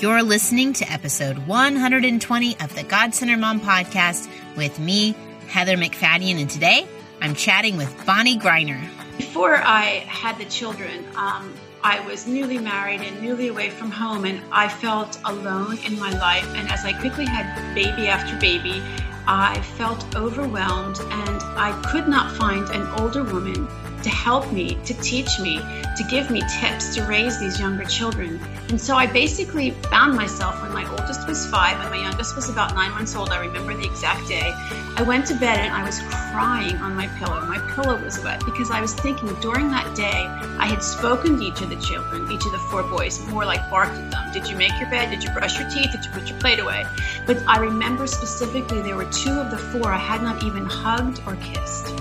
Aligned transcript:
You're 0.00 0.22
listening 0.22 0.74
to 0.74 0.92
episode 0.92 1.38
120 1.48 2.60
of 2.60 2.72
the 2.76 2.84
God 2.84 3.16
Centered 3.16 3.40
Mom 3.40 3.60
podcast 3.60 4.30
with 4.56 4.78
me, 4.78 5.16
Heather 5.48 5.76
MacFadyen, 5.76 6.40
and 6.40 6.48
today 6.48 6.86
I'm 7.20 7.34
chatting 7.34 7.76
with 7.76 8.06
Bonnie 8.06 8.38
Greiner. 8.38 8.80
Before 9.16 9.56
I 9.56 10.04
had 10.06 10.38
the 10.38 10.44
children, 10.44 11.04
um, 11.16 11.52
I 11.82 11.98
was 12.06 12.28
newly 12.28 12.58
married 12.58 13.00
and 13.00 13.20
newly 13.20 13.48
away 13.48 13.70
from 13.70 13.90
home, 13.90 14.24
and 14.24 14.40
I 14.52 14.68
felt 14.68 15.18
alone 15.24 15.78
in 15.84 15.98
my 15.98 16.16
life. 16.16 16.46
And 16.54 16.70
as 16.70 16.84
I 16.84 16.92
quickly 16.92 17.24
had 17.24 17.74
baby 17.74 18.06
after 18.06 18.38
baby, 18.38 18.80
I 19.26 19.60
felt 19.76 20.14
overwhelmed, 20.14 21.00
and 21.00 21.42
I 21.58 21.72
could 21.90 22.06
not 22.06 22.36
find 22.36 22.68
an 22.70 22.86
older 23.00 23.24
woman 23.24 23.66
to 24.08 24.14
help 24.14 24.50
me, 24.52 24.78
to 24.86 24.94
teach 25.02 25.38
me, 25.38 25.58
to 25.96 26.04
give 26.08 26.30
me 26.30 26.40
tips 26.60 26.94
to 26.94 27.02
raise 27.02 27.38
these 27.38 27.60
younger 27.60 27.84
children. 27.84 28.40
And 28.70 28.80
so 28.80 28.96
I 28.96 29.06
basically 29.06 29.72
found 29.92 30.16
myself 30.16 30.62
when 30.62 30.72
my 30.72 30.88
oldest 30.90 31.28
was 31.28 31.46
five 31.50 31.78
and 31.78 31.90
my 31.90 32.00
youngest 32.00 32.34
was 32.34 32.48
about 32.48 32.74
nine 32.74 32.90
months 32.92 33.14
old. 33.14 33.28
I 33.30 33.38
remember 33.44 33.74
the 33.74 33.84
exact 33.84 34.26
day. 34.26 34.54
I 34.96 35.02
went 35.02 35.26
to 35.26 35.34
bed 35.34 35.58
and 35.58 35.74
I 35.74 35.82
was 35.84 36.00
crying 36.32 36.76
on 36.76 36.94
my 36.96 37.06
pillow. 37.18 37.40
My 37.42 37.58
pillow 37.74 38.02
was 38.02 38.18
wet 38.24 38.42
because 38.46 38.70
I 38.70 38.80
was 38.80 38.94
thinking 38.94 39.28
during 39.40 39.70
that 39.72 39.94
day 39.94 40.24
I 40.58 40.64
had 40.64 40.82
spoken 40.82 41.38
to 41.38 41.44
each 41.44 41.60
of 41.60 41.68
the 41.68 41.76
children, 41.76 42.32
each 42.32 42.46
of 42.46 42.52
the 42.52 42.58
four 42.70 42.84
boys, 42.84 43.20
more 43.26 43.44
like 43.44 43.68
barked 43.68 43.92
at 43.92 44.10
them. 44.10 44.32
Did 44.32 44.48
you 44.48 44.56
make 44.56 44.72
your 44.80 44.88
bed? 44.88 45.10
Did 45.10 45.22
you 45.22 45.30
brush 45.32 45.58
your 45.58 45.68
teeth? 45.68 45.92
Did 45.92 46.04
you 46.04 46.10
put 46.12 46.30
your 46.30 46.38
plate 46.40 46.60
away? 46.60 46.84
But 47.26 47.42
I 47.46 47.58
remember 47.58 48.06
specifically 48.06 48.80
there 48.80 48.96
were 48.96 49.10
two 49.10 49.32
of 49.32 49.50
the 49.50 49.58
four 49.58 49.92
I 49.92 49.98
had 49.98 50.22
not 50.22 50.44
even 50.44 50.64
hugged 50.64 51.20
or 51.26 51.36
kissed. 51.36 51.92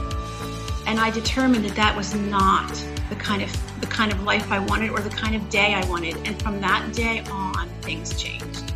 And 0.88 1.00
I 1.00 1.12
determined 1.12 1.66
that 1.66 1.76
that 1.76 1.96
was 1.96 2.16
not 2.16 2.74
the 3.10 3.16
kind 3.16 3.44
of 3.44 3.82
the 3.82 3.88
kind 3.88 4.12
of 4.12 4.24
life 4.24 4.52
I 4.52 4.60
wanted 4.60 4.90
or 4.90 5.02
the 5.02 5.10
kind 5.10 5.36
of 5.36 5.50
day 5.50 5.74
I 5.74 5.88
wanted. 5.88 6.16
And 6.26 6.42
from 6.42 6.60
that 6.62 6.94
day 6.94 7.24
on, 7.30 7.70
things 7.82 8.20
changed. 8.20 8.74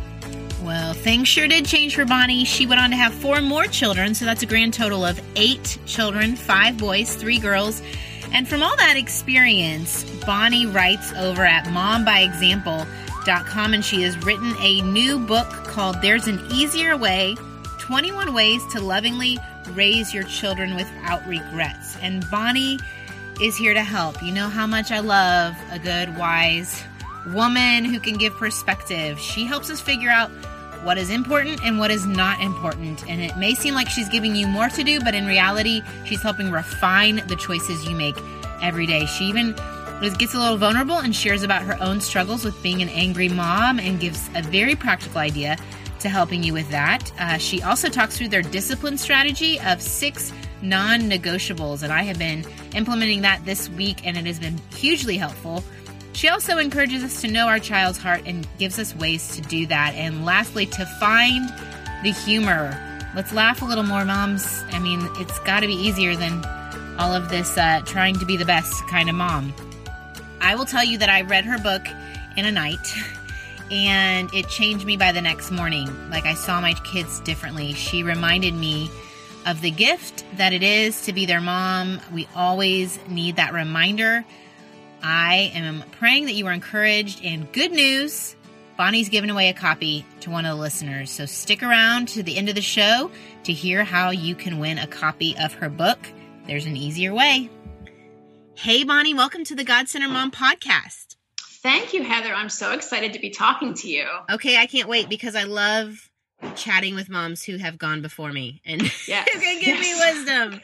Well, 0.62 0.94
things 0.94 1.26
sure 1.26 1.48
did 1.48 1.64
change 1.64 1.96
for 1.96 2.04
Bonnie. 2.04 2.44
She 2.44 2.66
went 2.66 2.80
on 2.80 2.90
to 2.90 2.96
have 2.96 3.12
four 3.12 3.40
more 3.40 3.64
children, 3.64 4.14
so 4.14 4.24
that's 4.24 4.42
a 4.42 4.46
grand 4.46 4.74
total 4.74 5.04
of 5.04 5.20
eight 5.34 5.78
children 5.86 6.36
five 6.36 6.78
boys, 6.78 7.16
three 7.16 7.38
girls. 7.38 7.82
And 8.32 8.46
from 8.46 8.62
all 8.62 8.76
that 8.76 8.96
experience, 8.96 10.04
Bonnie 10.24 10.66
writes 10.66 11.12
over 11.14 11.44
at 11.44 11.64
mombyexample.com 11.64 13.74
and 13.74 13.84
she 13.84 14.02
has 14.02 14.16
written 14.24 14.54
a 14.60 14.80
new 14.82 15.18
book 15.18 15.48
called 15.48 16.00
There's 16.00 16.28
an 16.28 16.40
Easier 16.50 16.96
Way 16.96 17.34
21 17.78 18.32
Ways 18.32 18.64
to 18.72 18.80
Lovingly 18.80 19.38
Raise 19.70 20.12
Your 20.12 20.24
Children 20.24 20.74
Without 20.76 21.26
Regrets. 21.26 21.96
And 22.02 22.28
Bonnie 22.30 22.78
is 23.40 23.56
here 23.56 23.74
to 23.74 23.82
help. 23.82 24.22
You 24.22 24.32
know 24.32 24.48
how 24.48 24.66
much 24.66 24.90
I 24.92 25.00
love 25.00 25.56
a 25.70 25.78
good, 25.78 26.16
wise 26.16 26.82
woman 27.28 27.84
who 27.84 28.00
can 28.00 28.16
give 28.16 28.34
perspective. 28.34 29.18
She 29.18 29.44
helps 29.44 29.70
us 29.70 29.80
figure 29.80 30.10
out 30.10 30.30
what 30.82 30.98
is 30.98 31.10
important 31.10 31.62
and 31.64 31.78
what 31.78 31.90
is 31.90 32.06
not 32.06 32.40
important. 32.40 33.08
And 33.08 33.20
it 33.20 33.36
may 33.36 33.54
seem 33.54 33.74
like 33.74 33.88
she's 33.88 34.08
giving 34.08 34.34
you 34.34 34.48
more 34.48 34.68
to 34.68 34.82
do, 34.82 35.00
but 35.00 35.14
in 35.14 35.26
reality, 35.26 35.82
she's 36.04 36.22
helping 36.22 36.50
refine 36.50 37.22
the 37.28 37.36
choices 37.36 37.84
you 37.84 37.94
make 37.94 38.16
every 38.60 38.86
day. 38.86 39.06
She 39.06 39.26
even 39.26 39.54
gets 40.18 40.34
a 40.34 40.38
little 40.38 40.56
vulnerable 40.56 40.98
and 40.98 41.14
shares 41.14 41.44
about 41.44 41.62
her 41.62 41.80
own 41.80 42.00
struggles 42.00 42.44
with 42.44 42.60
being 42.60 42.82
an 42.82 42.88
angry 42.88 43.28
mom 43.28 43.78
and 43.78 44.00
gives 44.00 44.28
a 44.34 44.42
very 44.42 44.74
practical 44.74 45.18
idea 45.18 45.56
to 46.02 46.08
helping 46.08 46.42
you 46.42 46.52
with 46.52 46.68
that. 46.70 47.10
Uh, 47.18 47.38
she 47.38 47.62
also 47.62 47.88
talks 47.88 48.16
through 48.16 48.28
their 48.28 48.42
discipline 48.42 48.98
strategy 48.98 49.58
of 49.60 49.80
six 49.80 50.32
non 50.60 51.00
negotiables, 51.02 51.82
and 51.82 51.92
I 51.92 52.02
have 52.02 52.18
been 52.18 52.44
implementing 52.74 53.22
that 53.22 53.44
this 53.44 53.68
week, 53.70 54.06
and 54.06 54.16
it 54.16 54.26
has 54.26 54.38
been 54.38 54.58
hugely 54.74 55.16
helpful. 55.16 55.64
She 56.12 56.28
also 56.28 56.58
encourages 56.58 57.02
us 57.02 57.20
to 57.22 57.28
know 57.28 57.48
our 57.48 57.58
child's 57.58 57.98
heart 57.98 58.22
and 58.26 58.46
gives 58.58 58.78
us 58.78 58.94
ways 58.94 59.34
to 59.36 59.42
do 59.42 59.66
that. 59.66 59.94
And 59.94 60.24
lastly, 60.24 60.66
to 60.66 60.86
find 61.00 61.48
the 62.02 62.12
humor. 62.12 62.78
Let's 63.14 63.32
laugh 63.32 63.62
a 63.62 63.64
little 63.64 63.84
more, 63.84 64.04
moms. 64.04 64.62
I 64.70 64.78
mean, 64.78 65.08
it's 65.16 65.38
got 65.40 65.60
to 65.60 65.66
be 65.66 65.74
easier 65.74 66.16
than 66.16 66.44
all 66.98 67.14
of 67.14 67.28
this 67.28 67.56
uh, 67.56 67.80
trying 67.86 68.18
to 68.18 68.26
be 68.26 68.36
the 68.36 68.44
best 68.44 68.86
kind 68.88 69.08
of 69.08 69.14
mom. 69.14 69.54
I 70.40 70.54
will 70.54 70.64
tell 70.64 70.84
you 70.84 70.98
that 70.98 71.08
I 71.08 71.22
read 71.22 71.44
her 71.44 71.58
book 71.58 71.86
in 72.36 72.44
a 72.44 72.52
night 72.52 72.94
and 73.70 74.32
it 74.34 74.48
changed 74.48 74.84
me 74.84 74.96
by 74.96 75.12
the 75.12 75.20
next 75.20 75.50
morning. 75.50 75.88
Like 76.10 76.24
I 76.24 76.34
saw 76.34 76.60
my 76.60 76.74
kids 76.74 77.20
differently. 77.20 77.72
She 77.74 78.02
reminded 78.02 78.54
me 78.54 78.90
of 79.46 79.60
the 79.60 79.70
gift 79.70 80.24
that 80.36 80.52
it 80.52 80.62
is 80.62 81.02
to 81.02 81.12
be 81.12 81.26
their 81.26 81.40
mom. 81.40 82.00
We 82.12 82.28
always 82.34 82.98
need 83.08 83.36
that 83.36 83.52
reminder. 83.52 84.24
I 85.02 85.52
am 85.54 85.82
praying 85.98 86.26
that 86.26 86.34
you 86.34 86.46
are 86.46 86.52
encouraged 86.52 87.24
and 87.24 87.50
good 87.52 87.72
news. 87.72 88.36
Bonnie's 88.76 89.08
given 89.08 89.30
away 89.30 89.48
a 89.48 89.54
copy 89.54 90.06
to 90.20 90.30
one 90.30 90.46
of 90.46 90.56
the 90.56 90.62
listeners. 90.62 91.10
So 91.10 91.26
stick 91.26 91.62
around 91.62 92.08
to 92.08 92.22
the 92.22 92.36
end 92.36 92.48
of 92.48 92.54
the 92.54 92.62
show 92.62 93.10
to 93.44 93.52
hear 93.52 93.84
how 93.84 94.10
you 94.10 94.34
can 94.34 94.58
win 94.58 94.78
a 94.78 94.86
copy 94.86 95.36
of 95.38 95.52
her 95.54 95.68
book. 95.68 95.98
There's 96.46 96.66
an 96.66 96.76
easier 96.76 97.12
way. 97.12 97.50
Hey, 98.54 98.84
Bonnie, 98.84 99.14
welcome 99.14 99.44
to 99.44 99.54
the 99.54 99.64
God 99.64 99.88
Centered 99.88 100.10
Mom 100.10 100.30
podcast. 100.30 101.11
Thank 101.62 101.94
you, 101.94 102.02
Heather. 102.02 102.34
I'm 102.34 102.48
so 102.48 102.72
excited 102.72 103.12
to 103.12 103.20
be 103.20 103.30
talking 103.30 103.74
to 103.74 103.88
you. 103.88 104.06
Okay, 104.30 104.58
I 104.58 104.66
can't 104.66 104.88
wait 104.88 105.08
because 105.08 105.36
I 105.36 105.44
love 105.44 106.10
chatting 106.56 106.96
with 106.96 107.08
moms 107.08 107.44
who 107.44 107.56
have 107.56 107.78
gone 107.78 108.02
before 108.02 108.32
me 108.32 108.60
and 108.64 108.82
yes. 109.08 109.28
who 109.32 109.38
can 109.38 109.60
give 109.60 109.78
yes. 109.78 109.80
me 109.80 109.94
wisdom. 109.94 110.60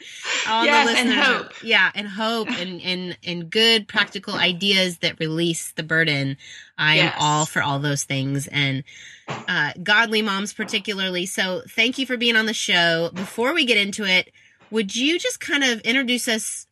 All 0.47 0.65
yes, 0.65 0.85
the 0.85 0.93
listeners, 0.93 1.17
and 1.17 1.23
hope. 1.23 1.63
yeah, 1.63 1.91
and 1.95 2.07
hope 2.07 2.49
and, 2.49 2.81
and 2.81 3.17
and 3.23 3.49
good 3.49 3.87
practical 3.87 4.35
ideas 4.35 4.97
that 4.99 5.19
release 5.19 5.71
the 5.71 5.83
burden. 5.83 6.37
I 6.77 6.97
yes. 6.97 7.13
am 7.13 7.21
all 7.21 7.45
for 7.45 7.61
all 7.61 7.79
those 7.79 8.03
things 8.03 8.47
and 8.47 8.83
uh, 9.27 9.71
godly 9.81 10.21
moms 10.21 10.53
particularly. 10.53 11.25
So 11.25 11.61
thank 11.69 11.97
you 11.97 12.05
for 12.05 12.17
being 12.17 12.35
on 12.35 12.45
the 12.45 12.53
show. 12.53 13.09
Before 13.13 13.53
we 13.53 13.65
get 13.65 13.77
into 13.77 14.03
it, 14.03 14.31
would 14.71 14.95
you 14.95 15.17
just 15.17 15.39
kind 15.39 15.63
of 15.63 15.79
introduce 15.81 16.27
us 16.27 16.67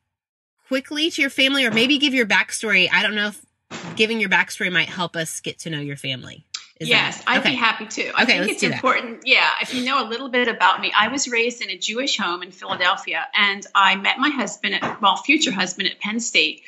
quickly 0.67 1.09
to 1.11 1.21
your 1.21 1.29
family 1.29 1.65
or 1.65 1.71
maybe 1.71 1.97
give 1.97 2.13
your 2.13 2.27
backstory? 2.27 2.89
I 2.91 3.01
don't 3.03 3.15
know 3.15 3.27
if 3.27 3.46
giving 3.95 4.19
your 4.19 4.29
backstory 4.29 4.71
might 4.71 4.89
help 4.89 5.15
us 5.15 5.39
get 5.39 5.59
to 5.59 5.69
know 5.69 5.79
your 5.79 5.97
family. 5.97 6.45
Is 6.79 6.89
yes, 6.89 7.23
that, 7.23 7.29
I'd 7.29 7.43
be 7.43 7.55
happy 7.55 7.87
to. 7.87 8.09
I 8.09 8.23
okay, 8.23 8.37
think 8.37 8.51
it's 8.51 8.63
important. 8.63 9.21
That. 9.21 9.27
Yeah, 9.27 9.49
if 9.61 9.73
you 9.73 9.83
know 9.83 10.07
a 10.07 10.07
little 10.07 10.29
bit 10.29 10.47
about 10.47 10.79
me, 10.79 10.93
I 10.95 11.07
was 11.07 11.27
raised 11.27 11.63
in 11.63 11.71
a 11.71 11.77
Jewish 11.77 12.19
home 12.19 12.43
in 12.43 12.51
Philadelphia, 12.51 13.27
and 13.33 13.65
I 13.73 13.95
met 13.95 14.19
my 14.19 14.29
husband, 14.29 14.75
at, 14.75 15.01
well, 15.01 15.17
future 15.17 15.51
husband 15.51 15.89
at 15.89 15.99
Penn 15.99 16.19
State. 16.19 16.61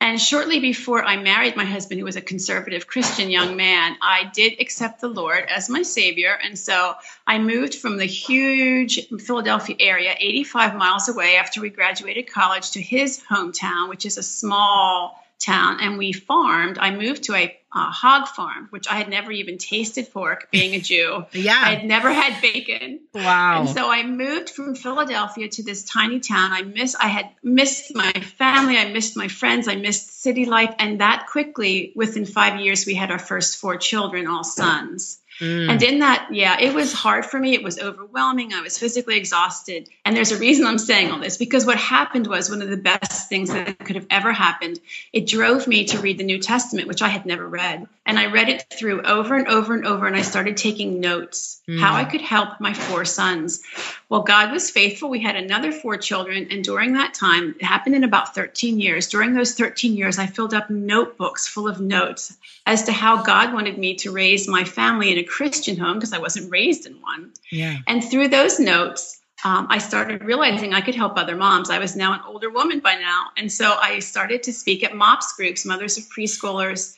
And 0.00 0.20
shortly 0.20 0.60
before 0.60 1.04
I 1.04 1.16
married 1.16 1.56
my 1.56 1.64
husband, 1.64 1.98
who 1.98 2.04
was 2.04 2.14
a 2.14 2.20
conservative 2.20 2.86
Christian 2.86 3.30
young 3.30 3.56
man, 3.56 3.96
I 4.00 4.30
did 4.32 4.60
accept 4.60 5.00
the 5.00 5.08
Lord 5.08 5.44
as 5.48 5.68
my 5.68 5.82
Savior. 5.82 6.38
And 6.40 6.56
so 6.56 6.94
I 7.26 7.40
moved 7.40 7.74
from 7.74 7.96
the 7.96 8.04
huge 8.04 9.08
Philadelphia 9.08 9.74
area, 9.80 10.14
85 10.16 10.76
miles 10.76 11.08
away 11.08 11.34
after 11.34 11.60
we 11.60 11.70
graduated 11.70 12.30
college, 12.30 12.70
to 12.72 12.80
his 12.80 13.20
hometown, 13.28 13.88
which 13.88 14.06
is 14.06 14.18
a 14.18 14.22
small 14.22 15.20
town 15.38 15.78
and 15.80 15.98
we 15.98 16.12
farmed. 16.12 16.78
I 16.78 16.90
moved 16.90 17.24
to 17.24 17.34
a 17.34 17.54
uh, 17.70 17.90
hog 17.90 18.28
farm, 18.28 18.68
which 18.70 18.88
I 18.88 18.94
had 18.94 19.08
never 19.08 19.30
even 19.30 19.58
tasted 19.58 20.10
pork 20.12 20.48
being 20.50 20.74
a 20.74 20.80
Jew. 20.80 21.26
yeah. 21.32 21.60
I 21.62 21.74
had 21.74 21.84
never 21.84 22.10
had 22.12 22.40
bacon. 22.40 23.00
Wow. 23.14 23.60
And 23.60 23.68
so 23.68 23.90
I 23.90 24.04
moved 24.04 24.50
from 24.50 24.74
Philadelphia 24.74 25.48
to 25.48 25.62
this 25.62 25.84
tiny 25.84 26.20
town. 26.20 26.52
I 26.52 26.62
miss, 26.62 26.94
I 26.94 27.08
had 27.08 27.30
missed 27.42 27.94
my 27.94 28.12
family. 28.12 28.78
I 28.78 28.90
missed 28.90 29.16
my 29.16 29.28
friends. 29.28 29.68
I 29.68 29.76
missed 29.76 30.22
city 30.22 30.46
life. 30.46 30.74
And 30.78 31.00
that 31.00 31.26
quickly, 31.30 31.92
within 31.94 32.24
five 32.24 32.60
years, 32.60 32.86
we 32.86 32.94
had 32.94 33.10
our 33.10 33.18
first 33.18 33.58
four 33.58 33.76
children, 33.76 34.26
all 34.26 34.44
sons. 34.44 35.20
Mm. 35.40 35.70
And 35.70 35.82
in 35.82 35.98
that, 36.00 36.28
yeah, 36.32 36.58
it 36.60 36.74
was 36.74 36.92
hard 36.92 37.24
for 37.24 37.38
me. 37.38 37.54
It 37.54 37.62
was 37.62 37.78
overwhelming. 37.78 38.52
I 38.52 38.60
was 38.60 38.78
physically 38.78 39.16
exhausted. 39.16 39.88
And 40.04 40.16
there's 40.16 40.32
a 40.32 40.38
reason 40.38 40.66
I'm 40.66 40.78
saying 40.78 41.10
all 41.10 41.20
this 41.20 41.36
because 41.36 41.64
what 41.64 41.78
happened 41.78 42.26
was 42.26 42.50
one 42.50 42.62
of 42.62 42.68
the 42.68 42.76
best 42.76 43.28
things 43.28 43.52
that 43.52 43.78
could 43.78 43.96
have 43.96 44.06
ever 44.10 44.32
happened. 44.32 44.80
It 45.12 45.26
drove 45.26 45.68
me 45.68 45.84
to 45.86 45.98
read 46.00 46.18
the 46.18 46.24
New 46.24 46.38
Testament, 46.38 46.88
which 46.88 47.02
I 47.02 47.08
had 47.08 47.24
never 47.24 47.46
read. 47.46 47.86
And 48.04 48.18
I 48.18 48.26
read 48.26 48.48
it 48.48 48.64
through 48.72 49.02
over 49.02 49.36
and 49.36 49.46
over 49.48 49.74
and 49.74 49.86
over. 49.86 50.06
And 50.06 50.16
I 50.16 50.22
started 50.22 50.56
taking 50.56 50.98
notes 50.98 51.60
mm. 51.68 51.78
how 51.78 51.94
I 51.94 52.04
could 52.04 52.22
help 52.22 52.58
my 52.58 52.72
four 52.72 53.04
sons. 53.04 53.62
Well, 54.08 54.22
God 54.22 54.50
was 54.50 54.70
faithful. 54.70 55.10
We 55.10 55.20
had 55.20 55.36
another 55.36 55.70
four 55.70 55.98
children. 55.98 56.48
And 56.50 56.64
during 56.64 56.94
that 56.94 57.14
time, 57.14 57.54
it 57.60 57.64
happened 57.64 57.94
in 57.94 58.04
about 58.04 58.34
13 58.34 58.80
years. 58.80 59.06
During 59.08 59.34
those 59.34 59.54
13 59.54 59.94
years, 59.94 60.18
I 60.18 60.26
filled 60.26 60.54
up 60.54 60.70
notebooks 60.70 61.46
full 61.46 61.68
of 61.68 61.80
notes 61.80 62.36
as 62.66 62.84
to 62.84 62.92
how 62.92 63.22
God 63.22 63.52
wanted 63.52 63.78
me 63.78 63.94
to 63.96 64.10
raise 64.10 64.48
my 64.48 64.64
family 64.64 65.12
in 65.12 65.18
a 65.18 65.24
Christian 65.28 65.76
home 65.76 65.94
because 65.94 66.12
I 66.12 66.18
wasn't 66.18 66.50
raised 66.50 66.86
in 66.86 67.00
one. 67.00 67.32
Yeah. 67.50 67.78
And 67.86 68.02
through 68.02 68.28
those 68.28 68.58
notes, 68.58 69.20
um, 69.44 69.68
I 69.70 69.78
started 69.78 70.24
realizing 70.24 70.74
I 70.74 70.80
could 70.80 70.96
help 70.96 71.16
other 71.16 71.36
moms. 71.36 71.70
I 71.70 71.78
was 71.78 71.94
now 71.94 72.12
an 72.12 72.20
older 72.26 72.50
woman 72.50 72.80
by 72.80 72.94
now. 72.94 73.26
And 73.36 73.50
so 73.50 73.76
I 73.80 74.00
started 74.00 74.42
to 74.44 74.52
speak 74.52 74.82
at 74.82 74.96
MOPS 74.96 75.34
groups, 75.34 75.64
mothers 75.64 75.96
of 75.96 76.04
preschoolers. 76.04 76.96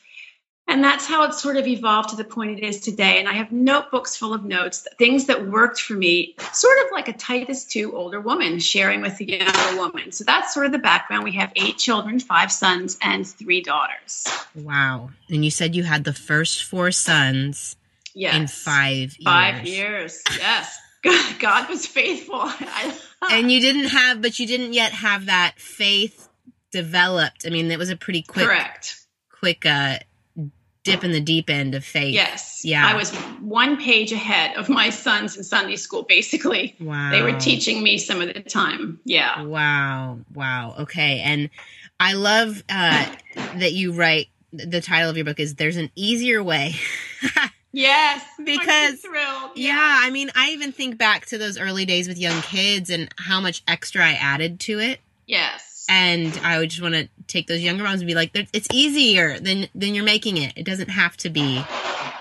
And 0.67 0.85
that's 0.85 1.05
how 1.05 1.25
it 1.25 1.35
sort 1.35 1.57
of 1.57 1.67
evolved 1.67 2.11
to 2.11 2.17
the 2.17 2.25
point 2.25 2.59
it 2.59 2.65
is 2.65 2.81
today. 2.81 3.19
And 3.19 3.29
I 3.29 3.33
have 3.33 3.51
notebooks 3.51 4.17
full 4.17 4.33
of 4.33 4.45
notes, 4.45 4.87
things 4.99 5.27
that 5.27 5.49
worked 5.49 5.81
for 5.81 5.95
me, 5.95 6.37
sort 6.53 6.79
of 6.87 6.93
like 6.93 7.09
a 7.09 7.13
Titus 7.13 7.65
2 7.65 7.95
older 7.95 8.21
woman 8.21 8.61
sharing 8.61 9.01
with 9.01 9.21
a 9.21 9.29
younger 9.29 9.77
woman. 9.77 10.13
So 10.13 10.23
that's 10.23 10.55
sort 10.55 10.67
of 10.67 10.73
the 10.73 10.79
background. 10.79 11.25
We 11.25 11.33
have 11.33 11.53
eight 11.57 11.77
children, 11.77 12.21
five 12.21 12.53
sons, 12.53 12.97
and 13.03 13.27
three 13.27 13.63
daughters. 13.63 14.29
Wow. 14.55 15.11
And 15.29 15.45
you 15.45 15.51
said 15.51 15.75
you 15.75 15.83
had 15.83 16.05
the 16.05 16.13
first 16.15 16.63
four 16.63 16.93
sons 16.93 17.75
yes. 18.15 18.35
in 18.35 18.47
five 18.47 19.17
years. 19.19 19.25
Five 19.25 19.67
years, 19.67 20.23
yes. 20.37 20.79
God 21.39 21.69
was 21.69 21.87
faithful. 21.87 22.51
and 23.31 23.51
you 23.51 23.61
didn't 23.61 23.89
have, 23.89 24.21
but 24.21 24.39
you 24.39 24.47
didn't 24.47 24.73
yet 24.73 24.93
have 24.93 25.27
that 25.27 25.55
faith 25.59 26.29
developed. 26.71 27.45
I 27.47 27.51
mean, 27.51 27.71
it 27.71 27.79
was 27.79 27.91
a 27.91 27.97
pretty 27.97 28.23
quick, 28.23 28.47
correct, 28.47 29.07
quick 29.31 29.65
uh, 29.65 29.99
dip 30.85 31.05
in 31.05 31.13
the 31.13 31.21
deep 31.21 31.51
end 31.51 31.75
of 31.75 31.85
faith. 31.85 32.15
Yes. 32.15 32.63
Yeah. 32.65 32.87
I 32.87 32.95
was 32.95 33.15
one 33.41 33.77
page 33.77 34.13
ahead 34.13 34.57
of 34.57 34.69
my 34.69 34.91
sons 34.91 35.37
in 35.37 35.45
Sunday 35.45 35.77
school, 35.77 36.03
basically. 36.03 36.77
Wow. 36.81 37.11
They 37.11 37.23
were 37.23 37.39
teaching 37.39 37.83
me 37.83 37.99
some 37.99 38.21
of 38.21 38.33
the 38.33 38.41
time. 38.41 39.01
Yeah. 39.05 39.43
Wow. 39.43 40.21
Wow. 40.35 40.77
Okay. 40.81 41.21
And 41.21 41.51
I 41.99 42.15
love 42.15 42.63
uh, 42.69 43.07
that 43.57 43.73
you 43.73 43.93
write 43.93 44.29
the 44.53 44.81
title 44.81 45.11
of 45.11 45.17
your 45.17 45.25
book 45.25 45.39
is 45.39 45.55
There's 45.55 45.77
an 45.77 45.91
Easier 45.95 46.43
Way. 46.43 46.75
yes. 47.73 48.25
Because, 48.39 49.05
yeah. 49.05 49.49
yeah, 49.55 49.99
I 50.01 50.11
mean, 50.11 50.31
I 50.35 50.51
even 50.51 50.73
think 50.73 50.99
back 50.99 51.27
to 51.27 51.39
those 51.39 51.59
early 51.59 51.85
days 51.85 52.09
with 52.09 52.19
young 52.19 52.41
kids 52.43 52.91
and 52.91 53.09
how 53.17 53.41
much 53.41 53.63
extra 53.69 54.05
I 54.05 54.13
added 54.13 54.61
to 54.61 54.79
it. 54.79 55.01
Yes 55.27 55.71
and 55.91 56.41
I 56.45 56.61
would 56.61 56.71
just 56.71 56.81
want 56.81 56.95
to 56.95 57.09
take 57.27 57.49
those 57.49 57.61
younger 57.63 57.83
moms 57.83 58.01
and 58.01 58.07
be 58.07 58.15
like, 58.15 58.31
it's 58.53 58.69
easier 58.73 59.41
than 59.41 59.67
than 59.75 59.95
you're 59.95 60.05
making 60.05 60.37
it. 60.37 60.53
It 60.57 60.65
doesn't 60.65 60.89
have 60.89 61.17
to 61.19 61.31
be 61.31 61.65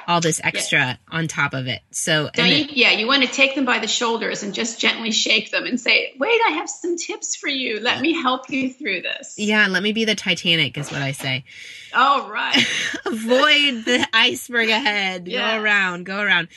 all 0.09 0.19
this 0.19 0.41
extra 0.43 0.79
yeah. 0.79 0.95
on 1.11 1.27
top 1.27 1.53
of 1.53 1.67
it. 1.67 1.81
So, 1.91 2.31
you, 2.35 2.43
it, 2.43 2.71
yeah, 2.73 2.91
you 2.91 3.05
want 3.05 3.21
to 3.21 3.29
take 3.29 3.53
them 3.53 3.63
by 3.63 3.77
the 3.77 3.87
shoulders 3.87 4.41
and 4.41 4.55
just 4.55 4.79
gently 4.79 5.11
shake 5.11 5.51
them 5.51 5.65
and 5.65 5.79
say, 5.79 6.15
"Wait, 6.17 6.41
I 6.47 6.53
have 6.53 6.67
some 6.67 6.97
tips 6.97 7.35
for 7.35 7.47
you. 7.47 7.79
Let 7.79 8.01
me 8.01 8.19
help 8.19 8.49
you 8.49 8.73
through 8.73 9.03
this." 9.03 9.35
Yeah, 9.37 9.67
let 9.67 9.83
me 9.83 9.93
be 9.93 10.05
the 10.05 10.15
Titanic, 10.15 10.79
is 10.79 10.91
what 10.91 11.03
I 11.03 11.11
say. 11.11 11.45
All 11.93 12.27
right. 12.27 12.57
Avoid 13.05 13.85
the 13.85 14.07
iceberg 14.11 14.69
ahead. 14.69 15.27
Yes. 15.27 15.53
Go 15.53 15.63
around, 15.63 16.05
go 16.07 16.19
around. 16.19 16.47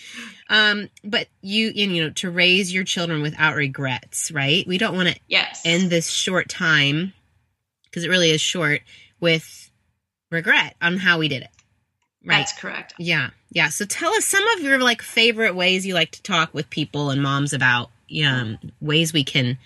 Um, 0.49 0.89
but 1.05 1.29
you, 1.43 1.73
you 1.75 2.03
know, 2.05 2.11
to 2.11 2.31
raise 2.31 2.73
your 2.73 2.85
children 2.85 3.21
without 3.21 3.55
regrets, 3.55 4.31
right? 4.31 4.67
We 4.67 4.79
don't 4.79 4.97
want 4.97 5.11
to 5.11 5.21
yes. 5.29 5.61
end 5.67 5.91
this 5.91 6.09
short 6.09 6.49
time 6.49 7.13
because 7.85 8.05
it 8.05 8.09
really 8.09 8.31
is 8.31 8.41
short 8.41 8.81
with 9.21 9.71
regret 10.31 10.75
on 10.81 10.97
how 10.97 11.19
we 11.19 11.29
did 11.29 11.43
it. 11.43 11.51
Right. 12.25 12.39
That's 12.39 12.53
correct. 12.53 12.95
Yeah. 12.99 13.31
Yeah. 13.51 13.69
So 13.69 13.85
tell 13.85 14.13
us 14.15 14.25
some 14.25 14.47
of 14.49 14.61
your 14.61 14.79
like 14.79 15.03
favorite 15.03 15.55
ways 15.55 15.87
you 15.87 15.95
like 15.95 16.13
to 16.13 16.23
talk 16.23 16.55
with 16.55 16.71
people 16.71 17.11
and 17.11 17.23
moms 17.23 17.53
about 17.53 17.91
um, 18.25 18.59
ways 18.81 19.13
we 19.13 19.25
can 19.25 19.59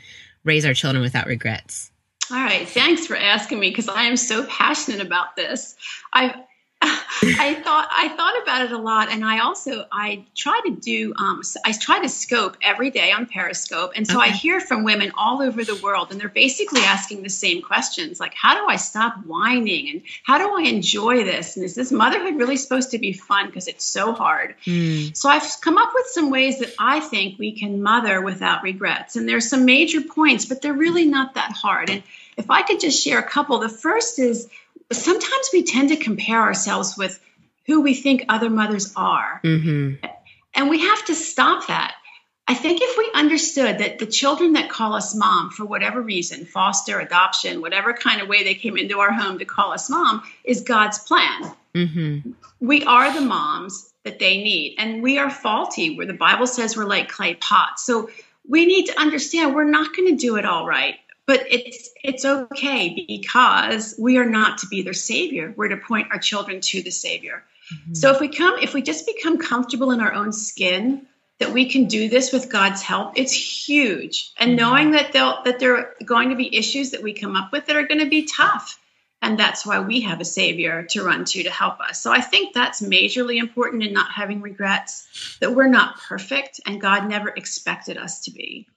raise 0.44 0.64
our 0.64 0.75
children 0.75 1.03
without 1.03 1.26
regrets. 1.26 1.91
All 2.31 2.38
right. 2.38 2.69
Thanks 2.69 3.06
for 3.06 3.17
asking 3.17 3.61
me 3.61 3.70
because 3.70 3.88
I 3.88 4.05
am 4.05 4.17
so 4.17 4.44
passionate 4.47 5.00
about 5.00 5.37
this. 5.37 5.76
I've 6.12 6.35
I 6.82 7.55
thought 7.55 7.88
I 7.90 8.08
thought 8.08 8.43
about 8.43 8.67
it 8.67 8.73
a 8.73 8.78
lot, 8.78 9.11
and 9.11 9.25
I 9.25 9.38
also 9.38 9.87
I 9.90 10.26
try 10.34 10.61
to 10.67 10.73
do 10.73 11.14
um, 11.17 11.40
I 11.64 11.73
try 11.73 12.00
to 12.00 12.08
scope 12.08 12.58
every 12.61 12.90
day 12.90 13.12
on 13.12 13.26
Periscope, 13.26 13.93
and 13.96 14.06
so 14.06 14.19
okay. 14.20 14.28
I 14.28 14.32
hear 14.32 14.61
from 14.61 14.84
women 14.84 15.12
all 15.17 15.40
over 15.40 15.64
the 15.64 15.76
world, 15.76 16.11
and 16.11 16.20
they're 16.20 16.28
basically 16.28 16.82
asking 16.82 17.23
the 17.23 17.31
same 17.31 17.62
questions, 17.62 18.20
like 18.20 18.34
how 18.34 18.55
do 18.55 18.67
I 18.69 18.76
stop 18.76 19.25
whining, 19.25 19.88
and 19.88 20.02
how 20.23 20.37
do 20.37 20.55
I 20.58 20.69
enjoy 20.69 21.25
this, 21.25 21.56
and 21.56 21.64
is 21.64 21.75
this 21.75 21.90
motherhood 21.90 22.37
really 22.37 22.58
supposed 22.58 22.90
to 22.90 22.99
be 22.99 23.14
fun 23.14 23.46
because 23.46 23.69
it's 23.69 23.84
so 23.84 24.12
hard? 24.12 24.55
Mm. 24.67 25.17
So 25.17 25.31
I've 25.31 25.61
come 25.62 25.79
up 25.79 25.93
with 25.94 26.06
some 26.08 26.31
ways 26.31 26.58
that 26.58 26.75
I 26.79 27.00
think 27.00 27.38
we 27.38 27.52
can 27.52 27.82
mother 27.82 28.20
without 28.20 28.62
regrets, 28.62 29.17
and 29.17 29.26
there's 29.26 29.49
some 29.49 29.64
major 29.64 30.02
points, 30.02 30.44
but 30.44 30.61
they're 30.61 30.75
really 30.75 31.06
not 31.06 31.34
that 31.34 31.52
hard. 31.52 31.88
And 31.88 32.02
if 32.37 32.50
I 32.50 32.61
could 32.62 32.81
just 32.81 33.02
share 33.02 33.19
a 33.19 33.26
couple, 33.26 33.58
the 33.61 33.70
first 33.70 34.19
is 34.19 34.49
sometimes 34.92 35.50
we 35.52 35.64
tend 35.64 35.88
to 35.90 35.96
compare 35.96 36.40
ourselves 36.40 36.96
with 36.96 37.20
who 37.66 37.82
we 37.82 37.94
think 37.94 38.24
other 38.28 38.50
mothers 38.50 38.92
are. 38.96 39.40
Mm-hmm. 39.44 40.06
And 40.54 40.70
we 40.70 40.80
have 40.80 41.04
to 41.06 41.14
stop 41.14 41.66
that. 41.66 41.94
I 42.48 42.54
think 42.54 42.80
if 42.80 42.96
we 42.96 43.10
understood 43.12 43.78
that 43.78 43.98
the 43.98 44.06
children 44.06 44.52
that 44.52 44.70
call 44.70 44.94
us 44.94 45.16
mom 45.16 45.50
for 45.50 45.64
whatever 45.64 46.00
reason, 46.00 46.46
foster, 46.46 47.00
adoption, 47.00 47.60
whatever 47.60 47.92
kind 47.92 48.22
of 48.22 48.28
way 48.28 48.44
they 48.44 48.54
came 48.54 48.76
into 48.76 49.00
our 49.00 49.12
home 49.12 49.40
to 49.40 49.44
call 49.44 49.72
us 49.72 49.90
mom, 49.90 50.22
is 50.44 50.60
God's 50.60 51.00
plan. 51.00 51.52
Mm-hmm. 51.74 52.30
We 52.60 52.84
are 52.84 53.12
the 53.12 53.20
moms 53.20 53.92
that 54.04 54.20
they 54.20 54.38
need. 54.38 54.76
And 54.78 55.02
we 55.02 55.18
are 55.18 55.28
faulty, 55.28 55.96
where 55.96 56.06
the 56.06 56.14
Bible 56.14 56.46
says 56.46 56.76
we're 56.76 56.84
like 56.84 57.08
clay 57.08 57.34
pots. 57.34 57.84
So 57.84 58.10
we 58.48 58.64
need 58.64 58.86
to 58.86 59.00
understand 59.00 59.54
we're 59.54 59.64
not 59.64 59.94
going 59.96 60.16
to 60.16 60.16
do 60.16 60.36
it 60.36 60.44
all 60.44 60.64
right 60.64 60.94
but 61.26 61.44
it's 61.50 61.90
it's 62.02 62.25
okay 62.25 63.05
because 63.06 63.94
we 63.99 64.17
are 64.19 64.26
not 64.26 64.58
to 64.58 64.69
be 64.69 64.82
their 64.82 64.94
savior. 64.94 65.52
We're 65.56 65.69
to 65.69 65.76
point 65.76 66.08
our 66.12 66.19
children 66.19 66.61
to 66.61 66.82
the 66.82 66.90
savior. 66.90 67.44
Mm-hmm. 67.73 67.94
so 67.94 68.12
if 68.12 68.20
we 68.20 68.28
come 68.28 68.61
if 68.61 68.75
we 68.75 68.82
just 68.82 69.06
become 69.06 69.38
comfortable 69.38 69.90
in 69.90 70.00
our 70.00 70.12
own 70.12 70.32
skin 70.32 71.05
that 71.40 71.52
we 71.52 71.69
can 71.69 71.87
do 71.87 72.08
this 72.08 72.32
with 72.32 72.49
god's 72.49 72.81
help 72.81 73.14
it's 73.17 73.32
huge. 73.32 74.31
And 74.38 74.50
mm-hmm. 74.50 74.56
knowing 74.56 74.90
that 74.93 75.12
they'll 75.12 75.43
that 75.43 75.58
there 75.58 75.76
are 75.76 75.94
going 76.05 76.31
to 76.31 76.37
be 76.37 76.56
issues 76.56 76.93
that 76.93 77.02
we 77.02 77.12
come 77.12 77.34
up 77.34 77.50
with 77.50 77.67
that 77.67 77.76
are 77.76 77.87
going 77.87 78.00
to 78.00 78.08
be 78.08 78.26
tough. 78.26 78.81
And 79.20 79.37
that's 79.37 79.67
why 79.67 79.81
we 79.81 80.02
have 80.02 80.20
a 80.20 80.25
savior 80.25 80.84
to 80.90 81.02
run 81.02 81.25
to 81.25 81.43
to 81.43 81.50
help 81.50 81.81
us. 81.81 82.00
So 82.00 82.12
i 82.12 82.20
think 82.20 82.55
that's 82.55 82.81
majorly 82.81 83.40
important 83.40 83.82
in 83.82 83.93
not 83.93 84.12
having 84.12 84.43
regrets 84.43 85.37
that 85.40 85.52
we're 85.52 85.67
not 85.67 86.00
perfect 86.00 86.61
and 86.67 86.81
god 86.81 87.08
never 87.08 87.31
expected 87.31 87.96
us 87.96 88.20
to 88.26 88.31
be 88.31 88.69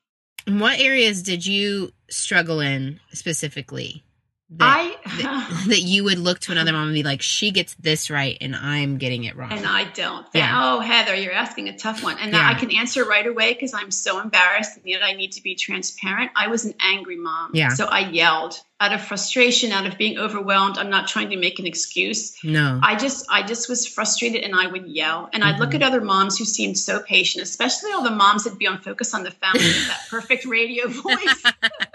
what 0.47 0.79
areas 0.79 1.21
did 1.23 1.45
you 1.45 1.91
struggle 2.09 2.59
in 2.59 2.99
specifically? 3.13 4.03
That, 4.51 4.65
I 4.65 5.09
that, 5.21 5.63
that, 5.67 5.81
you 5.81 6.03
would 6.05 6.17
look 6.17 6.39
to 6.39 6.51
another 6.51 6.71
mom 6.71 6.87
and 6.87 6.93
be 6.93 7.03
like, 7.03 7.21
she 7.21 7.51
gets 7.51 7.75
this 7.75 8.09
right 8.09 8.35
and 8.41 8.55
I'm 8.55 8.97
getting 8.97 9.25
it 9.25 9.35
wrong. 9.35 9.51
And 9.51 9.65
I 9.65 9.83
don't. 9.83 10.25
Yeah. 10.33 10.73
Oh, 10.73 10.79
Heather, 10.79 11.13
you're 11.13 11.33
asking 11.33 11.69
a 11.69 11.77
tough 11.77 12.03
one. 12.03 12.17
And 12.17 12.33
yeah. 12.33 12.49
I 12.49 12.55
can 12.55 12.71
answer 12.71 13.05
right 13.05 13.27
away 13.27 13.53
because 13.53 13.75
I'm 13.75 13.91
so 13.91 14.19
embarrassed 14.19 14.77
and 14.77 14.85
yet 14.85 15.03
I 15.03 15.13
need 15.13 15.33
to 15.33 15.43
be 15.43 15.53
transparent. 15.53 16.31
I 16.35 16.47
was 16.47 16.65
an 16.65 16.73
angry 16.79 17.17
mom. 17.17 17.51
Yeah. 17.53 17.69
So 17.69 17.85
I 17.85 18.09
yelled 18.09 18.59
out 18.81 18.93
of 18.93 19.01
frustration, 19.01 19.71
out 19.71 19.85
of 19.85 19.97
being 19.97 20.17
overwhelmed. 20.17 20.77
I'm 20.77 20.89
not 20.89 21.07
trying 21.07 21.31
to 21.31 21.37
make 21.37 21.59
an 21.59 21.67
excuse. 21.67 22.41
No. 22.43 22.79
I 22.81 22.95
just 22.95 23.27
I 23.29 23.43
just 23.43 23.67
was 23.67 23.85
frustrated 23.85 24.43
and 24.43 24.55
I 24.55 24.67
would 24.67 24.87
yell. 24.87 25.29
And 25.33 25.43
mm-hmm. 25.43 25.53
I'd 25.53 25.59
look 25.59 25.71
mm-hmm. 25.71 25.83
at 25.83 25.87
other 25.87 26.01
moms 26.01 26.37
who 26.37 26.45
seemed 26.45 26.77
so 26.77 27.01
patient, 27.01 27.43
especially 27.43 27.91
all 27.91 28.03
the 28.03 28.11
moms 28.11 28.45
that 28.45 28.57
be 28.57 28.67
on 28.67 28.79
Focus 28.79 29.13
on 29.13 29.23
the 29.23 29.31
Family 29.31 29.59
with 29.65 29.87
that 29.87 30.07
perfect 30.09 30.45
radio 30.45 30.87
voice. 30.87 31.43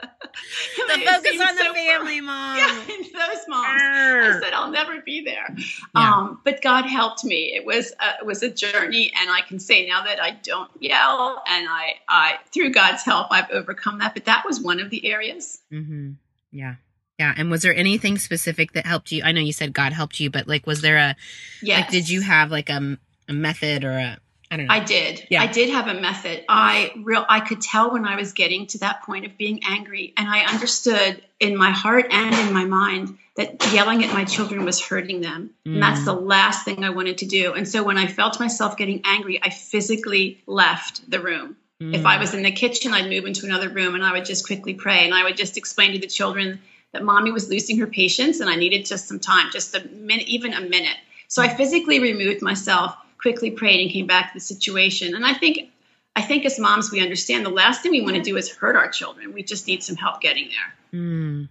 focus 1.00 1.40
on 1.40 1.56
the 1.56 1.74
family 1.74 2.20
mom. 2.20 2.58
Yeah, 2.58 2.84
those 2.88 3.48
moms. 3.48 3.82
Arr. 3.82 4.22
I 4.22 4.40
said 4.40 4.52
I'll 4.52 4.70
never 4.70 5.00
be 5.00 5.24
there. 5.24 5.54
Yeah. 5.94 6.14
Um, 6.14 6.40
but 6.44 6.62
God 6.62 6.86
helped 6.86 7.24
me. 7.24 7.54
It 7.54 7.64
was 7.64 7.92
a, 7.92 8.20
it 8.20 8.26
was 8.26 8.42
a 8.42 8.50
journey, 8.50 9.12
and 9.18 9.30
I 9.30 9.40
can 9.42 9.58
say 9.58 9.86
now 9.86 10.04
that 10.04 10.22
I 10.22 10.32
don't 10.32 10.70
yell, 10.80 11.42
and 11.48 11.68
I 11.68 11.94
I 12.08 12.38
through 12.52 12.70
God's 12.70 13.02
help 13.02 13.28
I've 13.30 13.50
overcome 13.50 13.98
that. 13.98 14.14
But 14.14 14.26
that 14.26 14.44
was 14.46 14.60
one 14.60 14.80
of 14.80 14.90
the 14.90 15.06
areas. 15.06 15.60
Mm-hmm. 15.72 16.12
Yeah. 16.52 16.76
Yeah, 17.18 17.32
and 17.36 17.48
was 17.48 17.62
there 17.62 17.74
anything 17.74 18.18
specific 18.18 18.72
that 18.72 18.86
helped 18.86 19.12
you? 19.12 19.22
I 19.22 19.30
know 19.30 19.40
you 19.40 19.52
said 19.52 19.72
God 19.72 19.92
helped 19.92 20.18
you, 20.18 20.30
but 20.30 20.48
like, 20.48 20.66
was 20.66 20.80
there 20.80 20.96
a? 20.96 21.16
Yes. 21.62 21.82
Like, 21.82 21.90
did 21.90 22.08
you 22.08 22.22
have 22.22 22.50
like 22.50 22.70
a, 22.70 22.98
a 23.28 23.32
method 23.32 23.84
or 23.84 23.92
a 23.92 24.18
I 24.54 24.56
don't 24.56 24.66
know. 24.66 24.74
I 24.74 24.80
did. 24.80 25.26
Yeah. 25.30 25.42
I 25.42 25.48
did 25.48 25.70
have 25.70 25.88
a 25.88 26.00
method. 26.00 26.44
I 26.48 26.92
real 27.02 27.26
I 27.28 27.40
could 27.40 27.60
tell 27.60 27.92
when 27.92 28.06
I 28.06 28.14
was 28.14 28.32
getting 28.32 28.68
to 28.68 28.78
that 28.78 29.02
point 29.02 29.26
of 29.26 29.36
being 29.36 29.64
angry 29.64 30.14
and 30.16 30.28
I 30.28 30.44
understood 30.44 31.20
in 31.40 31.56
my 31.56 31.72
heart 31.72 32.06
and 32.10 32.32
in 32.32 32.54
my 32.54 32.64
mind 32.64 33.18
that 33.36 33.72
yelling 33.72 34.04
at 34.04 34.14
my 34.14 34.24
children 34.24 34.64
was 34.64 34.80
hurting 34.80 35.20
them. 35.22 35.50
Mm. 35.66 35.74
And 35.74 35.82
that's 35.82 36.02
mm. 36.02 36.04
the 36.04 36.12
last 36.12 36.64
thing 36.64 36.84
I 36.84 36.90
wanted 36.90 37.18
to 37.18 37.26
do. 37.26 37.54
And 37.54 37.66
so 37.66 37.82
when 37.82 37.98
I 37.98 38.06
felt 38.06 38.38
myself 38.38 38.76
getting 38.76 39.00
angry, 39.04 39.42
I 39.42 39.50
physically 39.50 40.40
left 40.46 41.10
the 41.10 41.18
room. 41.18 41.56
Mm. 41.82 41.96
If 41.96 42.06
I 42.06 42.18
was 42.18 42.32
in 42.32 42.44
the 42.44 42.52
kitchen, 42.52 42.94
I'd 42.94 43.10
move 43.10 43.24
into 43.24 43.46
another 43.46 43.68
room 43.68 43.96
and 43.96 44.04
I 44.04 44.12
would 44.12 44.24
just 44.24 44.46
quickly 44.46 44.74
pray 44.74 45.04
and 45.04 45.12
I 45.12 45.24
would 45.24 45.36
just 45.36 45.56
explain 45.56 45.94
to 45.94 45.98
the 45.98 46.06
children 46.06 46.60
that 46.92 47.02
mommy 47.02 47.32
was 47.32 47.50
losing 47.50 47.80
her 47.80 47.88
patience 47.88 48.38
and 48.38 48.48
I 48.48 48.54
needed 48.54 48.86
just 48.86 49.08
some 49.08 49.18
time, 49.18 49.50
just 49.52 49.74
a 49.74 49.84
minute, 49.88 50.28
even 50.28 50.52
a 50.52 50.60
minute. 50.60 50.96
So 51.26 51.42
I 51.42 51.48
physically 51.48 51.98
removed 51.98 52.40
myself 52.40 52.94
quickly 53.24 53.50
prayed 53.50 53.80
and 53.80 53.90
came 53.90 54.06
back 54.06 54.32
to 54.32 54.34
the 54.34 54.40
situation. 54.40 55.14
And 55.14 55.24
I 55.24 55.32
think 55.32 55.70
I 56.14 56.20
think 56.20 56.44
as 56.44 56.58
moms 56.58 56.92
we 56.92 57.00
understand 57.00 57.44
the 57.46 57.50
last 57.50 57.80
thing 57.80 57.90
we 57.90 58.02
want 58.02 58.16
to 58.16 58.22
do 58.22 58.36
is 58.36 58.54
hurt 58.54 58.76
our 58.76 58.90
children. 58.90 59.32
We 59.32 59.42
just 59.42 59.66
need 59.66 59.82
some 59.82 59.96
help 59.96 60.20
getting 60.20 60.50
there. 60.50 61.00
Mm. 61.00 61.48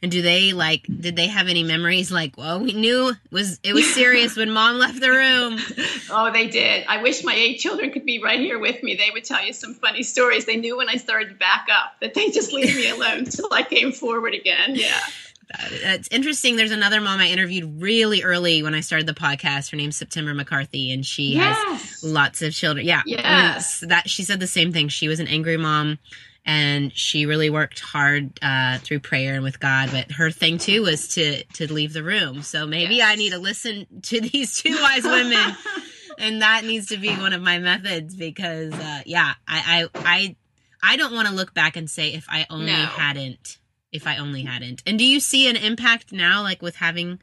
And 0.00 0.12
do 0.12 0.22
they 0.22 0.52
like 0.52 0.86
did 0.86 1.16
they 1.16 1.26
have 1.26 1.48
any 1.48 1.64
memories 1.64 2.12
like, 2.12 2.38
well, 2.38 2.60
we 2.60 2.72
knew 2.72 3.08
it 3.08 3.16
was 3.32 3.58
it 3.64 3.72
was 3.72 3.92
serious 3.92 4.36
when 4.36 4.52
mom 4.52 4.78
left 4.78 5.00
the 5.00 5.10
room? 5.10 5.58
oh, 6.10 6.30
they 6.32 6.46
did. 6.46 6.86
I 6.86 7.02
wish 7.02 7.24
my 7.24 7.34
eight 7.34 7.58
children 7.58 7.90
could 7.90 8.06
be 8.06 8.22
right 8.22 8.38
here 8.38 8.60
with 8.60 8.80
me. 8.84 8.94
They 8.94 9.10
would 9.12 9.24
tell 9.24 9.44
you 9.44 9.52
some 9.52 9.74
funny 9.74 10.04
stories. 10.04 10.46
They 10.46 10.56
knew 10.56 10.76
when 10.76 10.88
I 10.88 10.98
started 10.98 11.30
to 11.30 11.34
back 11.34 11.66
up 11.68 11.94
that 12.00 12.14
they 12.14 12.30
just 12.30 12.52
leave 12.52 12.76
me 12.76 12.90
alone 12.90 13.18
until 13.18 13.52
I 13.52 13.64
came 13.64 13.90
forward 13.90 14.34
again. 14.34 14.76
Yeah. 14.76 15.00
That. 15.48 15.68
It's 15.72 16.08
interesting. 16.10 16.56
There's 16.56 16.70
another 16.72 17.00
mom 17.00 17.20
I 17.20 17.28
interviewed 17.28 17.80
really 17.80 18.22
early 18.22 18.62
when 18.62 18.74
I 18.74 18.80
started 18.80 19.06
the 19.06 19.14
podcast. 19.14 19.70
Her 19.70 19.76
name's 19.76 19.96
September 19.96 20.34
McCarthy, 20.34 20.92
and 20.92 21.04
she 21.04 21.34
Yes. 21.34 21.56
has 21.92 22.02
lots 22.04 22.42
of 22.42 22.52
children. 22.54 22.86
Yeah, 22.86 23.02
Yes. 23.06 23.80
That 23.86 24.08
she 24.10 24.22
said 24.24 24.40
the 24.40 24.46
same 24.46 24.72
thing. 24.72 24.88
She 24.88 25.08
was 25.08 25.20
an 25.20 25.26
angry 25.28 25.56
mom, 25.56 25.98
and 26.46 26.92
she 26.96 27.26
really 27.26 27.50
worked 27.50 27.80
hard 27.80 28.38
uh, 28.42 28.78
through 28.78 29.00
prayer 29.00 29.34
and 29.34 29.42
with 29.42 29.60
God. 29.60 29.90
But 29.92 30.12
her 30.12 30.30
thing 30.30 30.58
too 30.58 30.82
was 30.82 31.08
to 31.14 31.42
to 31.44 31.72
leave 31.72 31.92
the 31.92 32.02
room. 32.02 32.42
So 32.42 32.66
maybe 32.66 32.96
Yes. 32.96 33.08
I 33.12 33.14
need 33.16 33.30
to 33.32 33.38
listen 33.38 33.86
to 34.02 34.20
these 34.32 34.60
two 34.62 34.76
wise 34.80 35.04
women, 35.04 35.56
and 36.18 36.42
that 36.42 36.64
needs 36.64 36.86
to 36.88 36.96
be 36.96 37.10
one 37.10 37.32
of 37.32 37.42
my 37.42 37.58
methods 37.58 38.14
because 38.14 38.72
uh, 38.72 39.02
yeah, 39.06 39.32
I 39.46 39.86
I 39.94 40.00
I, 40.04 40.36
I 40.82 40.96
don't 40.96 41.12
want 41.14 41.28
to 41.28 41.34
look 41.34 41.52
back 41.54 41.76
and 41.76 41.90
say 41.90 42.12
if 42.14 42.26
I 42.28 42.46
only 42.50 42.66
No. 42.72 42.72
hadn't 42.86 43.58
if 43.92 44.06
I 44.06 44.16
only 44.18 44.42
hadn't. 44.42 44.82
And 44.86 44.98
do 44.98 45.04
you 45.04 45.20
see 45.20 45.48
an 45.48 45.56
impact 45.56 46.12
now, 46.12 46.42
like 46.42 46.62
with 46.62 46.76
having 46.76 47.20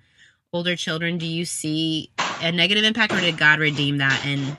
older 0.52 0.76
children? 0.76 1.18
Do 1.18 1.26
you 1.26 1.46
see 1.46 2.12
a 2.42 2.52
negative 2.52 2.84
impact, 2.84 3.14
or 3.14 3.20
did 3.20 3.38
God 3.38 3.60
redeem 3.60 3.98
that? 4.00 4.26
And 4.26 4.58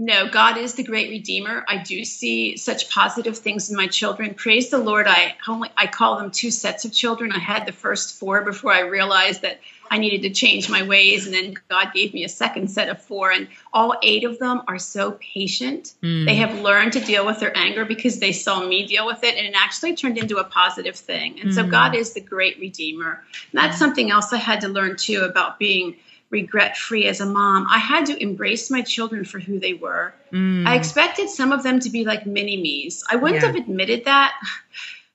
No, 0.00 0.28
God 0.28 0.56
is 0.58 0.74
the 0.74 0.84
great 0.84 1.10
redeemer. 1.10 1.64
I 1.66 1.78
do 1.78 2.04
see 2.04 2.56
such 2.56 2.88
positive 2.88 3.36
things 3.36 3.68
in 3.68 3.76
my 3.76 3.88
children. 3.88 4.32
Praise 4.32 4.70
the 4.70 4.78
Lord. 4.78 5.08
I 5.08 5.34
only 5.48 5.70
I 5.76 5.88
call 5.88 6.18
them 6.18 6.30
two 6.30 6.52
sets 6.52 6.84
of 6.84 6.92
children. 6.92 7.32
I 7.32 7.40
had 7.40 7.66
the 7.66 7.72
first 7.72 8.16
four 8.16 8.42
before 8.42 8.72
I 8.72 8.82
realized 8.82 9.42
that 9.42 9.58
I 9.90 9.98
needed 9.98 10.22
to 10.22 10.30
change 10.30 10.70
my 10.70 10.86
ways, 10.86 11.26
and 11.26 11.34
then 11.34 11.54
God 11.68 11.92
gave 11.92 12.14
me 12.14 12.22
a 12.22 12.28
second 12.28 12.70
set 12.70 12.88
of 12.90 13.02
four, 13.02 13.32
and 13.32 13.48
all 13.72 13.96
eight 14.04 14.22
of 14.22 14.38
them 14.38 14.62
are 14.68 14.78
so 14.78 15.18
patient. 15.20 15.94
Mm. 16.02 16.26
They 16.26 16.36
have 16.36 16.60
learned 16.60 16.92
to 16.92 17.00
deal 17.00 17.26
with 17.26 17.40
their 17.40 17.56
anger 17.56 17.84
because 17.84 18.20
they 18.20 18.30
saw 18.30 18.64
me 18.64 18.86
deal 18.86 19.04
with 19.04 19.24
it, 19.24 19.34
and 19.36 19.46
it 19.48 19.54
actually 19.56 19.96
turned 19.96 20.18
into 20.18 20.36
a 20.36 20.44
positive 20.44 20.94
thing. 20.94 21.40
And 21.40 21.52
so 21.52 21.64
Mm. 21.64 21.70
God 21.70 21.96
is 21.96 22.12
the 22.12 22.20
great 22.20 22.60
redeemer. 22.60 23.24
And 23.50 23.60
that's 23.60 23.78
something 23.78 24.12
else 24.12 24.32
I 24.32 24.36
had 24.36 24.60
to 24.60 24.68
learn 24.68 24.96
too 24.96 25.22
about 25.22 25.58
being 25.58 25.96
regret 26.30 26.76
free 26.76 27.06
as 27.06 27.20
a 27.20 27.26
mom. 27.26 27.66
I 27.70 27.78
had 27.78 28.06
to 28.06 28.22
embrace 28.22 28.70
my 28.70 28.82
children 28.82 29.24
for 29.24 29.38
who 29.38 29.58
they 29.58 29.74
were. 29.74 30.14
Mm. 30.32 30.66
I 30.66 30.76
expected 30.76 31.30
some 31.30 31.52
of 31.52 31.62
them 31.62 31.80
to 31.80 31.90
be 31.90 32.04
like 32.04 32.26
mini 32.26 32.60
me's. 32.60 33.02
I 33.10 33.16
wouldn't 33.16 33.40
Yeah. 33.40 33.46
have 33.46 33.56
admitted 33.56 34.04
that, 34.04 34.34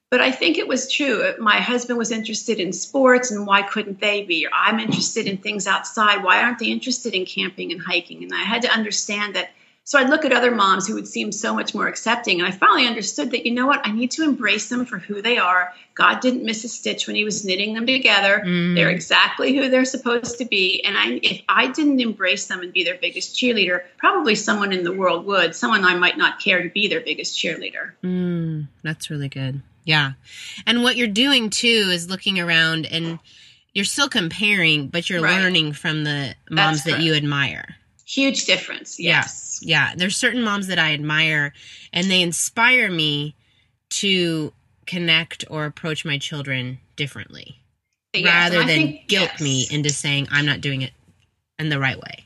but 0.09 0.21
I 0.21 0.31
think 0.31 0.57
it 0.57 0.67
was 0.67 0.91
true. 0.91 1.33
My 1.39 1.57
husband 1.57 1.99
was 1.99 2.11
interested 2.11 2.59
in 2.59 2.73
sports, 2.73 3.29
and 3.31 3.45
why 3.45 3.61
couldn't 3.61 3.99
they 3.99 4.23
be? 4.23 4.45
Or 4.45 4.49
I'm 4.53 4.79
interested 4.79 5.27
in 5.27 5.37
things 5.37 5.67
outside. 5.67 6.23
Why 6.23 6.41
aren't 6.41 6.59
they 6.59 6.67
interested 6.67 7.13
in 7.13 7.25
camping 7.25 7.71
and 7.71 7.81
hiking? 7.81 8.23
And 8.23 8.33
I 8.33 8.43
had 8.43 8.63
to 8.63 8.71
understand 8.71 9.35
that. 9.35 9.51
So 9.85 9.99
I'd 9.99 10.09
look 10.09 10.23
at 10.23 10.31
other 10.31 10.51
moms 10.51 10.87
who 10.87 10.93
would 10.95 11.07
seem 11.07 11.33
so 11.33 11.53
much 11.53 11.75
more 11.75 11.87
accepting, 11.87 12.39
and 12.39 12.47
I 12.47 12.51
finally 12.51 12.87
understood 12.87 13.31
that 13.31 13.45
you 13.45 13.51
know 13.53 13.67
what? 13.67 13.85
I 13.85 13.91
need 13.91 14.11
to 14.11 14.23
embrace 14.23 14.69
them 14.69 14.85
for 14.85 14.97
who 14.97 15.21
they 15.21 15.37
are. 15.37 15.73
God 15.93 16.21
didn't 16.21 16.45
miss 16.45 16.63
a 16.63 16.69
stitch 16.69 17.05
when 17.05 17.17
He 17.17 17.25
was 17.25 17.43
knitting 17.43 17.73
them 17.73 17.85
together. 17.85 18.41
Mm. 18.45 18.75
They're 18.75 18.89
exactly 18.89 19.55
who 19.55 19.69
they're 19.69 19.83
supposed 19.83 20.37
to 20.37 20.45
be. 20.45 20.81
And 20.85 20.97
I, 20.97 21.19
if 21.21 21.41
I 21.49 21.67
didn't 21.67 21.99
embrace 21.99 22.47
them 22.47 22.61
and 22.61 22.71
be 22.71 22.85
their 22.85 22.97
biggest 22.97 23.35
cheerleader, 23.35 23.81
probably 23.97 24.35
someone 24.35 24.71
in 24.71 24.85
the 24.85 24.93
world 24.93 25.25
would. 25.25 25.53
Someone 25.53 25.83
I 25.83 25.95
might 25.95 26.17
not 26.17 26.39
care 26.39 26.63
to 26.63 26.69
be 26.69 26.87
their 26.87 27.01
biggest 27.01 27.37
cheerleader. 27.37 27.91
Mm, 28.03 28.67
that's 28.83 29.09
really 29.09 29.29
good. 29.29 29.61
Yeah. 29.83 30.13
And 30.65 30.81
what 30.81 30.95
you're 30.95 31.07
doing 31.07 31.49
too 31.49 31.89
is 31.91 32.09
looking 32.09 32.39
around 32.39 32.85
and 32.85 33.19
you're 33.73 33.83
still 33.83 34.07
comparing, 34.07 34.87
but 34.87 35.09
you're 35.09 35.21
Right. 35.21 35.41
learning 35.41 35.73
from 35.73 36.05
the 36.05 36.35
moms 36.49 36.85
that 36.85 37.01
you 37.01 37.15
admire. 37.15 37.75
Huge 38.05 38.45
difference. 38.45 38.97
Yes. 38.99 39.25
Yeah. 39.25 39.42
Yeah, 39.65 39.93
there's 39.95 40.15
certain 40.15 40.43
moms 40.43 40.67
that 40.67 40.79
I 40.79 40.93
admire 40.93 41.53
and 41.91 42.09
they 42.09 42.21
inspire 42.21 42.89
me 42.91 43.35
to 43.91 44.53
connect 44.85 45.45
or 45.49 45.65
approach 45.65 46.03
my 46.05 46.17
children 46.17 46.79
differently 46.95 47.59
Yes, 48.13 48.25
rather 48.25 48.59
than 48.59 48.67
think- 48.67 49.07
guilt 49.07 49.29
yes. 49.33 49.41
me 49.41 49.67
into 49.71 49.89
saying 49.89 50.27
I'm 50.31 50.45
not 50.45 50.61
doing 50.61 50.81
it 50.81 50.91
in 51.59 51.69
the 51.69 51.79
right 51.79 51.97
way. 51.97 52.25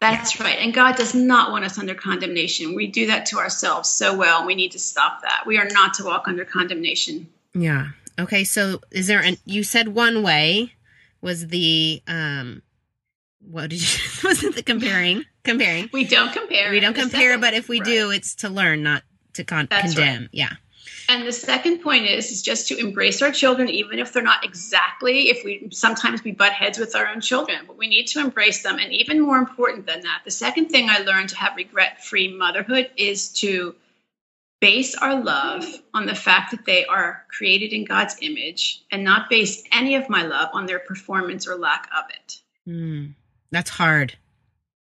That's 0.00 0.38
right. 0.38 0.58
And 0.58 0.74
God 0.74 0.96
does 0.96 1.14
not 1.14 1.50
want 1.50 1.64
us 1.64 1.78
under 1.78 1.94
condemnation. 1.94 2.74
We 2.74 2.88
do 2.88 3.06
that 3.06 3.24
to 3.26 3.38
ourselves 3.38 3.88
so 3.88 4.14
well. 4.14 4.46
We 4.46 4.54
need 4.54 4.72
to 4.72 4.78
stop 4.78 5.22
that. 5.22 5.44
We 5.46 5.56
are 5.58 5.68
not 5.70 5.94
to 5.94 6.04
walk 6.04 6.28
under 6.28 6.44
condemnation. 6.44 7.26
Yeah. 7.54 7.88
Okay. 8.18 8.44
So 8.44 8.80
is 8.90 9.06
there 9.06 9.20
an, 9.20 9.38
you 9.46 9.62
said 9.62 9.88
one 9.88 10.22
way 10.22 10.74
was 11.22 11.46
the, 11.48 12.02
um, 12.06 12.60
what 13.50 13.70
did 13.70 13.80
you, 13.82 13.98
was 14.28 14.42
it 14.42 14.54
the 14.54 14.62
comparing, 14.62 15.24
comparing? 15.42 15.90
We 15.92 16.04
don't 16.04 16.32
compare. 16.32 16.70
We 16.70 16.80
don't 16.80 16.94
compare, 16.94 17.30
second- 17.30 17.40
but 17.40 17.54
if 17.54 17.68
we 17.68 17.80
right. 17.80 17.86
do, 17.86 18.10
it's 18.10 18.34
to 18.36 18.48
learn, 18.48 18.82
not 18.82 19.02
to 19.34 19.44
con- 19.44 19.68
condemn. 19.68 20.28
Yeah. 20.32 20.52
And 21.08 21.26
the 21.26 21.32
second 21.32 21.80
point 21.80 22.06
is 22.06 22.30
is 22.30 22.42
just 22.42 22.68
to 22.68 22.78
embrace 22.78 23.20
our 23.20 23.30
children, 23.30 23.68
even 23.68 23.98
if 23.98 24.12
they're 24.12 24.22
not 24.22 24.44
exactly. 24.44 25.28
If 25.28 25.44
we 25.44 25.68
sometimes 25.70 26.24
we 26.24 26.32
butt 26.32 26.52
heads 26.52 26.78
with 26.78 26.96
our 26.96 27.08
own 27.08 27.20
children, 27.20 27.58
but 27.66 27.76
we 27.76 27.88
need 27.88 28.06
to 28.08 28.20
embrace 28.20 28.62
them. 28.62 28.78
And 28.78 28.92
even 28.92 29.20
more 29.20 29.36
important 29.36 29.86
than 29.86 30.00
that, 30.02 30.22
the 30.24 30.30
second 30.30 30.70
thing 30.70 30.88
I 30.88 30.98
learned 30.98 31.30
to 31.30 31.36
have 31.36 31.56
regret-free 31.56 32.36
motherhood 32.36 32.90
is 32.96 33.28
to 33.40 33.74
base 34.60 34.94
our 34.94 35.22
love 35.22 35.66
on 35.92 36.06
the 36.06 36.14
fact 36.14 36.52
that 36.52 36.64
they 36.64 36.86
are 36.86 37.24
created 37.28 37.74
in 37.74 37.84
God's 37.84 38.16
image, 38.22 38.82
and 38.90 39.04
not 39.04 39.28
base 39.28 39.62
any 39.72 39.96
of 39.96 40.08
my 40.08 40.22
love 40.22 40.48
on 40.54 40.64
their 40.64 40.78
performance 40.78 41.46
or 41.46 41.56
lack 41.56 41.90
of 41.94 42.04
it. 42.10 42.40
Mm, 42.66 43.14
that's 43.50 43.70
hard. 43.70 44.16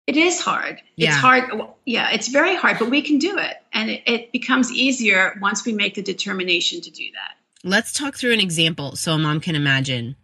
It 0.08 0.18
is 0.18 0.42
hard. 0.42 0.82
Yeah. 0.96 1.10
It's 1.10 1.18
hard. 1.18 1.52
Yeah, 1.86 2.10
it's 2.12 2.28
very 2.28 2.56
hard, 2.56 2.80
but 2.80 2.90
we 2.90 3.02
can 3.02 3.20
do 3.20 3.38
it. 3.38 3.56
And 3.72 3.90
it, 3.90 4.04
it 4.08 4.32
becomes 4.32 4.72
easier 4.72 5.38
once 5.40 5.66
we 5.66 5.74
make 5.74 5.94
the 5.96 6.02
determination 6.02 6.82
to 6.82 6.90
do 6.92 7.06
that. 7.14 7.36
Let's 7.64 7.94
talk 7.94 8.16
through 8.16 8.34
an 8.34 8.40
example 8.40 8.96
so 8.96 9.14
a 9.14 9.18
mom 9.18 9.40
can 9.40 9.56
imagine, 9.56 10.16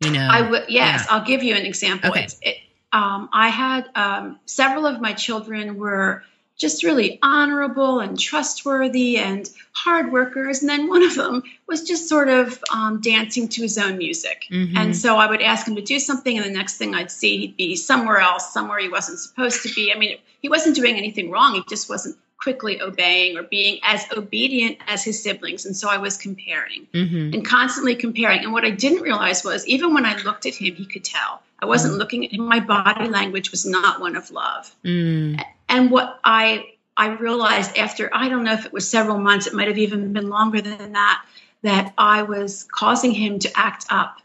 you 0.00 0.10
know. 0.10 0.28
I 0.30 0.48
would, 0.48 0.64
yes, 0.68 1.06
yeah. 1.06 1.06
I'll 1.08 1.24
give 1.24 1.42
you 1.42 1.54
an 1.54 1.64
example. 1.64 2.10
Okay. 2.10 2.28
It, 2.42 2.56
um, 2.92 3.30
I 3.32 3.48
had 3.48 3.88
um, 3.94 4.38
several 4.44 4.86
of 4.86 5.00
my 5.00 5.14
children 5.14 5.78
were 5.78 6.22
just 6.62 6.82
really 6.84 7.18
honorable 7.22 7.98
and 8.00 8.18
trustworthy 8.18 9.18
and 9.18 9.50
hard 9.72 10.12
workers. 10.12 10.60
And 10.60 10.68
then 10.70 10.88
one 10.88 11.02
of 11.02 11.14
them 11.16 11.42
was 11.66 11.82
just 11.82 12.08
sort 12.08 12.28
of 12.28 12.62
um, 12.72 13.00
dancing 13.00 13.48
to 13.48 13.62
his 13.62 13.76
own 13.76 13.98
music. 13.98 14.46
Mhm. 14.50 14.76
And 14.76 14.96
so 14.96 15.16
I 15.16 15.26
would 15.28 15.42
ask 15.42 15.66
him 15.66 15.74
to 15.76 15.82
do 15.82 15.98
something, 15.98 16.36
and 16.38 16.46
the 16.46 16.50
next 16.56 16.76
thing 16.78 16.94
I'd 16.94 17.10
see, 17.10 17.38
he'd 17.38 17.56
be 17.56 17.74
somewhere 17.76 18.18
else, 18.18 18.52
somewhere 18.52 18.78
he 18.78 18.88
wasn't 18.88 19.18
supposed 19.18 19.62
to 19.64 19.74
be. 19.74 19.92
I 19.92 19.98
mean, 19.98 20.18
he 20.40 20.48
wasn't 20.48 20.76
doing 20.76 20.96
anything 20.96 21.30
wrong. 21.30 21.54
He 21.54 21.62
just 21.68 21.88
wasn't 21.90 22.16
quickly 22.38 22.80
obeying 22.80 23.36
or 23.36 23.42
being 23.44 23.78
as 23.84 24.04
obedient 24.16 24.76
as 24.88 25.04
his 25.04 25.22
siblings. 25.22 25.64
And 25.66 25.76
so 25.76 25.88
I 25.88 25.98
was 25.98 26.16
comparing 26.16 26.86
Mhm. 26.92 27.34
and 27.34 27.44
constantly 27.44 27.94
comparing. 27.94 28.40
And 28.44 28.52
what 28.52 28.64
I 28.64 28.70
didn't 28.70 29.02
realize 29.02 29.44
was 29.44 29.66
even 29.66 29.94
when 29.94 30.04
I 30.04 30.16
looked 30.22 30.46
at 30.46 30.54
him, 30.54 30.74
he 30.74 30.84
could 30.86 31.04
tell. 31.04 31.42
I 31.60 31.66
wasn't 31.66 31.94
looking 31.94 32.24
at 32.24 32.32
him. 32.32 32.42
My 32.48 32.58
body 32.58 33.08
language 33.08 33.52
was 33.52 33.64
not 33.64 34.00
one 34.00 34.16
of 34.16 34.32
love. 34.32 34.74
Mm, 34.84 35.40
And 35.72 35.90
what 35.90 36.20
I 36.22 36.74
I 36.98 37.14
realized 37.14 37.78
after 37.78 38.10
I 38.12 38.28
don't 38.28 38.44
know 38.44 38.52
if 38.52 38.66
it 38.66 38.74
was 38.74 38.88
several 38.88 39.16
months, 39.18 39.46
it 39.46 39.54
might 39.54 39.68
have 39.68 39.78
even 39.78 40.12
been 40.12 40.28
longer 40.28 40.60
than 40.60 40.92
that, 40.92 41.24
that 41.62 41.94
I 41.96 42.24
was 42.24 42.64
causing 42.70 43.12
him 43.12 43.38
to 43.38 43.50
act 43.58 43.86
up. 43.88 44.18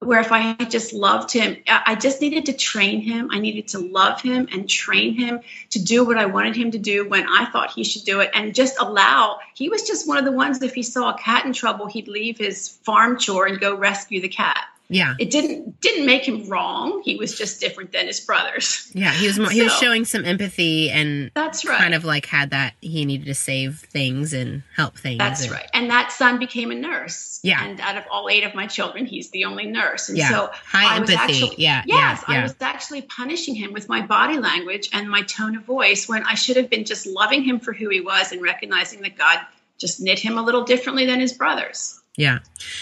Where 0.00 0.20
if 0.20 0.30
I 0.30 0.40
had 0.40 0.70
just 0.70 0.92
loved 0.92 1.32
him, 1.32 1.56
I 1.66 1.94
just 1.94 2.20
needed 2.20 2.44
to 2.46 2.52
train 2.52 3.00
him. 3.00 3.30
I 3.32 3.38
needed 3.38 3.68
to 3.68 3.78
love 3.78 4.20
him 4.20 4.46
and 4.52 4.68
train 4.68 5.14
him 5.14 5.40
to 5.70 5.82
do 5.82 6.04
what 6.04 6.18
I 6.18 6.26
wanted 6.26 6.54
him 6.54 6.70
to 6.72 6.78
do 6.78 7.08
when 7.08 7.26
I 7.26 7.46
thought 7.46 7.70
he 7.70 7.84
should 7.84 8.04
do 8.04 8.20
it, 8.20 8.30
and 8.34 8.54
just 8.54 8.76
allow. 8.78 9.38
He 9.54 9.70
was 9.70 9.84
just 9.84 10.06
one 10.06 10.18
of 10.18 10.26
the 10.26 10.32
ones. 10.32 10.60
If 10.60 10.74
he 10.74 10.82
saw 10.82 11.14
a 11.14 11.18
cat 11.18 11.46
in 11.46 11.54
trouble, 11.54 11.86
he'd 11.86 12.08
leave 12.08 12.36
his 12.36 12.68
farm 12.68 13.18
chore 13.18 13.46
and 13.46 13.58
go 13.58 13.74
rescue 13.74 14.20
the 14.20 14.28
cat. 14.28 14.66
Yeah. 14.94 15.14
It 15.18 15.30
didn't 15.30 15.80
didn't 15.80 16.06
make 16.06 16.26
him 16.26 16.48
wrong. 16.48 17.02
He 17.04 17.16
was 17.16 17.36
just 17.36 17.60
different 17.60 17.92
than 17.92 18.06
his 18.06 18.20
brothers. 18.20 18.90
Yeah. 18.94 19.10
He 19.12 19.26
was, 19.26 19.38
mo- 19.38 19.48
he 19.48 19.62
was 19.62 19.72
showing 19.78 20.04
some 20.04 20.24
empathy 20.24 20.90
and 20.90 21.30
That's 21.34 21.64
right. 21.64 21.78
kind 21.78 21.94
of 21.94 22.04
like 22.04 22.26
had 22.26 22.50
that 22.50 22.74
he 22.80 23.04
needed 23.04 23.26
to 23.26 23.34
save 23.34 23.80
things 23.90 24.32
and 24.32 24.62
help 24.76 24.96
things. 24.96 25.18
That's 25.18 25.42
and- 25.42 25.52
right. 25.52 25.68
And 25.74 25.90
that 25.90 26.12
son 26.12 26.38
became 26.38 26.70
a 26.70 26.74
nurse. 26.74 27.40
Yeah. 27.42 27.62
And 27.64 27.80
out 27.80 27.96
of 27.96 28.04
all 28.10 28.28
eight 28.30 28.44
of 28.44 28.54
my 28.54 28.66
children, 28.66 29.04
he's 29.04 29.30
the 29.30 29.44
only 29.46 29.66
nurse. 29.66 30.08
And 30.08 30.16
Yeah. 30.16 30.30
so 30.30 30.50
High 30.64 30.96
I 30.96 31.00
was 31.00 31.10
empathy. 31.10 31.42
actually- 31.42 31.62
yeah. 31.62 31.82
yes, 31.86 32.24
yeah. 32.28 32.38
I 32.38 32.42
was 32.42 32.54
actually 32.60 33.02
punishing 33.02 33.54
him 33.54 33.72
with 33.72 33.88
my 33.88 34.00
body 34.00 34.38
language 34.38 34.88
and 34.92 35.10
my 35.10 35.22
tone 35.22 35.56
of 35.56 35.64
voice 35.64 36.08
when 36.08 36.22
I 36.24 36.34
should 36.34 36.56
have 36.56 36.70
been 36.70 36.84
just 36.84 37.06
loving 37.06 37.42
him 37.42 37.58
for 37.60 37.72
who 37.72 37.88
he 37.90 38.00
was 38.00 38.32
and 38.32 38.40
recognizing 38.40 39.02
that 39.02 39.18
God 39.18 39.38
just 39.78 40.00
knit 40.00 40.18
him 40.20 40.38
a 40.38 40.42
little 40.42 40.62
differently 40.64 41.04
than 41.06 41.18
his 41.20 41.32
brothers. 41.32 42.00
Yeah. 42.16 42.38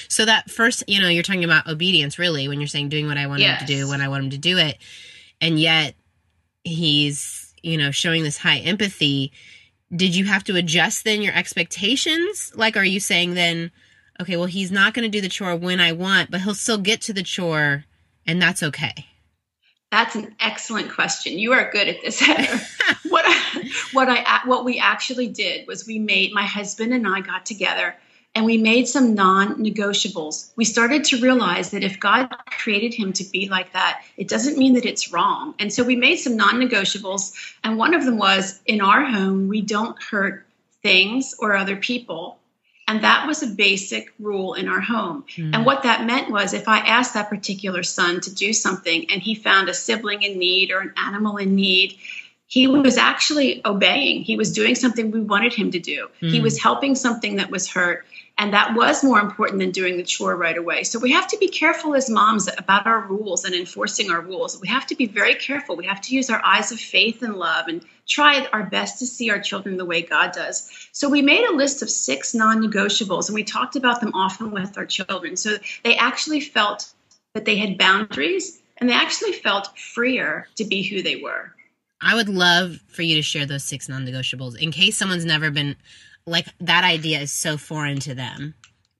So 0.08 0.24
that 0.26 0.50
first, 0.50 0.84
you 0.86 1.00
know, 1.00 1.08
you're 1.08 1.22
talking 1.22 1.44
about 1.44 1.66
obedience 1.66 2.18
really 2.18 2.48
when 2.48 2.60
you're 2.60 2.66
saying 2.66 2.90
doing 2.90 3.06
what 3.06 3.16
I 3.16 3.26
want 3.26 3.40
him 3.40 3.56
to 3.58 3.64
do 3.64 3.88
when 3.88 4.00
I 4.00 4.08
want 4.08 4.24
him 4.24 4.30
to 4.30 4.38
do 4.38 4.58
it. 4.58 4.78
And 5.40 5.58
yet 5.58 5.94
he's, 6.64 7.54
you 7.62 7.78
know, 7.78 7.90
showing 7.90 8.22
this 8.22 8.38
high 8.38 8.58
empathy. 8.58 9.32
Did 9.94 10.14
you 10.14 10.26
have 10.26 10.44
to 10.44 10.56
adjust 10.56 11.04
then 11.04 11.22
your 11.22 11.34
expectations? 11.34 12.52
Like 12.54 12.76
are 12.76 12.84
you 12.84 13.00
saying 13.00 13.34
then 13.34 13.70
okay, 14.20 14.36
well 14.36 14.46
he's 14.46 14.70
not 14.70 14.94
going 14.94 15.04
to 15.04 15.08
do 15.08 15.22
the 15.22 15.28
chore 15.28 15.56
when 15.56 15.80
I 15.80 15.92
want, 15.92 16.30
but 16.30 16.42
he'll 16.42 16.54
still 16.54 16.78
get 16.78 17.00
to 17.02 17.12
the 17.12 17.22
chore 17.22 17.84
and 18.26 18.40
that's 18.40 18.62
okay. 18.62 19.06
That's 19.90 20.14
an 20.14 20.34
excellent 20.40 20.90
question. 20.90 21.38
You 21.38 21.52
are 21.52 21.70
good 21.70 21.88
at 21.88 22.00
this, 22.02 22.20
what 23.08 23.24
I, 23.26 23.70
what 23.92 24.08
I 24.08 24.40
what 24.46 24.64
we 24.64 24.78
actually 24.78 25.28
did 25.28 25.66
was 25.66 25.86
we 25.86 25.98
made 25.98 26.32
my 26.32 26.44
husband 26.44 26.94
and 26.94 27.06
I 27.06 27.20
got 27.20 27.44
together 27.44 27.94
and 28.34 28.46
we 28.46 28.56
made 28.56 28.88
some 28.88 29.14
non 29.14 29.56
negotiables. 29.56 30.52
We 30.56 30.64
started 30.64 31.04
to 31.04 31.20
realize 31.20 31.70
that 31.70 31.84
if 31.84 32.00
God 32.00 32.28
created 32.46 32.94
him 32.94 33.12
to 33.14 33.24
be 33.24 33.48
like 33.48 33.72
that, 33.72 34.02
it 34.16 34.28
doesn't 34.28 34.56
mean 34.58 34.74
that 34.74 34.86
it's 34.86 35.12
wrong. 35.12 35.54
And 35.58 35.72
so 35.72 35.84
we 35.84 35.96
made 35.96 36.16
some 36.16 36.36
non 36.36 36.54
negotiables. 36.54 37.32
And 37.62 37.76
one 37.76 37.94
of 37.94 38.04
them 38.04 38.16
was 38.16 38.60
in 38.64 38.80
our 38.80 39.04
home, 39.04 39.48
we 39.48 39.60
don't 39.60 40.00
hurt 40.02 40.46
things 40.82 41.34
or 41.38 41.54
other 41.54 41.76
people. 41.76 42.38
And 42.88 43.04
that 43.04 43.26
was 43.26 43.42
a 43.42 43.46
basic 43.46 44.12
rule 44.18 44.54
in 44.54 44.68
our 44.68 44.80
home. 44.80 45.24
Mm. 45.36 45.54
And 45.54 45.66
what 45.66 45.84
that 45.84 46.04
meant 46.04 46.30
was 46.30 46.52
if 46.52 46.68
I 46.68 46.78
asked 46.78 47.14
that 47.14 47.30
particular 47.30 47.82
son 47.82 48.20
to 48.22 48.34
do 48.34 48.52
something 48.52 49.08
and 49.10 49.22
he 49.22 49.34
found 49.34 49.68
a 49.68 49.74
sibling 49.74 50.22
in 50.22 50.38
need 50.38 50.72
or 50.72 50.80
an 50.80 50.92
animal 50.96 51.36
in 51.36 51.54
need, 51.54 51.96
he 52.52 52.66
was 52.66 52.98
actually 52.98 53.62
obeying. 53.64 54.24
He 54.24 54.36
was 54.36 54.52
doing 54.52 54.74
something 54.74 55.10
we 55.10 55.20
wanted 55.20 55.54
him 55.54 55.70
to 55.70 55.78
do. 55.78 56.08
Mm. 56.20 56.32
He 56.32 56.40
was 56.40 56.60
helping 56.60 56.94
something 56.94 57.36
that 57.36 57.50
was 57.50 57.66
hurt. 57.66 58.04
And 58.42 58.52
that 58.54 58.74
was 58.74 59.04
more 59.04 59.20
important 59.20 59.60
than 59.60 59.70
doing 59.70 59.96
the 59.96 60.02
chore 60.02 60.34
right 60.34 60.58
away. 60.58 60.82
So 60.82 60.98
we 60.98 61.12
have 61.12 61.28
to 61.28 61.38
be 61.38 61.46
careful 61.46 61.94
as 61.94 62.10
moms 62.10 62.48
about 62.58 62.88
our 62.88 63.06
rules 63.06 63.44
and 63.44 63.54
enforcing 63.54 64.10
our 64.10 64.20
rules. 64.20 64.60
We 64.60 64.66
have 64.66 64.84
to 64.88 64.96
be 64.96 65.06
very 65.06 65.36
careful. 65.36 65.76
We 65.76 65.86
have 65.86 66.00
to 66.00 66.14
use 66.16 66.28
our 66.28 66.44
eyes 66.44 66.72
of 66.72 66.80
faith 66.80 67.22
and 67.22 67.36
love 67.36 67.68
and 67.68 67.86
try 68.08 68.44
our 68.52 68.64
best 68.64 68.98
to 68.98 69.06
see 69.06 69.30
our 69.30 69.38
children 69.38 69.76
the 69.76 69.84
way 69.84 70.02
God 70.02 70.32
does. 70.32 70.68
So 70.90 71.08
we 71.08 71.22
made 71.22 71.44
a 71.44 71.54
list 71.54 71.82
of 71.82 71.88
six 71.88 72.34
non 72.34 72.60
negotiables 72.60 73.28
and 73.28 73.36
we 73.36 73.44
talked 73.44 73.76
about 73.76 74.00
them 74.00 74.12
often 74.12 74.50
with 74.50 74.76
our 74.76 74.86
children. 74.86 75.36
So 75.36 75.58
they 75.84 75.96
actually 75.96 76.40
felt 76.40 76.92
that 77.34 77.44
they 77.44 77.58
had 77.58 77.78
boundaries 77.78 78.60
and 78.78 78.90
they 78.90 78.94
actually 78.94 79.34
felt 79.34 79.78
freer 79.78 80.48
to 80.56 80.64
be 80.64 80.82
who 80.82 81.00
they 81.00 81.14
were. 81.14 81.54
I 82.00 82.16
would 82.16 82.28
love 82.28 82.80
for 82.88 83.02
you 83.02 83.14
to 83.14 83.22
share 83.22 83.46
those 83.46 83.62
six 83.62 83.88
non 83.88 84.04
negotiables 84.04 84.60
in 84.60 84.72
case 84.72 84.96
someone's 84.96 85.24
never 85.24 85.52
been 85.52 85.76
like 86.26 86.46
that 86.60 86.84
idea 86.84 87.20
is 87.20 87.32
so 87.32 87.56
foreign 87.56 87.98
to 88.00 88.14
them 88.14 88.54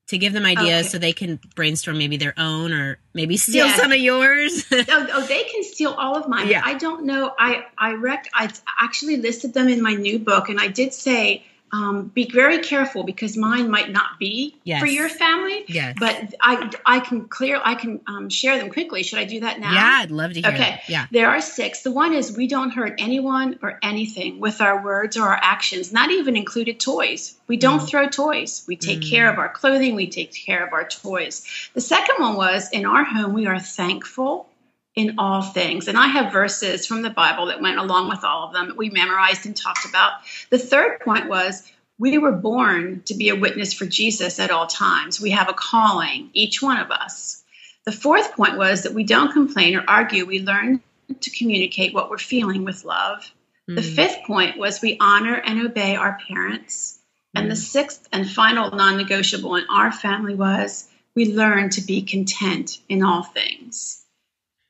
to 0.07 0.17
give 0.17 0.33
them 0.33 0.45
ideas 0.45 0.81
okay. 0.81 0.89
so 0.89 0.97
they 0.97 1.13
can 1.13 1.39
brainstorm 1.55 1.97
maybe 1.97 2.17
their 2.17 2.33
own 2.37 2.73
or 2.73 2.99
maybe 3.13 3.37
steal 3.37 3.67
some 3.69 3.91
of 3.91 3.97
yours. 3.97 4.65
oh, 4.71 5.07
oh, 5.13 5.25
they 5.25 5.43
can 5.43 5.63
steal 5.63 5.91
all 5.93 6.15
of 6.15 6.27
mine. 6.27 6.49
Yeah. 6.49 6.61
I 6.63 6.75
don't 6.75 7.05
know. 7.05 7.33
I 7.39 7.65
I 7.77 7.93
rec 7.93 8.29
I 8.33 8.51
actually 8.81 9.17
listed 9.17 9.53
them 9.53 9.69
in 9.69 9.81
my 9.81 9.93
new 9.93 10.19
book 10.19 10.49
and 10.49 10.59
I 10.59 10.67
did 10.67 10.93
say 10.93 11.45
um, 11.73 12.11
be 12.13 12.29
very 12.29 12.59
careful 12.59 13.03
because 13.03 13.35
mine 13.35 13.69
might 13.71 13.89
not 13.89 14.19
be 14.19 14.55
yes. 14.63 14.79
for 14.79 14.85
your 14.85 15.09
family. 15.09 15.65
Yes. 15.67 15.95
But 15.99 16.35
I, 16.39 16.71
I 16.85 16.99
can 16.99 17.27
clear, 17.27 17.59
I 17.63 17.73
can 17.73 17.99
um, 18.05 18.29
share 18.29 18.59
them 18.59 18.69
quickly. 18.69 19.01
Should 19.01 19.17
I 19.17 19.23
do 19.25 19.39
that 19.39 19.59
now? 19.59 19.73
Yeah, 19.73 19.99
I'd 20.01 20.11
love 20.11 20.33
to 20.33 20.41
hear. 20.41 20.51
Okay. 20.51 20.81
Yeah. 20.87 21.07
There 21.09 21.29
are 21.29 21.41
six. 21.41 21.81
The 21.81 21.91
one 21.91 22.13
is 22.13 22.37
we 22.37 22.45
don't 22.45 22.69
hurt 22.69 22.95
anyone 22.99 23.57
or 23.63 23.79
anything 23.81 24.39
with 24.39 24.61
our 24.61 24.83
words 24.83 25.17
or 25.17 25.23
our 25.23 25.39
actions, 25.41 25.91
not 25.91 26.11
even 26.11 26.37
included 26.37 26.79
toys. 26.79 27.35
We 27.47 27.57
don't 27.57 27.79
mm. 27.79 27.89
throw 27.89 28.07
toys. 28.07 28.63
We 28.67 28.75
take 28.75 28.99
mm. 28.99 29.09
care 29.09 29.31
of 29.31 29.39
our 29.39 29.49
clothing. 29.49 29.95
We 29.95 30.07
take 30.07 30.31
care 30.31 30.63
of 30.63 30.73
our 30.73 30.87
toys. 30.87 31.43
The 31.73 31.81
second 31.81 32.15
one 32.19 32.35
was 32.35 32.69
in 32.69 32.85
our 32.85 33.03
home, 33.03 33.33
we 33.33 33.47
are 33.47 33.59
thankful 33.59 34.47
in 34.95 35.15
all 35.17 35.41
things. 35.41 35.87
And 35.87 35.97
I 35.97 36.07
have 36.07 36.31
verses 36.31 36.85
from 36.85 37.01
the 37.01 37.09
Bible 37.09 37.47
that 37.47 37.61
went 37.61 37.79
along 37.79 38.09
with 38.09 38.23
all 38.23 38.47
of 38.47 38.53
them 38.53 38.67
that 38.67 38.77
we 38.77 38.89
memorized 38.89 39.45
and 39.45 39.55
talked 39.55 39.85
about. 39.85 40.13
The 40.49 40.59
third 40.59 40.99
point 40.99 41.27
was 41.27 41.71
we 41.97 42.17
were 42.17 42.31
born 42.31 43.01
to 43.05 43.15
be 43.15 43.29
a 43.29 43.35
witness 43.35 43.73
for 43.73 43.85
Jesus 43.85 44.39
at 44.39 44.51
all 44.51 44.67
times. 44.67 45.19
We 45.19 45.31
have 45.31 45.49
a 45.49 45.53
calling, 45.53 46.29
each 46.33 46.61
one 46.61 46.77
of 46.77 46.91
us. 46.91 47.43
The 47.85 47.91
fourth 47.91 48.35
point 48.35 48.57
was 48.57 48.83
that 48.83 48.93
we 48.93 49.03
don't 49.03 49.33
complain 49.33 49.75
or 49.75 49.83
argue. 49.87 50.25
We 50.25 50.41
learn 50.41 50.81
to 51.19 51.31
communicate 51.31 51.93
what 51.93 52.09
we're 52.09 52.17
feeling 52.17 52.63
with 52.63 52.85
love. 52.85 53.29
Mm. 53.69 53.75
The 53.75 53.81
fifth 53.81 54.23
point 54.25 54.57
was 54.57 54.81
we 54.81 54.97
honor 54.99 55.35
and 55.35 55.65
obey 55.65 55.95
our 55.95 56.19
parents. 56.27 56.99
Mm. 57.35 57.41
And 57.41 57.51
the 57.51 57.55
hmm. 57.55 57.61
sixth 57.61 58.07
and 58.11 58.29
final 58.29 58.71
non 58.71 58.97
negotiable 58.97 59.55
in 59.55 59.65
our 59.69 59.91
family 59.91 60.35
was 60.35 60.87
we 61.15 61.33
learn 61.33 61.69
to 61.71 61.81
be 61.81 62.03
content 62.03 62.79
in 62.87 63.03
all 63.03 63.23
things. 63.23 64.02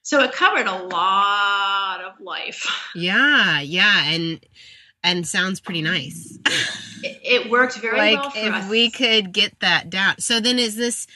So 0.03 0.21
it 0.21 0.33
covered 0.33 0.67
a 0.67 0.83
lot 0.83 2.01
of 2.01 2.19
life. 2.21 2.67
Yeah, 2.95 3.61
yeah, 3.61 4.03
and 4.13 4.39
and 5.03 5.27
sounds 5.27 5.59
pretty 5.59 5.81
nice. 5.81 6.37
it, 7.03 7.19
it, 7.23 7.49
worked 7.49 7.77
very 7.77 7.97
like 7.97 8.19
well. 8.19 8.31
if 8.35 8.53
us. 8.53 8.65
If 8.65 8.69
we 8.69 8.91
could 8.91 9.33
get 9.33 9.59
that 9.61 9.89
down. 9.89 10.19
So 10.19 10.39
then 10.39 10.59
is 10.59 10.75
this 10.75 11.07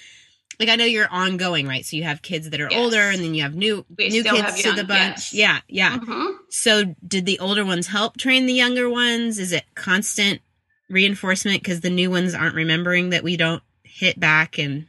like 0.59 0.69
I 0.69 0.75
know 0.75 0.85
you're 0.85 1.07
ongoing, 1.09 1.67
right? 1.67 1.85
So 1.85 1.97
you 1.97 2.03
have 2.03 2.23
kids 2.23 2.49
that 2.49 2.59
are 2.59 2.69
yes. 2.71 2.79
older 2.79 2.99
and 2.99 3.19
then 3.19 3.35
you 3.35 3.43
have 3.43 3.53
new 3.53 3.85
we 3.95 4.09
new 4.09 4.23
kids 4.23 4.63
young, 4.63 4.75
to 4.75 4.81
the 4.81 4.87
bunch. 4.87 5.33
Yes. 5.33 5.33
Yeah, 5.33 5.59
yeah. 5.67 5.99
Mm-hmm. 5.99 6.37
So 6.49 6.95
did 7.05 7.27
the 7.27 7.39
older 7.39 7.63
ones 7.63 7.87
help 7.87 8.17
train 8.17 8.47
the 8.47 8.53
younger 8.53 8.89
ones? 8.89 9.37
Is 9.37 9.51
it 9.51 9.65
constant 9.75 10.41
reinforcement 10.89 11.61
because 11.61 11.81
the 11.81 11.89
new 11.89 12.09
ones 12.09 12.33
aren't 12.33 12.55
remembering 12.55 13.11
that 13.11 13.23
we 13.23 13.37
don't 13.37 13.61
hit 13.83 14.19
back 14.19 14.57
and 14.57 14.87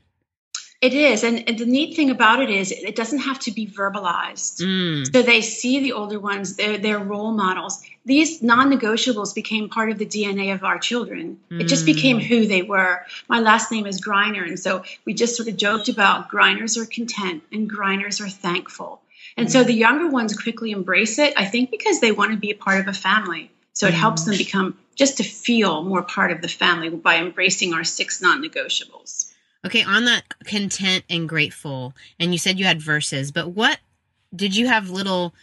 it 0.81 0.95
is. 0.95 1.25
And, 1.25 1.49
and, 1.49 1.59
the 1.59 1.67
neat 1.67 1.97
thing 1.97 2.11
about 2.11 2.41
it 2.41 2.51
is 2.51 2.71
it 2.71 2.95
doesn't 2.95 3.19
have 3.19 3.41
to 3.41 3.51
be 3.51 3.67
verbalized. 3.67 4.63
Mm. 4.63 5.13
So 5.13 5.23
they 5.23 5.41
see 5.41 5.81
the 5.81 5.93
older 5.93 6.21
ones, 6.21 6.55
they're, 6.55 6.79
they're 6.79 7.01
role 7.01 7.33
models. 7.33 7.83
These 8.05 8.43
non 8.43 8.71
negotiables 8.71 9.35
became 9.35 9.69
part 9.69 9.91
of 9.91 9.99
the 9.99 10.07
DNA 10.07 10.55
of 10.55 10.63
our 10.63 10.79
children. 10.79 11.41
Mm. 11.51 11.63
It 11.63 11.65
just 11.65 11.85
became 11.85 12.21
mm. 12.21 12.23
who 12.23 12.47
they 12.47 12.63
were. 12.63 13.05
My 13.29 13.41
last 13.41 13.73
name 13.73 13.87
is 13.87 14.01
Griner. 14.01 14.47
And 14.47 14.59
so 14.59 14.85
we 15.05 15.15
just 15.15 15.37
sort 15.37 15.49
of 15.49 15.57
joked 15.57 15.89
about 15.89 16.29
Griners 16.29 16.77
are 16.77 16.87
content 16.87 17.43
and 17.53 17.69
Griners 17.69 18.21
are 18.21 18.29
thankful. 18.29 19.01
And 19.37 19.49
mm. 19.49 19.51
so 19.51 19.65
the 19.65 19.73
younger 19.73 20.09
ones 20.09 20.37
quickly 20.37 20.71
embrace 20.71 21.19
it, 21.19 21.35
I 21.37 21.45
think 21.45 21.73
because 21.73 21.99
they 22.01 22.13
want 22.13 22.31
to 22.31 22.39
be 22.39 22.53
a 22.53 22.57
part 22.57 22.81
of 22.81 22.87
a 22.87 22.93
family. 22.93 23.51
So 23.73 23.89
it 23.89 23.95
helps 23.95 24.25
them 24.25 24.35
mm. 24.35 24.39
become 24.39 24.79
just 24.95 25.17
to 25.17 25.25
feel 25.25 25.83
more 25.83 26.03
part 26.03 26.31
of 26.31 26.41
the 26.41 26.49
family 26.49 26.89
by 26.89 27.17
embracing 27.17 27.75
our 27.75 27.85
six 27.85 28.23
non 28.23 28.43
negotiables. 28.43 29.28
Okay, 29.67 29.83
on 29.83 30.05
that 30.05 30.23
content 30.45 31.05
and 31.11 31.29
grateful, 31.29 31.95
and 32.19 32.33
you 32.33 32.39
said 32.39 32.59
you 32.59 32.65
had 32.65 32.81
verses, 32.81 33.33
but 33.33 33.49
what 33.49 33.79
did 34.35 34.55
you 34.55 34.69
have 34.69 34.91
little, 34.91 35.35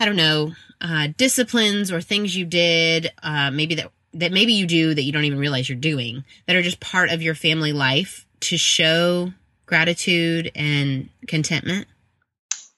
I 0.00 0.06
don't 0.06 0.16
know, 0.16 0.52
uh, 0.80 1.08
disciplines 1.16 1.92
or 1.92 2.00
things 2.00 2.36
you 2.36 2.44
did, 2.44 3.10
uh, 3.22 3.50
maybe 3.50 3.76
that 3.76 3.90
that 4.14 4.32
maybe 4.32 4.52
you 4.52 4.66
do 4.66 4.92
that 4.92 5.02
you 5.02 5.12
don't 5.12 5.24
even 5.24 5.38
realize 5.38 5.68
you're 5.68 5.78
doing 5.78 6.22
that 6.46 6.54
are 6.54 6.60
just 6.60 6.80
part 6.80 7.10
of 7.10 7.22
your 7.22 7.34
family 7.34 7.72
life 7.72 8.26
to 8.40 8.58
show 8.58 9.32
gratitude 9.64 10.50
and 10.54 11.08
contentment? 11.26 11.86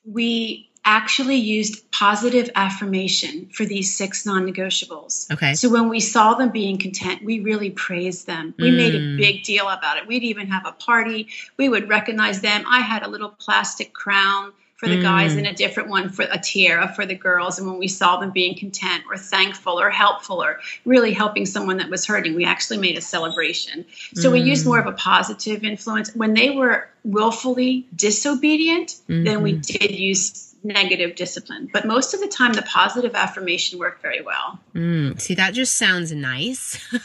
We 0.05 0.71
actually 0.85 1.37
used 1.37 1.91
positive 1.91 2.51
affirmation 2.55 3.47
for 3.47 3.65
these 3.65 3.95
six 3.97 4.27
non 4.27 4.47
negotiables. 4.47 5.31
Okay. 5.33 5.55
So 5.55 5.71
when 5.71 5.89
we 5.89 6.01
saw 6.01 6.35
them 6.35 6.51
being 6.51 6.79
content, 6.79 7.25
we 7.25 7.41
really 7.41 7.71
praised 7.71 8.27
them. 8.27 8.55
We 8.59 8.71
mm. 8.71 8.77
made 8.77 8.95
a 8.95 9.01
mm. 9.01 9.17
big 9.17 9.45
deal 9.45 9.69
about 9.69 9.99
it. 9.99 10.07
We'd 10.07 10.25
even 10.25 10.49
have 10.49 10.67
a 10.67 10.73
party. 10.73 11.29
We 11.57 11.69
would 11.69 11.89
recognize 11.89 12.41
them. 12.41 12.65
I 12.69 12.81
had 12.81 13.03
a 13.03 13.09
little 13.09 13.31
plastic 13.31 13.93
crown 13.93 14.53
for 14.77 14.89
the 14.89 14.97
mm. 14.97 15.03
guys 15.03 15.37
and 15.37 15.47
a 15.47 15.53
different 15.53 15.89
one 15.89 16.11
for 16.11 16.27
a 16.31 16.39
tiara 16.39 16.93
for 16.93 17.07
the 17.07 17.15
girls. 17.15 17.59
And 17.59 17.69
when 17.69 17.79
we 17.79 17.89
saw 17.89 18.19
them 18.19 18.33
being 18.33 18.57
content 18.59 19.05
or 19.09 19.17
thankful 19.17 19.81
or 19.81 19.89
helpful 19.89 20.43
or 20.43 20.61
really 20.85 21.13
helping 21.13 21.47
someone 21.47 21.79
that 21.79 21.89
was 21.89 22.07
hurting, 22.07 22.35
we 22.35 22.45
actually 22.45 22.79
made 22.79 22.99
a 22.99 23.01
celebration. 23.01 23.87
So 24.15 24.29
mm. 24.29 24.33
we 24.33 24.41
used 24.41 24.67
more 24.67 24.79
of 24.79 24.87
a 24.87 24.93
positive 24.93 25.65
influence. 25.65 26.15
When 26.15 26.35
they 26.35 26.51
were 26.51 26.89
willfully 27.05 27.87
disobedient, 27.95 28.97
mm-hmm. 29.09 29.25
then 29.25 29.43
we 29.43 29.53
mm-hmm. 29.53 29.61
did 29.61 29.91
use 29.93 30.54
negative 30.65 31.15
discipline. 31.15 31.69
But 31.73 31.87
most 31.87 32.15
of 32.15 32.21
the 32.21 32.29
time, 32.29 32.55
the 32.55 32.63
positive 32.63 33.15
affirmation 33.15 33.79
worked 33.79 34.03
very 34.03 34.23
well. 34.23 34.59
Mm, 34.75 35.21
see, 35.21 35.35
that 35.35 35.55
just 35.55 35.75
sounds 35.75 36.13
nice. 36.13 36.79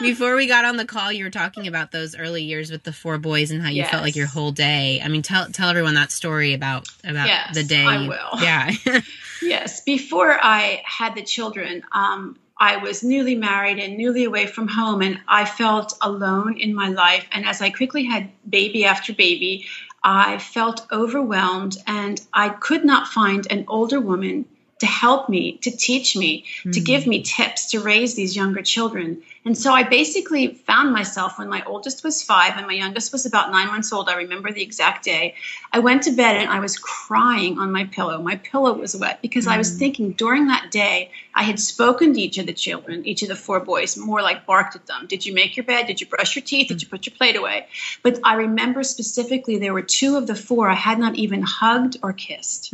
Before 0.00 0.36
we 0.36 0.46
got 0.46 0.64
on 0.64 0.76
the 0.76 0.84
call, 0.84 1.12
you 1.12 1.24
were 1.24 1.30
talking 1.30 1.66
about 1.66 1.90
those 1.90 2.16
early 2.16 2.44
years 2.44 2.70
with 2.70 2.84
the 2.84 2.92
four 2.92 3.18
boys 3.18 3.50
and 3.50 3.60
how 3.60 3.68
you 3.68 3.78
yes. 3.78 3.90
felt 3.90 4.02
like 4.02 4.16
your 4.16 4.28
whole 4.28 4.52
day. 4.52 5.00
I 5.02 5.08
mean, 5.08 5.22
tell 5.22 5.50
tell 5.50 5.68
everyone 5.68 5.94
that 5.94 6.12
story 6.12 6.54
about 6.54 6.88
about 7.04 7.26
yes, 7.26 7.54
the 7.54 7.64
day. 7.64 7.84
I 7.84 8.08
will. 8.08 8.40
Yeah. 8.40 8.70
yes. 9.42 9.82
Before 9.82 10.38
I 10.40 10.82
had 10.84 11.16
the 11.16 11.22
children, 11.22 11.82
um, 11.92 12.38
I 12.60 12.78
was 12.78 13.04
newly 13.04 13.34
married 13.34 13.78
and 13.78 13.96
newly 13.96 14.24
away 14.24 14.46
from 14.46 14.68
home, 14.68 15.02
and 15.02 15.20
I 15.26 15.44
felt 15.44 15.96
alone 16.00 16.58
in 16.58 16.74
my 16.74 16.88
life. 16.88 17.26
And 17.32 17.44
as 17.44 17.60
I 17.60 17.70
quickly 17.70 18.04
had 18.04 18.30
baby 18.48 18.84
after 18.84 19.12
baby, 19.12 19.66
I 20.04 20.38
felt 20.38 20.86
overwhelmed 20.92 21.76
and 21.86 22.20
I 22.32 22.50
could 22.50 22.84
not 22.84 23.08
find 23.08 23.46
an 23.50 23.64
older 23.66 24.00
woman 24.00 24.44
to 24.78 24.86
help 24.86 25.28
me, 25.28 25.58
to 25.58 25.70
teach 25.70 26.16
me, 26.16 26.44
mm-hmm. 26.60 26.70
to 26.70 26.80
give 26.80 27.06
me 27.06 27.22
tips 27.22 27.70
to 27.70 27.80
raise 27.80 28.14
these 28.14 28.36
younger 28.36 28.62
children. 28.62 29.22
And 29.44 29.56
so 29.56 29.72
I 29.72 29.82
basically 29.82 30.48
found 30.48 30.92
myself 30.92 31.38
when 31.38 31.48
my 31.48 31.62
oldest 31.64 32.04
was 32.04 32.22
five 32.22 32.52
and 32.56 32.66
my 32.66 32.74
youngest 32.74 33.12
was 33.12 33.24
about 33.24 33.50
nine 33.50 33.68
months 33.68 33.92
old. 33.92 34.08
I 34.08 34.16
remember 34.16 34.52
the 34.52 34.62
exact 34.62 35.04
day. 35.04 35.34
I 35.72 35.78
went 35.78 36.02
to 36.02 36.12
bed 36.12 36.36
and 36.36 36.50
I 36.50 36.60
was 36.60 36.76
crying 36.78 37.58
on 37.58 37.72
my 37.72 37.84
pillow. 37.84 38.20
My 38.20 38.36
pillow 38.36 38.74
was 38.74 38.94
wet 38.94 39.22
because 39.22 39.46
mm. 39.46 39.52
I 39.52 39.58
was 39.58 39.74
mm. 39.74 39.78
thinking 39.78 40.12
during 40.12 40.48
that 40.48 40.70
day, 40.70 41.10
I 41.34 41.42
had 41.42 41.58
spoken 41.58 42.14
to 42.14 42.20
each 42.20 42.38
of 42.38 42.46
the 42.46 42.52
children, 42.52 43.06
each 43.06 43.22
of 43.22 43.28
the 43.28 43.36
four 43.36 43.60
boys, 43.60 43.96
more 43.96 44.22
like 44.22 44.44
barked 44.44 44.76
at 44.76 44.86
them. 44.86 45.06
Did 45.06 45.24
you 45.24 45.32
make 45.32 45.56
your 45.56 45.64
bed? 45.64 45.86
Did 45.86 46.00
you 46.00 46.06
brush 46.06 46.36
your 46.36 46.44
teeth? 46.44 46.68
Did 46.68 46.82
you 46.82 46.88
put 46.88 47.06
your 47.06 47.16
plate 47.16 47.36
away? 47.36 47.66
But 48.02 48.20
I 48.24 48.34
remember 48.34 48.82
specifically 48.82 49.58
there 49.58 49.72
were 49.72 49.82
two 49.82 50.16
of 50.16 50.26
the 50.26 50.34
four 50.34 50.68
I 50.68 50.74
had 50.74 50.98
not 50.98 51.14
even 51.14 51.42
hugged 51.42 51.96
or 52.02 52.12
kissed. 52.12 52.72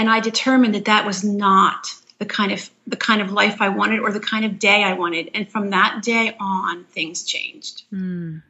And 0.00 0.08
I 0.08 0.18
determined 0.18 0.74
that 0.76 0.86
that 0.86 1.04
was 1.04 1.22
not 1.22 1.88
the 2.18 2.24
kind 2.24 2.52
of 2.52 2.70
the 2.86 2.96
kind 2.96 3.20
of 3.20 3.32
life 3.32 3.60
I 3.60 3.68
wanted 3.68 4.00
or 4.00 4.10
the 4.10 4.18
kind 4.18 4.46
of 4.46 4.58
day 4.58 4.82
I 4.82 4.94
wanted. 4.94 5.28
And 5.34 5.46
from 5.46 5.68
that 5.70 6.00
day 6.02 6.34
on, 6.40 6.84
things 6.84 7.22
changed. 7.22 7.82
Mm. 7.92 8.42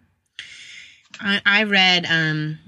I, 1.21 1.43
I 1.45 1.65
read 1.65 2.07
um, 2.09 2.61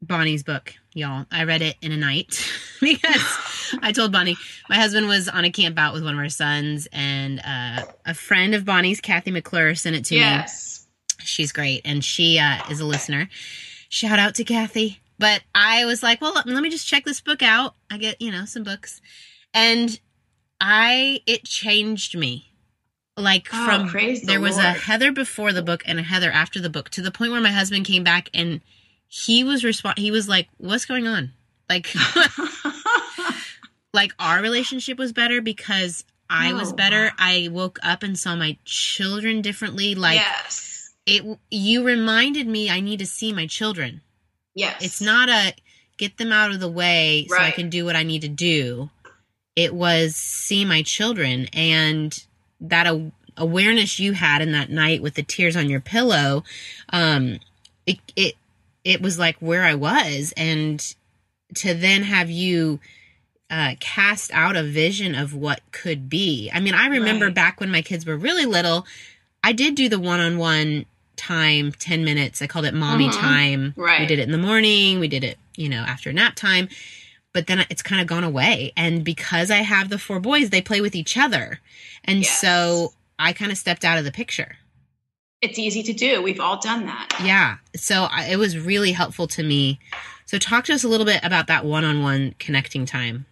Bonnie's 0.00 0.42
book, 0.42 0.72
y'all. 0.94 1.26
I 1.30 1.44
read 1.44 1.60
it 1.60 1.76
in 1.82 1.92
a 1.92 1.96
night 1.98 2.42
because 2.80 3.76
I 3.82 3.92
told 3.92 4.12
Bonnie 4.12 4.38
my 4.70 4.76
husband 4.76 5.08
was 5.08 5.28
on 5.28 5.44
a 5.44 5.50
camp 5.50 5.78
out 5.78 5.92
with 5.92 6.02
one 6.02 6.14
of 6.14 6.18
our 6.18 6.30
sons, 6.30 6.88
and 6.90 7.38
uh, 7.44 7.82
a 8.06 8.14
friend 8.14 8.54
of 8.54 8.64
Bonnie's, 8.64 9.02
Kathy 9.02 9.30
McClure, 9.30 9.74
sent 9.74 9.94
it 9.94 10.06
to 10.06 10.14
yes. 10.14 10.86
me. 11.18 11.24
She's 11.26 11.52
great, 11.52 11.82
and 11.84 12.02
she 12.02 12.38
uh, 12.38 12.60
is 12.70 12.80
a 12.80 12.86
listener. 12.86 13.28
Shout 13.90 14.18
out 14.18 14.36
to 14.36 14.44
Kathy. 14.44 15.01
But 15.18 15.42
I 15.54 15.84
was 15.84 16.02
like, 16.02 16.20
well, 16.20 16.32
let, 16.34 16.46
me 16.46 16.70
just 16.70 16.86
check 16.86 17.04
this 17.04 17.20
book 17.20 17.42
out. 17.42 17.74
I 17.90 17.98
get, 17.98 18.20
you 18.20 18.32
know, 18.32 18.44
some 18.44 18.64
books. 18.64 19.00
And 19.54 19.98
I, 20.60 21.20
it 21.26 21.44
changed 21.44 22.16
me 22.16 22.52
like 23.16 23.48
Oh, 23.52 23.64
from 23.66 23.88
praise 23.88 24.22
the 24.22 24.26
there 24.26 24.40
was 24.40 24.56
a 24.56 24.72
Heather 24.72 25.12
before 25.12 25.52
the 25.52 25.62
book 25.62 25.82
and 25.86 25.98
a 25.98 26.02
Heather 26.02 26.30
after 26.30 26.60
the 26.60 26.70
book 26.70 26.88
to 26.90 27.02
the 27.02 27.10
point 27.10 27.30
where 27.32 27.40
my 27.42 27.50
husband 27.52 27.84
came 27.84 28.02
back 28.04 28.30
and 28.32 28.62
he 29.06 29.44
was 29.44 29.64
respond 29.64 29.98
he 29.98 30.10
was 30.10 30.28
like 30.28 30.48
what's 30.56 30.86
going 30.86 31.06
on 31.06 31.30
like 31.68 31.88
like 33.92 34.14
our 34.18 34.40
relationship 34.40 34.98
was 34.98 35.12
better 35.12 35.42
because 35.42 36.04
I 36.30 36.54
was 36.54 36.72
Oh, 36.72 36.76
better 36.76 37.04
wow. 37.04 37.12
I 37.18 37.48
woke 37.52 37.78
up 37.82 38.02
and 38.02 38.18
saw 38.18 38.34
my 38.34 38.56
children 38.64 39.42
differently 39.42 39.94
like 39.94 40.16
yes. 40.16 40.94
it 41.04 41.38
you 41.50 41.84
reminded 41.84 42.46
me 42.46 42.70
I 42.70 42.80
need 42.80 43.00
to 43.00 43.06
see 43.06 43.32
my 43.32 43.46
children 43.46 44.00
Yes. 44.54 44.82
it's 44.84 45.00
not 45.00 45.28
a 45.28 45.54
get 45.98 46.16
them 46.18 46.32
out 46.32 46.50
of 46.50 46.60
the 46.60 46.68
way 46.68 47.26
so 47.28 47.36
I 47.36 47.50
can 47.52 47.70
do 47.70 47.84
what 47.84 47.96
I 47.96 48.02
need 48.02 48.22
to 48.22 48.28
do. 48.28 48.90
It 49.56 49.74
was 49.74 50.16
see 50.16 50.64
my 50.64 50.82
children 50.82 51.48
and 51.52 52.24
that 52.60 52.86
a- 52.86 53.12
awareness 53.36 53.98
you 53.98 54.12
had 54.12 54.42
in 54.42 54.52
that 54.52 54.70
night 54.70 55.02
with 55.02 55.14
the 55.14 55.22
tears 55.22 55.56
on 55.56 55.68
your 55.68 55.80
pillow. 55.80 56.44
Um, 56.92 57.38
it 57.86 57.98
it 58.16 58.34
it 58.84 59.00
was 59.02 59.18
like 59.18 59.36
where 59.38 59.64
I 59.64 59.74
was, 59.74 60.32
and 60.36 60.94
to 61.56 61.74
then 61.74 62.02
have 62.04 62.30
you 62.30 62.80
uh, 63.50 63.74
cast 63.80 64.30
out 64.32 64.56
a 64.56 64.62
vision 64.62 65.14
of 65.14 65.34
what 65.34 65.60
could 65.72 66.08
be. 66.08 66.50
I 66.52 66.58
mean, 66.60 66.74
I 66.74 66.86
remember 66.86 67.26
Right. 67.26 67.34
back 67.34 67.60
when 67.60 67.70
my 67.70 67.82
kids 67.82 68.06
were 68.06 68.16
really 68.16 68.46
little, 68.46 68.86
I 69.44 69.52
did 69.52 69.74
do 69.74 69.88
the 69.90 69.98
one 70.00 70.20
on 70.20 70.38
one 70.38 70.86
time, 71.16 71.72
10 71.72 72.04
minutes. 72.04 72.42
I 72.42 72.46
called 72.46 72.64
it 72.64 72.74
mommy 72.74 73.08
Mhm. 73.08 73.20
time. 73.20 73.74
We 74.00 74.06
did 74.06 74.18
it 74.18 74.22
in 74.22 74.32
the 74.32 74.38
morning, 74.38 74.98
we 75.00 75.08
did 75.08 75.24
it, 75.24 75.38
you 75.56 75.68
know, 75.68 75.80
after 75.82 76.12
nap 76.12 76.34
time. 76.34 76.68
But 77.32 77.46
then 77.46 77.64
it's 77.70 77.82
kind 77.82 78.00
of 78.00 78.06
gone 78.06 78.24
away. 78.24 78.72
And 78.76 79.04
because 79.04 79.50
I 79.50 79.58
have 79.58 79.88
the 79.88 79.98
four 79.98 80.20
boys, 80.20 80.50
they 80.50 80.60
play 80.60 80.80
with 80.80 80.94
each 80.94 81.16
other. 81.16 81.60
And 82.04 82.20
Yes. 82.20 82.40
so 82.40 82.92
I 83.18 83.32
kind 83.32 83.50
of 83.50 83.56
stepped 83.58 83.84
out 83.84 83.98
of 83.98 84.04
the 84.04 84.12
picture. 84.12 84.56
It's 85.40 85.58
easy 85.58 85.82
to 85.84 85.92
do. 85.92 86.22
We've 86.22 86.38
all 86.40 86.58
done 86.60 86.86
that. 86.86 87.08
Yeah. 87.24 87.56
So 87.74 88.04
I, 88.04 88.26
it 88.30 88.36
was 88.36 88.58
really 88.58 88.92
helpful 88.92 89.26
to 89.28 89.42
me. 89.42 89.80
So 90.26 90.38
talk 90.38 90.64
to 90.66 90.72
us 90.74 90.84
a 90.84 90.88
little 90.88 91.06
bit 91.06 91.20
about 91.24 91.46
that 91.48 91.64
one 91.64 91.84
on 91.84 92.02
one 92.02 92.34
connecting 92.38 92.86
time. 92.86 93.26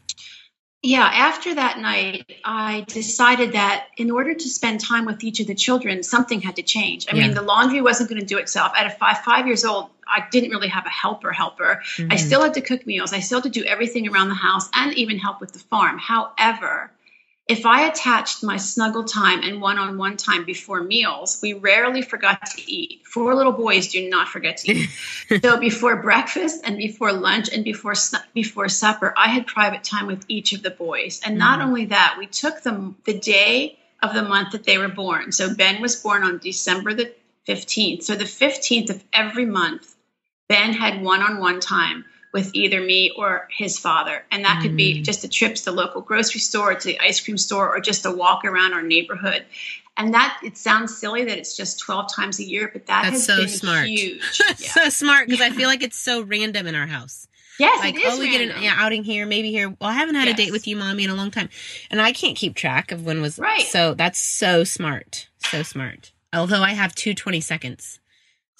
Yeah, 0.83 1.03
after 1.05 1.55
that 1.55 1.79
night, 1.79 2.25
I 2.43 2.87
decided 2.88 3.53
that 3.53 3.88
in 3.99 4.11
order 4.11 4.33
to 4.33 4.49
spend 4.49 4.81
time 4.81 5.05
with 5.05 5.23
each 5.23 5.38
of 5.40 5.47
the 5.47 5.55
children, 5.55 6.03
something 6.03 6.40
had 6.40 6.57
to 6.57 6.62
change. 6.62 7.07
I 7.11 7.14
Yeah. 7.14 7.27
mean, 7.27 7.35
the 7.35 7.43
laundry 7.43 7.83
wasn't 7.83 8.09
going 8.09 8.21
to 8.21 8.27
do 8.27 8.38
itself. 8.38 8.73
At 8.75 8.87
a 8.87 8.90
five 8.90 9.19
five 9.23 9.47
years 9.47 9.62
old, 9.64 9.90
I 10.09 10.25
didn't 10.31 10.51
really 10.51 10.69
have 10.69 10.87
a 10.87 10.90
helper 10.90 11.33
helper. 11.33 11.83
I 11.99 12.16
Mhm. 12.16 12.19
still 12.19 12.43
had 12.43 12.55
to 12.55 12.62
cook 12.62 12.87
meals. 12.87 13.12
I 13.12 13.21
still 13.21 13.43
had 13.43 13.53
to 13.53 13.61
do 13.61 13.64
everything 13.66 14.09
around 14.09 14.29
the 14.29 14.35
house 14.35 14.71
and 14.75 14.95
even 14.95 15.19
help 15.19 15.38
with 15.40 15.53
the 15.53 15.59
farm. 15.59 15.99
However, 15.99 16.90
if 17.51 17.67
I 17.67 17.89
attached 17.89 18.45
my 18.45 18.57
snuggle 18.57 19.03
time 19.03 19.43
and 19.43 19.61
one 19.61 19.77
on 19.77 19.99
one 19.99 20.17
time 20.17 20.45
before 20.45 20.85
meals, 20.85 21.41
we 21.43 21.53
rarely 21.53 22.01
forgot 22.01 22.47
to 22.47 22.71
eat. 22.71 23.05
Four 23.05 23.35
little 23.35 23.51
boys 23.51 23.89
do 23.89 24.09
not 24.09 24.29
forget 24.29 24.59
to 24.59 24.73
eat. 24.73 24.89
so 25.43 25.59
before 25.59 25.97
breakfast 25.97 26.61
and 26.65 26.77
before 26.77 27.13
lunch 27.13 27.49
and 27.53 27.65
before 27.65 27.95
before 28.35 28.69
supper, 28.69 29.13
I 29.17 29.27
had 29.27 29.49
private 29.49 29.83
time 29.83 30.07
with 30.07 30.25
each 30.29 30.53
of 30.53 30.63
the 30.63 30.71
boys. 30.71 31.21
And 31.25 31.39
not 31.39 31.59
Mhm. 31.59 31.65
only 31.65 31.85
that, 31.87 32.15
we 32.17 32.27
took 32.27 32.63
them 32.63 32.95
the 33.05 33.19
day 33.19 33.77
of 34.01 34.15
the 34.15 34.23
month 34.23 34.53
that 34.53 34.63
they 34.63 34.79
were 34.79 34.89
born. 34.89 35.33
So 35.33 35.53
Ben 35.53 35.83
was 35.83 35.97
born 35.97 36.23
on 36.23 36.39
December 36.39 36.95
the 36.95 37.13
15th. 37.47 38.05
So 38.05 38.15
the 38.15 38.27
15th 38.27 38.91
of 38.91 39.03
every 39.13 39.45
month, 39.45 39.97
Ben 40.49 40.73
had 40.73 41.03
one-on-one 41.03 41.59
time 41.59 42.05
with 42.33 42.51
either 42.55 42.81
me 42.81 43.11
or 43.16 43.49
his 43.57 43.79
father. 43.79 44.25
And 44.31 44.45
that 44.45 44.61
could 44.62 44.77
be 44.77 45.01
Mm. 45.01 45.05
just 45.05 45.25
a 45.25 45.29
trip 45.29 45.55
to 45.57 45.64
the 45.64 45.73
local 45.73 46.01
grocery 46.01 46.40
store, 46.40 46.75
to 46.75 46.87
the 46.87 46.99
ice 47.01 47.21
cream 47.21 47.37
store, 47.38 47.75
or 47.75 47.81
just 47.81 48.07
a 48.07 48.11
walk 48.11 48.45
around 48.45 48.73
our 48.73 48.83
neighborhood. 48.83 49.45
And 49.97 50.14
that 50.14 50.38
it 50.45 50.57
sounds 50.57 50.97
silly 50.97 51.25
that 51.25 51.37
it's 51.38 51.57
just 51.57 51.81
12 51.81 52.14
times 52.14 52.38
a 52.38 52.45
year, 52.45 52.71
but 52.73 52.87
that 52.87 53.03
That's 53.03 53.14
has 53.16 53.27
so 53.27 53.37
been 53.38 53.49
smart. 53.49 53.87
huge. 53.88 54.40
Yeah. 54.49 54.55
so 54.55 54.88
smart 54.88 55.27
because 55.29 55.40
I 55.40 55.51
feel 55.51 55.69
like 55.69 55.83
it's 55.83 55.99
so 55.99 56.23
random 56.23 56.66
in 56.66 56.75
our 56.75 56.87
house. 56.87 57.27
yes, 57.59 57.79
like 57.81 57.95
it 57.97 58.03
is 58.03 58.14
oh 58.14 58.19
we 58.21 58.31
get 58.31 58.40
an 58.57 58.62
yeah, 58.62 58.75
outing 58.79 59.05
here 59.05 59.27
maybe 59.27 59.51
here 59.51 59.69
well 59.69 59.90
i 59.90 59.93
haven't 59.93 60.14
had 60.14 60.29
a 60.29 60.33
date 60.33 60.51
with 60.51 60.66
you 60.66 60.77
mommy 60.77 61.05
in 61.05 61.11
a 61.11 61.14
long 61.14 61.31
time 61.31 61.51
and 61.90 62.01
i 62.01 62.11
can't 62.11 62.35
keep 62.38 62.55
track 62.55 62.90
of 62.90 63.05
when 63.05 63.21
was 63.21 63.38
Right. 63.38 63.66
so 63.66 63.93
that's 63.93 64.19
so 64.19 64.64
smart 64.64 65.29
so 65.38 65.62
smart 65.62 66.11
although 66.33 66.62
i 66.62 66.71
have 66.73 66.95
two 66.95 67.12
20 67.12 67.38
seconds 67.43 68.00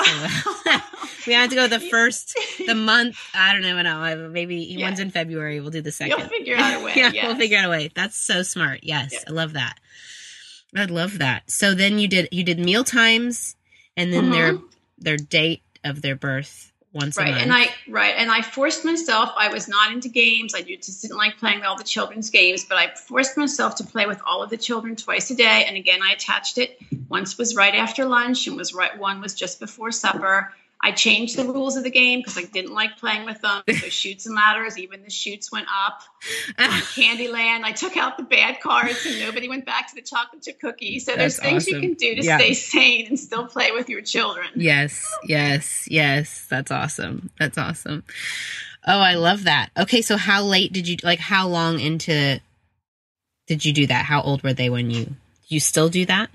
we 1.27 1.33
have 1.35 1.51
to 1.51 1.57
go 1.57 1.67
the 1.69 1.81
first 1.81 2.39
the 2.67 2.75
month 2.75 3.17
i 3.35 3.53
don't 3.53 3.65
even 3.65 3.85
know 3.85 4.29
maybe 4.31 4.57
Yeah. 4.57 4.87
one's 4.87 5.01
in 5.01 5.11
february 5.11 5.61
we'll 5.61 5.71
do 5.71 5.81
the 5.83 5.91
2nd 5.91 6.09
You'll 6.09 6.21
figure 6.29 6.57
out 6.57 6.81
a 6.81 6.85
way. 6.85 6.93
yeah 6.97 7.11
yes. 7.13 7.27
we'll 7.27 7.37
figure 7.37 7.59
out 7.59 7.67
a 7.67 7.69
way 7.71 7.91
that's 7.95 8.17
so 8.17 8.43
smart 8.43 8.81
yes 8.83 9.15
i 9.29 9.31
love 9.31 9.53
that 9.55 9.79
i 10.77 10.85
love 10.85 11.19
that 11.19 11.51
so 11.51 11.75
then 11.75 11.99
you 11.99 12.09
did 12.09 12.29
you 12.33 12.45
did 12.45 12.59
meal 12.59 12.85
times 12.85 13.57
and 13.97 14.13
then 14.13 14.31
their 14.31 14.55
Mhm. 14.55 14.63
their 14.99 15.17
date 15.17 15.63
of 15.85 16.03
their 16.03 16.17
birth 16.17 16.73
once 16.93 17.17
a 17.17 17.23
right 17.23 17.35
and 17.35 17.53
i 17.53 17.69
right 17.89 18.15
and 18.17 18.31
i 18.31 18.43
forced 18.43 18.85
myself 18.85 19.31
i 19.37 19.49
was 19.49 19.69
not 19.69 19.93
into 19.93 20.09
games 20.09 20.55
i 20.55 20.61
just 20.61 21.03
didn't 21.03 21.17
like 21.17 21.39
playing 21.39 21.63
all 21.63 21.77
the 21.77 21.85
children's 21.85 22.31
games 22.31 22.65
but 22.65 22.77
i 22.79 22.93
forced 22.95 23.37
myself 23.37 23.77
to 23.77 23.85
play 23.85 24.07
with 24.07 24.21
all 24.27 24.43
of 24.43 24.51
the 24.51 24.57
children 24.57 24.97
twice 24.97 25.31
a 25.31 25.37
day 25.37 25.65
and 25.69 25.77
again 25.77 26.01
i 26.03 26.13
attached 26.13 26.59
it. 26.59 26.79
Once 27.09 27.39
was 27.39 27.55
right 27.55 27.75
after 27.75 28.05
lunch 28.05 28.47
and 28.47 28.57
was 28.57 28.75
right 28.75 28.99
one 28.99 29.21
was 29.21 29.35
just 29.35 29.61
before 29.61 29.93
supper 29.93 30.53
i 30.83 30.93
changed 30.93 31.37
the 31.37 31.45
rules 31.45 31.77
of 31.77 31.85
the 31.85 31.91
game 31.91 32.21
because 32.21 32.39
i 32.39 32.43
didn't 32.43 32.73
like 32.73 32.97
playing 32.99 33.25
with 33.25 33.41
them 33.41 33.63
so 33.69 33.89
Chutes 33.89 34.27
and 34.27 34.35
Ladders 34.35 34.79
even 34.79 35.03
the 35.03 35.11
chutes 35.11 35.51
went 35.53 35.67
up 35.69 36.03
on 36.59 36.71
candyland 36.71 37.63
i 37.65 37.73
took 37.73 37.97
out 37.97 38.17
the 38.17 38.23
bad 38.23 38.61
cards 38.61 39.05
and 39.07 39.19
nobody 39.21 39.49
went 39.49 39.67
back 39.67 39.89
to 39.89 39.95
the 39.95 40.03
chocolate 40.03 40.43
chip 40.43 40.61
cookie 40.61 40.99
so 40.99 41.17
there's 41.17 41.39
things 41.39 41.65
awesome. 41.65 41.75
you 41.83 41.89
can 41.89 41.95
do 41.95 42.15
to 42.17 42.23
Yeah. 42.25 42.39
stay 42.39 42.55
sane 42.55 43.07
and 43.09 43.19
still 43.19 43.47
play 43.47 43.73
with 43.73 43.89
your 43.89 44.03
children 44.03 44.49
Yes, 44.55 45.07
yes, 45.25 45.87
yes. 45.91 46.47
That's 46.51 46.71
awesome. 46.71 47.31
That's 47.39 47.57
awesome. 47.57 48.05
Oh, 48.87 48.99
I 48.99 49.15
love 49.15 49.45
that. 49.45 49.71
Okay, 49.79 50.03
so 50.03 50.17
how 50.17 50.43
late 50.43 50.73
did 50.73 50.87
you 50.89 50.97
like 51.03 51.19
how 51.19 51.47
long 51.49 51.79
into 51.81 52.41
did 53.47 53.65
you 53.65 53.73
do 53.73 53.87
that? 53.87 54.05
How 54.07 54.23
old 54.23 54.43
were 54.43 54.53
they 54.53 54.71
when 54.71 54.91
you 54.91 55.15
you 55.49 55.61
still 55.61 55.89
do 55.89 56.05
that 56.07 56.31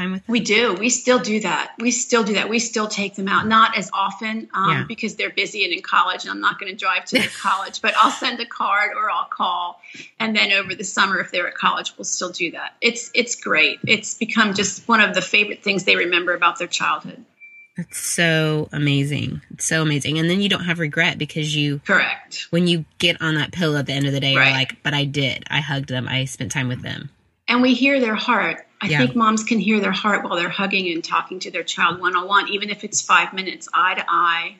time 0.00 0.12
with 0.12 0.26
them? 0.26 0.32
We 0.32 0.40
do. 0.40 0.74
We 0.74 0.88
still 0.88 1.18
do 1.18 1.40
that. 1.40 1.72
We 1.78 1.90
still 1.90 2.24
do 2.24 2.34
that. 2.34 2.48
We 2.48 2.58
still 2.58 2.88
take 2.88 3.14
them 3.14 3.28
out, 3.28 3.46
not 3.46 3.76
as 3.76 3.90
often 3.92 4.48
um, 4.54 4.70
Yeah. 4.70 4.84
because 4.88 5.16
they're 5.16 5.30
busy 5.30 5.64
and 5.64 5.72
in 5.72 5.82
college, 5.82 6.22
and 6.24 6.30
I'm 6.30 6.40
not 6.40 6.58
going 6.58 6.70
to 6.72 6.76
drive 6.76 7.04
to 7.06 7.18
their 7.18 7.28
college. 7.40 7.80
But 7.82 7.94
I'll 7.96 8.10
send 8.10 8.40
a 8.40 8.46
card 8.46 8.92
or 8.96 9.10
I'll 9.10 9.26
call, 9.28 9.80
and 10.18 10.34
then 10.36 10.52
over 10.52 10.74
the 10.74 10.84
summer, 10.84 11.18
if 11.20 11.30
they're 11.30 11.48
at 11.48 11.54
college, 11.54 11.92
we'll 11.96 12.04
still 12.04 12.30
do 12.30 12.50
that. 12.52 12.74
It's 12.80 13.10
it's 13.14 13.34
great. 13.34 13.78
It's 13.86 14.14
become 14.14 14.54
just 14.54 14.86
one 14.88 15.00
of 15.00 15.14
the 15.14 15.22
favorite 15.22 15.62
things 15.62 15.84
they 15.84 15.96
remember 15.96 16.34
about 16.34 16.58
their 16.58 16.68
childhood. 16.68 17.24
It's 17.76 17.98
so 17.98 18.68
amazing. 18.72 19.40
It's 19.52 19.64
so 19.64 19.80
amazing. 19.80 20.18
And 20.18 20.28
then 20.28 20.42
you 20.42 20.48
don't 20.50 20.64
have 20.64 20.80
regret 20.80 21.16
because 21.16 21.54
you 21.56 21.78
Correct. 21.86 22.46
when 22.50 22.66
you 22.66 22.84
get 22.98 23.22
on 23.22 23.36
that 23.36 23.52
pill 23.52 23.74
at 23.76 23.86
the 23.86 23.92
end 23.94 24.06
of 24.06 24.12
the 24.12 24.20
day, 24.20 24.36
Right. 24.36 24.48
you're 24.48 24.54
like, 24.56 24.82
but 24.82 24.92
I 24.92 25.04
did. 25.04 25.44
I 25.48 25.60
hugged 25.60 25.88
them. 25.88 26.06
I 26.06 26.26
spent 26.26 26.52
time 26.52 26.68
with 26.68 26.82
them. 26.82 27.08
And 27.48 27.62
we 27.62 27.72
hear 27.74 27.98
their 27.98 28.16
heart. 28.16 28.66
I 28.80 28.86
Yeah. 28.86 28.98
think 28.98 29.14
moms 29.14 29.44
can 29.44 29.58
hear 29.58 29.78
their 29.80 29.92
heart 29.92 30.24
while 30.24 30.36
they're 30.36 30.48
hugging 30.48 30.90
and 30.90 31.04
talking 31.04 31.38
to 31.40 31.50
their 31.50 31.62
child 31.64 32.00
one 32.00 32.16
on 32.16 32.26
one, 32.26 32.48
even 32.48 32.70
if 32.70 32.82
it's 32.82 33.02
five 33.02 33.32
minutes, 33.34 33.68
eye 33.74 33.94
to 33.94 34.04
eye. 34.08 34.56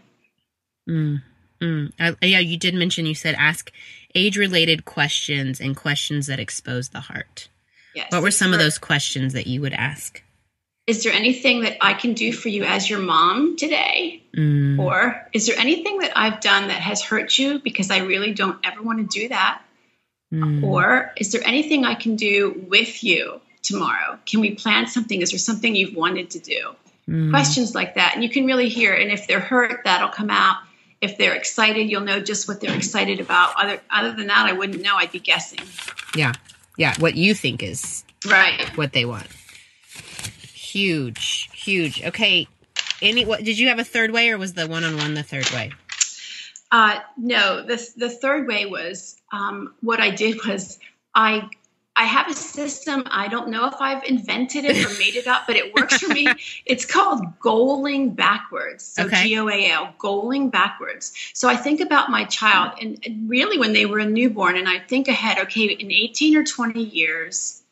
Mm, 0.89 1.23
mm. 1.61 1.93
I, 1.99 2.17
yeah, 2.27 2.39
you 2.39 2.59
did 2.59 2.75
mention 2.75 3.07
you 3.07 3.15
said 3.15 3.35
ask 3.39 3.73
age 4.15 4.37
related 4.37 4.85
questions 4.85 5.61
and 5.61 5.77
questions 5.77 6.27
that 6.27 6.39
expose 6.41 6.91
the 6.91 7.01
heart. 7.01 7.49
Yes. 7.95 8.13
What 8.13 8.23
were 8.23 8.31
some 8.31 8.53
of 8.53 8.59
those 8.59 8.79
questions 8.79 9.33
that 9.33 9.47
you 9.47 9.61
would 9.63 9.73
ask? 9.73 10.23
Is 10.87 11.05
there 11.05 11.13
anything 11.13 11.63
that 11.63 11.77
I 11.81 11.95
can 11.95 12.15
do 12.15 12.33
for 12.33 12.49
you 12.49 12.65
as 12.65 12.91
your 12.91 12.99
mom 12.99 13.57
today? 13.57 14.23
Mm, 14.37 14.79
Or 14.79 15.29
is 15.33 15.47
there 15.47 15.57
anything 15.59 15.99
that 15.99 16.13
I've 16.17 16.41
done 16.41 16.69
that 16.69 16.81
has 16.81 17.03
hurt 17.03 17.39
you 17.39 17.59
because 17.61 17.91
I 17.91 17.99
really 17.99 18.33
don't 18.33 18.59
ever 18.65 18.83
want 18.83 18.99
to 19.11 19.21
do 19.21 19.29
that? 19.29 19.63
mm, 20.33 20.65
Or 20.65 21.13
is 21.17 21.33
there 21.33 21.43
anything 21.47 21.85
I 21.85 21.95
can 21.95 22.17
do 22.17 22.65
with 22.69 23.05
you 23.05 23.41
tomorrow? 23.63 24.19
Can 24.27 24.41
we 24.41 24.55
plan 24.55 24.87
something? 24.87 25.21
Is 25.23 25.31
there 25.31 25.39
something 25.39 25.75
you've 25.75 25.95
wanted 25.97 26.31
to 26.31 26.39
do? 26.39 26.75
mm. 27.09 27.31
Questions 27.31 27.75
like 27.75 27.95
that. 27.95 28.13
And 28.15 28.23
you 28.23 28.31
can 28.31 28.47
really 28.47 28.69
hear. 28.69 28.95
And 28.95 29.11
if 29.11 29.27
they're 29.27 29.41
hurt, 29.41 29.83
that'll 29.85 30.09
come 30.09 30.31
out. 30.31 30.57
If 31.01 31.17
they're 31.17 31.35
excited, 31.35 31.91
you'll 31.91 32.03
know 32.03 32.21
just 32.21 32.47
what 32.47 32.61
they're 32.61 32.77
excited 32.77 33.21
about. 33.21 33.55
Other 33.57 33.81
other 33.91 34.13
than 34.13 34.27
that, 34.27 34.47
I 34.47 34.53
wouldn't 34.53 34.83
know. 34.83 34.97
I'd 34.97 35.11
be 35.13 35.19
guessing. 35.19 35.61
Yeah, 36.15 36.33
Yeah, 36.77 36.95
what 36.99 37.15
you 37.15 37.35
think 37.35 37.63
is 37.63 38.05
Right. 38.27 38.69
what 38.77 38.93
they 38.93 39.05
want. 39.07 39.27
Huge, 40.53 41.49
huge. 41.53 42.03
Okay. 42.05 42.47
Any 43.03 43.25
what 43.25 43.43
did 43.45 43.59
you 43.59 43.69
have 43.69 43.79
a 43.79 43.85
third 43.85 44.11
way 44.11 44.31
or 44.31 44.39
was 44.39 44.53
the 44.53 44.67
one 44.69 44.85
on 44.85 44.97
one 44.99 45.15
the 45.15 45.23
third 45.23 45.51
way? 45.51 45.73
Uh, 46.71 47.01
no, 47.17 47.63
the 47.65 47.91
the 47.97 48.11
third 48.11 48.47
way 48.47 48.67
was 48.67 49.17
um, 49.33 49.75
what 49.81 50.01
I 50.01 50.11
did 50.11 50.39
was 50.47 50.79
I 51.15 51.49
I 52.01 52.05
have 52.05 52.31
a 52.31 52.35
system. 52.35 53.03
I 53.11 53.29
don't 53.29 53.51
know 53.51 53.67
if 53.67 53.75
I've 53.79 54.03
invented 54.05 54.65
it 54.65 54.87
or 54.87 54.99
made 54.99 55.17
it 55.17 55.27
up, 55.27 55.43
but 55.47 55.57
it 55.57 55.75
works 55.75 55.99
for 55.99 56.09
me. 56.09 56.27
It's 56.65 56.87
called 56.87 57.21
goaling 57.41 58.17
backwards. 58.17 58.85
So 58.85 59.05
Okay. 59.05 59.25
G 59.25 59.39
O 59.39 59.49
A 59.51 59.71
L, 59.71 59.95
goaling 59.99 60.51
backwards. 60.51 61.13
So 61.35 61.47
I 61.47 61.57
think 61.57 61.83
about 61.83 62.11
my 62.11 62.25
child, 62.25 62.79
and, 62.81 62.99
and 63.05 63.29
really 63.29 63.59
when 63.59 63.75
they 63.75 63.85
were 63.85 63.99
a 63.99 64.07
newborn, 64.07 64.57
and 64.57 64.67
I 64.67 64.79
think 64.79 65.09
ahead. 65.09 65.39
Okay, 65.41 65.65
in 65.67 65.91
eighteen 65.93 66.37
or 66.37 66.45
twenty 66.45 66.83
years. 66.83 67.63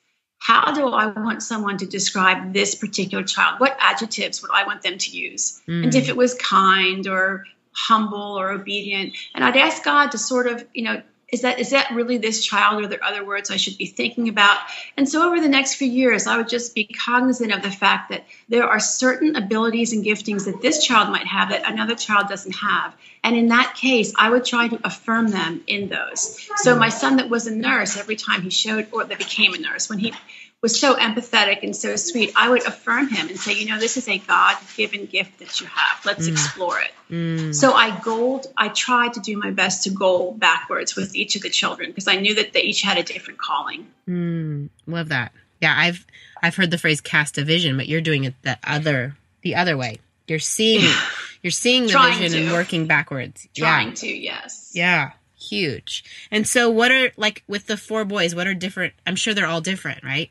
How 0.40 0.72
do 0.72 0.86
I 0.88 1.06
want 1.06 1.42
someone 1.42 1.78
to 1.78 1.86
describe 1.86 2.52
this 2.52 2.74
particular 2.74 3.24
child? 3.24 3.58
What 3.60 3.76
adjectives 3.80 4.40
would 4.42 4.52
I 4.52 4.64
want 4.66 4.82
them 4.82 4.96
to 4.98 5.10
use? 5.10 5.60
and 5.66 5.92
if 5.94 6.04
mm. 6.04 6.08
it 6.08 6.16
was 6.16 6.34
kind 6.34 7.06
or 7.08 7.44
humble 7.72 8.38
or 8.40 8.50
obedient 8.50 9.14
and 9.34 9.44
i'd 9.44 9.56
ask 9.56 9.84
god 9.84 10.10
to 10.10 10.18
sort 10.18 10.48
of 10.48 10.66
you 10.74 10.82
know 10.82 11.00
is 11.30 11.42
that 11.42 11.58
is 11.58 11.70
that 11.70 11.90
really 11.92 12.16
this 12.16 12.44
child? 12.44 12.80
Or 12.80 12.86
are 12.86 12.88
there 12.88 13.04
other 13.04 13.24
words 13.24 13.50
i 13.50 13.56
should 13.56 13.76
be 13.76 13.86
thinking 13.86 14.28
about? 14.28 14.58
And 14.96 15.08
so 15.08 15.26
over 15.26 15.40
the 15.40 15.48
next 15.48 15.74
few 15.74 15.88
years 15.88 16.26
i 16.26 16.36
would 16.36 16.48
just 16.48 16.74
be 16.74 16.84
cognizant 16.84 17.52
of 17.52 17.62
the 17.62 17.70
fact 17.70 18.10
that 18.10 18.24
there 18.48 18.64
are 18.64 18.80
certain 18.80 19.36
abilities 19.36 19.92
and 19.92 20.04
giftings 20.04 20.46
that 20.46 20.62
this 20.62 20.84
child 20.84 21.10
might 21.10 21.26
have 21.26 21.50
that 21.50 21.70
another 21.70 21.94
child 21.94 22.28
doesn't 22.28 22.56
have. 22.56 22.94
And 23.22 23.36
in 23.36 23.48
that 23.48 23.74
case 23.74 24.14
i 24.16 24.30
would 24.30 24.44
try 24.44 24.68
to 24.68 24.80
affirm 24.84 25.28
them 25.28 25.62
in 25.66 25.88
those. 25.88 26.48
So 26.56 26.76
my 26.76 26.88
son 26.88 27.16
that 27.16 27.28
was 27.28 27.46
a 27.46 27.54
nurse 27.54 27.96
every 27.96 28.16
time 28.16 28.42
he 28.42 28.50
showed 28.50 28.88
or 28.92 29.04
that 29.04 29.18
became 29.18 29.54
a 29.54 29.58
nurse 29.58 29.90
when 29.90 29.98
he 29.98 30.14
was 30.60 30.78
so 30.78 30.96
empathetic 30.96 31.62
and 31.62 31.74
so 31.74 31.94
sweet, 31.94 32.32
I 32.34 32.48
would 32.48 32.66
affirm 32.66 33.08
him 33.08 33.28
and 33.28 33.38
say, 33.38 33.54
you 33.54 33.66
know, 33.66 33.78
this 33.78 33.96
is 33.96 34.08
a 34.08 34.18
God 34.18 34.56
given 34.76 35.06
gift 35.06 35.38
that 35.38 35.60
you 35.60 35.66
have. 35.66 36.04
Let's 36.04 36.26
explore 36.26 36.80
it. 36.80 36.90
Mm. 37.10 37.54
So 37.54 37.72
I 37.72 37.96
goaled, 38.00 38.46
I 38.56 38.68
tried 38.68 39.14
to 39.14 39.20
do 39.20 39.36
my 39.38 39.52
best 39.52 39.84
to 39.84 39.90
go 39.90 40.32
backwards 40.32 40.96
with 40.96 41.14
each 41.14 41.36
of 41.36 41.42
the 41.42 41.50
children 41.50 41.90
because 41.90 42.08
I 42.08 42.16
knew 42.16 42.34
that 42.34 42.52
they 42.52 42.62
each 42.62 42.82
had 42.82 42.98
a 42.98 43.04
different 43.04 43.38
calling. 43.38 43.86
Mm, 44.08 44.70
love 44.86 45.10
that. 45.10 45.32
Yeah, 45.60 45.74
I've 45.76 46.04
I've 46.42 46.56
heard 46.56 46.70
the 46.70 46.78
phrase 46.78 47.00
cast 47.00 47.38
a 47.38 47.44
vision, 47.44 47.76
but 47.76 47.88
you're 47.88 48.00
doing 48.00 48.24
it 48.24 48.34
the 48.42 48.58
other 48.64 49.16
the 49.42 49.54
other 49.54 49.76
way. 49.76 49.98
You're 50.26 50.38
seeing 50.38 50.92
you're 51.42 51.50
seeing 51.50 51.84
the 51.84 51.90
Trying 51.90 52.18
vision 52.18 52.44
and 52.44 52.52
working 52.52 52.86
backwards. 52.86 53.48
Trying 53.54 53.88
yeah. 53.88 53.94
to, 53.94 54.06
yes. 54.08 54.72
Yeah. 54.74 55.10
Huge. 55.36 56.04
And 56.30 56.46
so 56.46 56.68
what 56.68 56.90
are 56.90 57.12
like 57.16 57.44
with 57.46 57.66
the 57.66 57.76
four 57.76 58.04
boys, 58.04 58.34
what 58.34 58.46
are 58.46 58.54
different 58.54 58.94
I'm 59.06 59.16
sure 59.16 59.34
they're 59.34 59.46
all 59.46 59.60
different, 59.60 60.02
right? 60.02 60.30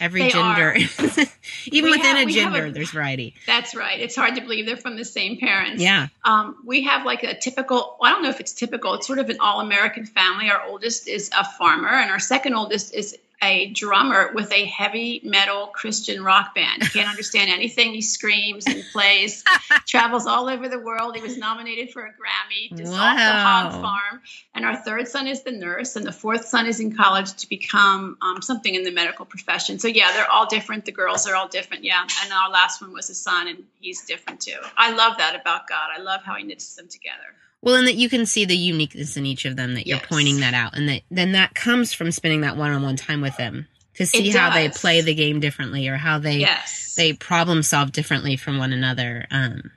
Every 0.00 0.22
They 0.22 0.28
gender. 0.30 0.76
Even 1.66 1.90
We 1.90 1.96
within 1.96 2.16
have- 2.16 2.28
a 2.28 2.30
gender, 2.30 2.66
a- 2.66 2.70
there's 2.70 2.90
variety. 2.90 3.34
That's 3.46 3.74
right. 3.74 3.98
It's 3.98 4.14
hard 4.14 4.34
to 4.34 4.40
believe 4.42 4.66
they're 4.66 4.76
from 4.76 4.96
the 4.96 5.04
same 5.04 5.38
parents. 5.38 5.82
Yeah. 5.82 6.08
Um, 6.24 6.56
we 6.64 6.82
have 6.82 7.06
like 7.06 7.22
a 7.22 7.38
typical, 7.38 7.96
well, 8.00 8.10
I 8.10 8.14
don't 8.14 8.22
know 8.22 8.28
if 8.28 8.40
it's 8.40 8.52
typical, 8.52 8.94
it's 8.94 9.06
sort 9.06 9.18
of 9.18 9.30
an 9.30 9.38
all 9.40 9.60
American 9.60 10.04
family. 10.04 10.50
Our 10.50 10.62
oldest 10.66 11.08
is 11.08 11.30
a 11.36 11.44
farmer, 11.44 11.88
and 11.88 12.10
our 12.10 12.18
second 12.18 12.54
oldest 12.54 12.92
is 12.94 13.16
a 13.42 13.70
drummer 13.70 14.32
with 14.34 14.50
a 14.52 14.64
heavy 14.64 15.20
metal 15.22 15.66
Christian 15.66 16.22
rock 16.22 16.54
band. 16.54 16.82
He 16.82 16.88
can't 16.88 17.08
understand 17.08 17.50
anything. 17.50 17.92
He 17.92 18.00
screams 18.00 18.66
and 18.66 18.82
plays, 18.92 19.44
travels 19.86 20.26
all 20.26 20.48
over 20.48 20.68
the 20.68 20.78
world. 20.78 21.14
He 21.16 21.22
was 21.22 21.36
nominated 21.36 21.92
for 21.92 22.02
a 22.02 22.10
Grammy 22.10 22.76
just 22.76 22.92
off 22.92 23.16
the 23.16 23.22
hog 23.22 23.72
farm. 23.72 24.22
And 24.54 24.64
our 24.64 24.76
third 24.76 25.08
son 25.08 25.26
is 25.26 25.42
the 25.42 25.52
nurse, 25.52 25.96
and 25.96 26.06
the 26.06 26.12
fourth 26.12 26.46
son 26.46 26.66
is 26.66 26.80
in 26.80 26.96
college 26.96 27.34
to 27.34 27.48
become 27.48 28.16
um, 28.22 28.40
something 28.40 28.74
in 28.74 28.84
the 28.84 28.90
medical 28.90 29.26
profession. 29.26 29.78
So, 29.78 29.88
yeah, 29.88 30.12
they're 30.12 30.30
all 30.30 30.46
different. 30.46 30.86
The 30.86 30.92
girls 30.92 31.26
are 31.26 31.34
all 31.34 31.48
different. 31.48 31.84
Yeah. 31.84 32.02
And 32.24 32.32
our 32.32 32.50
last 32.50 32.80
one 32.80 32.92
was 32.92 33.10
a 33.10 33.14
son, 33.14 33.48
and 33.48 33.64
he's 33.80 34.04
different 34.06 34.40
too. 34.40 34.58
I 34.76 34.92
love 34.92 35.18
that 35.18 35.38
about 35.38 35.68
God. 35.68 35.90
I 35.94 36.00
love 36.00 36.22
how 36.24 36.34
he 36.34 36.44
knits 36.44 36.74
them 36.74 36.88
together. 36.88 37.34
Well, 37.62 37.74
and 37.76 37.86
that 37.88 37.94
you 37.96 38.08
can 38.08 38.26
see 38.26 38.44
the 38.44 38.56
uniqueness 38.56 39.16
in 39.16 39.26
each 39.26 39.44
of 39.44 39.56
them 39.56 39.74
that 39.74 39.86
you're 39.86 39.96
Yes. 39.98 40.06
pointing 40.08 40.40
that 40.40 40.54
out, 40.54 40.76
and 40.76 40.88
that 40.88 41.02
then 41.10 41.32
that 41.32 41.54
comes 41.54 41.92
from 41.92 42.10
spending 42.12 42.42
that 42.42 42.56
one-on-one 42.56 42.96
time 42.96 43.20
with 43.20 43.36
them 43.36 43.66
to 43.94 44.06
see 44.06 44.28
how 44.30 44.50
they 44.50 44.68
play 44.68 45.00
the 45.00 45.14
game 45.14 45.40
differently 45.40 45.88
or 45.88 45.96
how 45.96 46.18
they 46.18 46.38
Yes. 46.40 46.94
they 46.96 47.12
problem 47.14 47.62
solve 47.62 47.92
differently 47.92 48.36
from 48.36 48.58
one 48.58 48.72
another. 48.72 49.26
Um, 49.30 49.70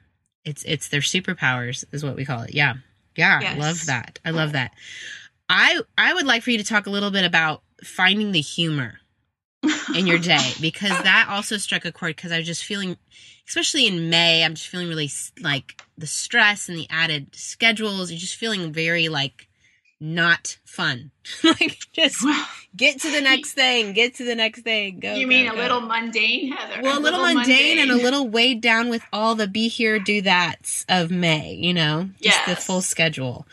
it's 0.46 0.64
it's 0.64 0.90
their 0.90 1.02
superpowers 1.02 1.84
is 1.92 2.04
what 2.04 2.16
we 2.16 2.26
call 2.26 2.42
it. 2.44 2.54
Yeah, 2.54 2.76
yeah, 3.16 3.42
Yes. 3.42 3.58
love 3.60 3.86
that. 3.88 4.20
I 4.26 4.32
love 4.32 4.52
that. 4.54 4.72
I 5.48 5.80
I 5.98 6.14
would 6.14 6.26
like 6.26 6.44
for 6.44 6.52
you 6.52 6.58
to 6.60 6.64
talk 6.64 6.86
a 6.86 6.90
little 6.92 7.12
bit 7.12 7.24
about 7.26 7.64
finding 7.84 8.32
the 8.34 8.42
humor 8.42 9.00
in 9.96 10.08
your 10.08 10.20
day 10.20 10.52
because 10.62 10.92
that 11.04 11.28
also 11.30 11.58
struck 11.58 11.86
a 11.86 11.92
chord 11.92 12.16
because 12.16 12.32
I 12.32 12.38
was 12.38 12.48
just 12.48 12.64
feeling, 12.64 12.98
especially 13.48 13.88
in 13.88 14.10
May, 14.10 14.44
I'm 14.44 14.56
just 14.56 14.68
feeling 14.68 14.88
really 14.88 15.10
like 15.42 15.82
the 15.98 16.08
stress 16.08 16.70
and 16.70 16.78
the 16.78 16.88
added 16.90 17.36
schedules. 17.36 18.12
You're 18.12 18.20
just 18.20 18.36
feeling 18.36 18.72
very 18.72 19.10
like 19.10 19.48
not 20.00 20.58
fun. 20.66 21.12
like 21.44 21.80
just 21.92 22.26
get 22.76 23.02
to 23.02 23.12
the 23.12 23.22
next 23.22 23.54
thing, 23.54 23.94
get 23.94 24.16
to 24.16 24.26
the 24.26 24.36
next 24.36 24.62
thing. 24.62 25.00
Go. 25.00 25.14
you 25.14 25.26
go, 25.26 25.30
mean 25.30 25.48
a 25.48 25.52
go. 25.52 25.58
little 25.58 25.82
mundane, 25.82 26.52
Heather? 26.52 26.82
Well, 26.82 27.00
a 27.00 27.02
little, 27.02 27.22
mundane, 27.22 27.80
and 27.80 27.92
a 27.92 27.96
little 27.96 28.28
weighed 28.28 28.62
down 28.62 28.90
with 28.90 29.04
all 29.12 29.36
the 29.36 29.48
be 29.48 29.68
here, 29.68 30.00
do 30.00 30.22
that's 30.22 30.86
of 30.88 31.12
May, 31.12 31.54
you 31.54 31.74
know, 31.74 32.10
just 32.22 32.46
the 32.46 32.56
full 32.56 32.82
schedule. 32.82 33.46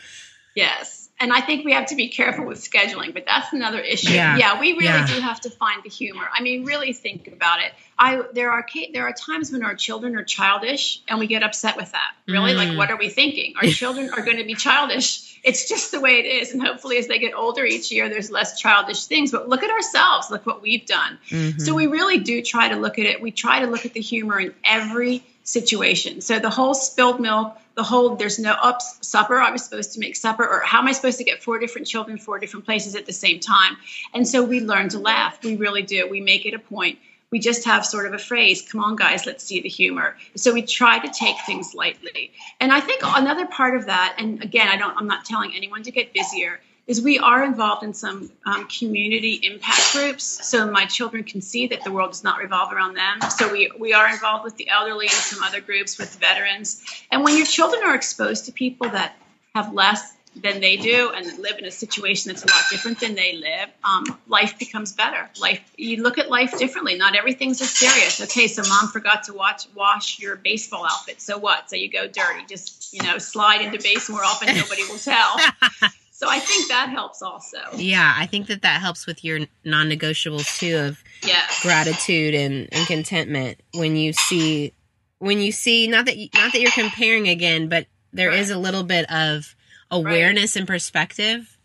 Yes. 0.55 0.96
And 1.19 1.33
I 1.33 1.41
think 1.41 1.65
we 1.65 1.73
have 1.73 1.87
to 1.87 1.95
be 1.95 2.09
careful 2.09 2.45
with 2.45 2.59
scheduling, 2.59 3.11
but 3.11 3.25
that's 3.25 3.51
another 3.51 3.79
issue. 3.79 4.13
Yeah. 4.13 4.37
yeah 4.37 4.59
we 4.59 4.73
really 4.73 4.85
Yeah. 4.85 5.07
do 5.07 5.19
have 5.19 5.41
to 5.41 5.49
find 5.49 5.81
the 5.83 5.89
humor. 5.89 6.25
I 6.31 6.43
mean, 6.43 6.63
really 6.63 6.93
think 6.93 7.27
about 7.27 7.59
it. 7.61 7.73
I 7.97 8.21
there 8.33 8.51
are 8.51 8.63
there 8.93 9.07
are 9.07 9.13
times 9.13 9.51
when 9.51 9.63
our 9.63 9.73
children 9.73 10.15
are 10.15 10.23
childish 10.23 10.99
and 11.07 11.17
we 11.17 11.25
get 11.25 11.41
upset 11.41 11.75
with 11.75 11.91
that. 11.93 12.11
Really, 12.27 12.53
Mm. 12.53 12.57
like 12.57 12.77
what 12.77 12.91
are 12.91 12.97
we 12.97 13.09
thinking? 13.09 13.55
Our 13.59 13.67
children 13.67 14.11
are 14.11 14.21
going 14.21 14.37
to 14.37 14.43
be 14.43 14.53
childish. 14.53 15.39
It's 15.43 15.67
just 15.67 15.91
the 15.91 15.99
way 15.99 16.19
it 16.19 16.25
is. 16.25 16.51
And 16.53 16.61
hopefully 16.61 16.97
as 16.97 17.07
they 17.07 17.17
get 17.17 17.33
older 17.33 17.65
each 17.65 17.91
year 17.91 18.09
there's 18.09 18.29
less 18.29 18.59
childish 18.59 19.05
things, 19.05 19.31
but 19.31 19.49
look 19.49 19.63
at 19.63 19.71
ourselves. 19.71 20.29
Look 20.29 20.45
what 20.45 20.61
we've 20.61 20.85
done. 20.85 21.17
Mhm. 21.29 21.59
So 21.59 21.73
we 21.73 21.87
really 21.87 22.19
do 22.19 22.43
try 22.43 22.69
to 22.69 22.75
look 22.75 22.99
at 22.99 23.05
it. 23.07 23.21
We 23.21 23.31
try 23.31 23.61
to 23.61 23.65
look 23.67 23.85
at 23.87 23.93
the 23.93 24.01
humor 24.01 24.39
in 24.39 24.53
every 24.63 25.23
situation. 25.43 26.21
So 26.21 26.37
the 26.39 26.49
whole 26.51 26.73
spilled 26.75 27.19
milk, 27.19 27.57
the 27.77 27.83
whole 27.83 28.15
there's 28.15 28.39
no 28.39 28.53
ups 28.53 28.97
supper. 29.01 29.39
I 29.39 29.51
was 29.51 29.63
supposed 29.63 29.93
to 29.93 29.99
make 29.99 30.15
supper, 30.15 30.45
or 30.45 30.61
how 30.61 30.79
am 30.79 30.87
I 30.87 30.91
supposed 30.91 31.19
to 31.19 31.23
get 31.23 31.43
four 31.43 31.59
different 31.59 31.87
children 31.87 32.17
four 32.17 32.39
different 32.39 32.65
places 32.65 32.95
at 32.95 33.05
the 33.05 33.13
same 33.13 33.39
time? 33.39 33.77
And 34.13 34.27
so 34.27 34.43
we 34.43 34.59
learn 34.59 34.89
to 34.89 34.99
laugh. 34.99 35.41
We 35.43 35.55
really 35.55 35.83
do. 35.83 36.09
We 36.09 36.19
make 36.19 36.47
it 36.47 36.55
a 36.55 36.59
point. 36.59 36.97
We 37.29 37.39
just 37.39 37.65
have 37.65 37.85
sort 37.85 38.07
of 38.07 38.13
a 38.13 38.17
phrase, 38.17 38.61
come 38.61 38.81
on, 38.81 38.95
guys, 38.95 39.25
let's 39.25 39.43
see 39.43 39.61
the 39.61 39.69
humor. 39.69 40.15
So 40.35 40.53
we 40.53 40.61
try 40.61 40.97
to 40.97 41.11
take 41.11 41.35
things 41.45 41.75
lightly. 41.75 42.31
And 42.59 42.71
I 42.71 42.79
think 42.79 43.01
another 43.03 43.45
part 43.45 43.75
of 43.75 43.85
that, 43.87 44.15
and 44.17 44.41
again, 44.41 44.69
I 44.69 44.77
don't, 44.77 44.97
I'm 44.97 45.07
not 45.07 45.25
telling 45.25 45.53
anyone 45.53 45.83
to 45.83 45.91
get 45.91 46.13
busier, 46.13 46.61
is 46.87 47.01
we 47.01 47.19
are 47.19 47.43
involved 47.43 47.83
in 47.83 47.93
some 47.93 48.31
um, 48.45 48.65
community 48.67 49.33
impact 49.43 49.93
groups 49.93 50.23
so 50.23 50.71
my 50.71 50.85
children 50.85 51.23
can 51.23 51.41
see 51.41 51.67
that 51.67 51.83
the 51.83 51.91
world 51.91 52.11
does 52.11 52.23
not 52.23 52.39
revolve 52.39 52.71
around 52.71 52.95
them. 52.95 53.19
So 53.29 53.51
we, 53.51 53.69
we 53.77 53.93
are 53.93 54.09
involved 54.09 54.45
with 54.45 54.55
the 54.55 54.69
elderly 54.69 55.05
and 55.05 55.11
some 55.11 55.43
other 55.43 55.59
groups 55.59 55.97
with 55.97 56.15
veterans. 56.15 56.81
And 57.11 57.23
when 57.25 57.35
your 57.35 57.45
children 57.45 57.83
are 57.83 57.93
exposed 57.93 58.45
to 58.45 58.53
people 58.53 58.89
that 58.89 59.15
have 59.53 59.73
less 59.73 60.13
than 60.41 60.61
they 60.61 60.77
do 60.77 61.11
and 61.13 61.39
live 61.39 61.57
in 61.57 61.65
a 61.65 61.71
situation 61.71 62.31
that's 62.31 62.43
a 62.43 62.47
lot 62.47 62.63
different 62.69 62.99
than 62.99 63.15
they 63.15 63.33
live 63.33 63.69
um, 63.83 64.05
life 64.27 64.57
becomes 64.59 64.93
better. 64.93 65.27
Life 65.41 65.61
you 65.77 66.03
look 66.03 66.17
at 66.17 66.29
life 66.29 66.57
differently. 66.57 66.95
Not 66.95 67.15
everything's 67.15 67.59
as 67.61 67.71
serious. 67.71 68.21
Okay 68.21 68.47
so 68.47 68.61
mom 68.69 68.89
forgot 68.89 69.23
to 69.23 69.33
watch 69.33 69.67
wash 69.75 70.19
your 70.19 70.35
baseball 70.35 70.85
outfit. 70.85 71.21
So 71.21 71.37
what? 71.39 71.69
So 71.69 71.75
you 71.75 71.89
go 71.89 72.07
dirty. 72.07 72.45
Just 72.47 72.93
you 72.93 73.01
know 73.01 73.17
slide 73.17 73.61
into 73.61 73.81
base 73.81 74.09
more 74.09 74.23
often 74.23 74.55
nobody 74.55 74.83
will 74.83 74.99
tell 74.99 75.37
so 76.19 76.27
I 76.27 76.39
think 76.39 76.67
that 76.69 76.89
helps 76.89 77.21
also. 77.21 77.57
Yeah, 77.75 78.11
I 78.17 78.25
think 78.25 78.47
that 78.47 78.63
that 78.63 78.81
helps 78.81 79.05
with 79.05 79.23
your 79.23 79.41
non-negotiables 79.63 80.57
too 80.59 80.77
of 80.77 81.03
Yes. 81.21 81.61
gratitude 81.61 82.33
and, 82.33 82.67
and 82.71 82.87
contentment 82.87 83.59
when 83.75 83.95
you 83.95 84.13
see 84.13 84.73
when 85.19 85.39
you 85.39 85.51
see 85.51 85.87
not 85.87 86.05
that 86.05 86.17
you, 86.17 86.29
not 86.33 86.53
that 86.53 86.59
you're 86.61 86.71
comparing 86.71 87.27
again, 87.27 87.69
but 87.69 87.85
there 88.13 88.31
is 88.31 88.49
Right. 88.49 88.55
a 88.55 88.59
little 88.59 88.83
bit 88.83 89.11
of 89.11 89.55
awareness 89.91 90.55
and 90.55 90.65
perspective. 90.67 91.55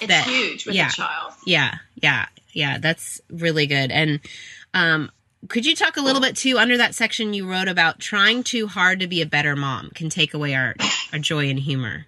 It's 0.00 0.08
that- 0.08 0.26
huge 0.26 0.64
with 0.66 0.74
yeah. 0.74 0.88
a 0.88 0.92
child. 0.92 1.32
Yeah, 1.46 1.74
yeah, 2.02 2.26
yeah. 2.52 2.78
That's 2.78 3.20
really 3.30 3.66
good. 3.66 3.90
And 3.92 4.20
um, 4.72 5.10
could 5.48 5.66
you 5.66 5.76
talk 5.76 5.96
a 5.98 6.00
little 6.02 6.20
bit 6.22 6.34
too 6.36 6.58
under 6.58 6.78
that 6.78 6.94
section 6.94 7.34
you 7.34 7.46
wrote 7.50 7.68
about 7.68 7.98
trying 8.00 8.42
too 8.42 8.66
hard 8.68 9.00
to 9.00 9.06
be 9.06 9.20
a 9.20 9.26
better 9.26 9.54
mom 9.54 9.90
can 9.94 10.08
take 10.08 10.32
away 10.32 10.54
our 10.54 10.74
our 11.12 11.18
joy 11.18 11.48
and 11.50 11.58
humor. 11.58 12.06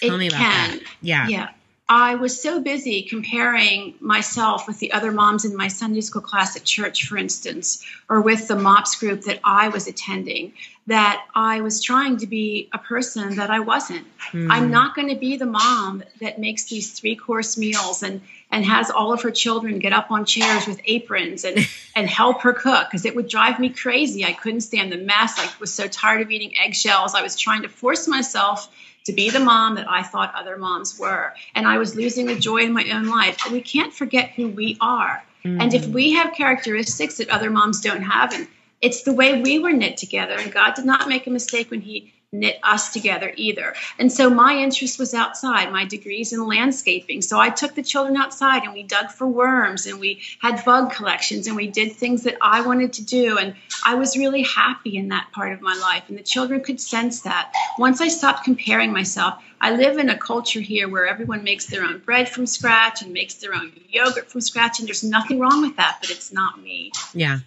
Tell 0.00 0.14
It 0.14 0.18
me 0.18 0.28
about 0.28 0.38
can. 0.38 0.70
that. 0.78 0.82
Yeah. 1.00 1.28
Yeah. 1.28 1.48
I 1.92 2.14
was 2.14 2.40
so 2.40 2.60
busy 2.60 3.02
comparing 3.02 3.94
myself 3.98 4.68
with 4.68 4.78
the 4.78 4.92
other 4.92 5.10
moms 5.10 5.44
in 5.44 5.56
my 5.56 5.66
Sunday 5.66 6.02
school 6.02 6.22
class 6.22 6.54
at 6.56 6.62
church, 6.62 7.08
for 7.08 7.16
instance, 7.16 7.84
or 8.08 8.20
with 8.20 8.46
the 8.46 8.54
MOPS 8.54 8.94
group 9.00 9.22
that 9.22 9.40
I 9.42 9.70
was 9.70 9.88
attending, 9.88 10.52
that 10.86 11.26
I 11.34 11.62
was 11.62 11.82
trying 11.82 12.18
to 12.18 12.28
be 12.28 12.68
a 12.72 12.78
person 12.78 13.34
that 13.36 13.50
I 13.50 13.58
wasn't. 13.58 14.06
Mm. 14.30 14.46
I'm 14.52 14.70
not 14.70 14.94
going 14.94 15.08
to 15.08 15.16
be 15.16 15.36
the 15.36 15.46
mom 15.46 16.04
that 16.20 16.38
makes 16.38 16.66
these 16.66 16.92
three 16.92 17.16
course 17.16 17.58
meals 17.58 18.04
and 18.04 18.20
and 18.52 18.64
has 18.64 18.90
all 18.90 19.12
of 19.12 19.22
her 19.22 19.30
children 19.30 19.78
get 19.80 19.92
up 19.92 20.10
on 20.12 20.24
chairs 20.24 20.66
with 20.68 20.80
aprons 20.84 21.44
and 21.44 21.58
and 21.96 22.08
help 22.08 22.42
her 22.42 22.52
cook 22.52 22.86
because 22.88 23.04
it 23.04 23.16
would 23.16 23.28
drive 23.28 23.58
me 23.58 23.68
crazy. 23.68 24.24
I 24.24 24.32
couldn't 24.32 24.60
stand 24.60 24.92
the 24.92 24.96
mess. 24.96 25.38
I 25.38 25.50
was 25.58 25.74
so 25.74 25.88
tired 25.88 26.22
of 26.22 26.30
eating 26.30 26.56
eggshells. 26.56 27.16
I 27.16 27.22
was 27.22 27.34
trying 27.34 27.62
to 27.62 27.68
force 27.68 28.06
myself 28.06 28.68
to 29.04 29.12
be 29.12 29.30
the 29.30 29.40
mom 29.40 29.76
that 29.76 29.88
I 29.88 30.02
thought 30.02 30.34
other 30.34 30.56
moms 30.56 30.98
were. 30.98 31.34
And 31.54 31.66
I 31.66 31.78
was 31.78 31.94
losing 31.96 32.26
the 32.26 32.38
joy 32.38 32.58
in 32.58 32.72
my 32.72 32.88
own 32.92 33.06
life. 33.06 33.50
We 33.50 33.60
can't 33.60 33.92
forget 33.92 34.30
who 34.30 34.48
we 34.48 34.76
are. 34.80 35.22
Mm-hmm. 35.44 35.60
And 35.60 35.74
if 35.74 35.86
mm. 35.86 35.92
we 35.92 36.12
have 36.12 36.34
characteristics 36.34 37.16
that 37.16 37.30
other 37.30 37.50
moms 37.50 37.80
don't 37.80 38.02
have, 38.02 38.32
and 38.34 38.46
it's 38.82 39.02
the 39.02 39.12
way 39.12 39.40
we 39.40 39.58
were 39.58 39.72
knit 39.72 39.96
together, 39.96 40.34
and 40.34 40.52
God 40.52 40.74
did 40.74 40.84
not 40.84 41.08
make 41.08 41.26
a 41.26 41.30
mistake 41.30 41.70
when 41.70 41.80
He 41.80 42.12
knit 42.32 42.60
us 42.62 42.92
together 42.92 43.32
either. 43.36 43.74
And 43.98 44.12
so 44.12 44.30
my 44.30 44.56
interest 44.56 45.00
was 45.00 45.14
outside, 45.14 45.72
my 45.72 45.84
degrees 45.84 46.32
in 46.32 46.46
landscaping. 46.46 47.22
So 47.22 47.40
I 47.40 47.50
took 47.50 47.74
the 47.74 47.82
children 47.82 48.16
outside 48.16 48.62
and 48.62 48.72
we 48.72 48.84
dug 48.84 49.10
for 49.10 49.26
worms 49.26 49.86
and 49.86 49.98
we 49.98 50.22
had 50.38 50.64
bug 50.64 50.92
collections 50.92 51.48
and 51.48 51.56
we 51.56 51.66
did 51.66 51.92
things 51.92 52.22
that 52.22 52.36
I 52.40 52.60
wanted 52.60 52.92
to 52.94 53.04
do. 53.04 53.36
And 53.38 53.56
I 53.84 53.96
was 53.96 54.16
really 54.16 54.42
happy 54.42 54.96
in 54.96 55.08
that 55.08 55.32
part 55.32 55.52
of 55.52 55.60
my 55.60 55.74
life. 55.74 56.04
And 56.08 56.16
the 56.16 56.22
children 56.22 56.62
could 56.62 56.80
sense 56.80 57.22
that. 57.22 57.52
Once 57.78 58.00
I 58.00 58.06
stopped 58.06 58.44
comparing 58.44 58.92
myself, 58.92 59.42
I 59.60 59.74
live 59.74 59.98
in 59.98 60.08
a 60.08 60.16
culture 60.16 60.60
here 60.60 60.88
where 60.88 61.08
everyone 61.08 61.42
makes 61.42 61.66
their 61.66 61.82
own 61.82 61.98
bread 61.98 62.28
from 62.28 62.46
scratch 62.46 63.02
and 63.02 63.12
makes 63.12 63.34
their 63.34 63.54
own 63.54 63.72
yogurt 63.88 64.30
from 64.30 64.40
scratch. 64.40 64.78
And 64.78 64.86
there's 64.86 65.02
nothing 65.02 65.40
wrong 65.40 65.62
with 65.62 65.76
that, 65.76 65.98
but 66.00 66.10
it's 66.10 66.32
not 66.32 66.62
me. 66.62 66.92
Yeah 67.12 67.40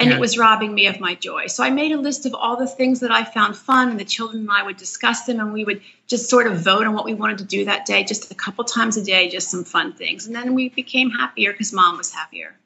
and 0.00 0.08
yeah. 0.08 0.16
it 0.16 0.20
was 0.20 0.38
robbing 0.38 0.74
me 0.74 0.86
of 0.86 0.98
my 0.98 1.14
joy. 1.14 1.46
So 1.46 1.62
I 1.62 1.68
made 1.68 1.92
a 1.92 1.98
list 1.98 2.24
of 2.24 2.34
all 2.34 2.56
the 2.56 2.66
things 2.66 3.00
that 3.00 3.12
I 3.12 3.22
found 3.22 3.54
fun, 3.54 3.90
and 3.90 4.00
the 4.00 4.04
children 4.04 4.40
and 4.40 4.50
I 4.50 4.62
would 4.62 4.78
discuss 4.78 5.26
them, 5.26 5.38
and 5.38 5.52
we 5.52 5.64
would 5.64 5.82
just 6.06 6.30
sort 6.30 6.46
of 6.46 6.58
vote 6.58 6.86
on 6.86 6.94
what 6.94 7.04
we 7.04 7.12
wanted 7.12 7.38
to 7.38 7.44
do 7.44 7.66
that 7.66 7.84
day, 7.84 8.02
just 8.02 8.32
a 8.32 8.34
couple 8.34 8.64
times 8.64 8.96
a 8.96 9.04
day, 9.04 9.28
just 9.28 9.50
some 9.50 9.62
fun 9.62 9.92
things. 9.92 10.26
And 10.26 10.34
then 10.34 10.54
we 10.54 10.70
became 10.70 11.10
happier 11.10 11.52
because 11.52 11.72
mom 11.72 11.98
was 11.98 12.10
happier 12.12 12.56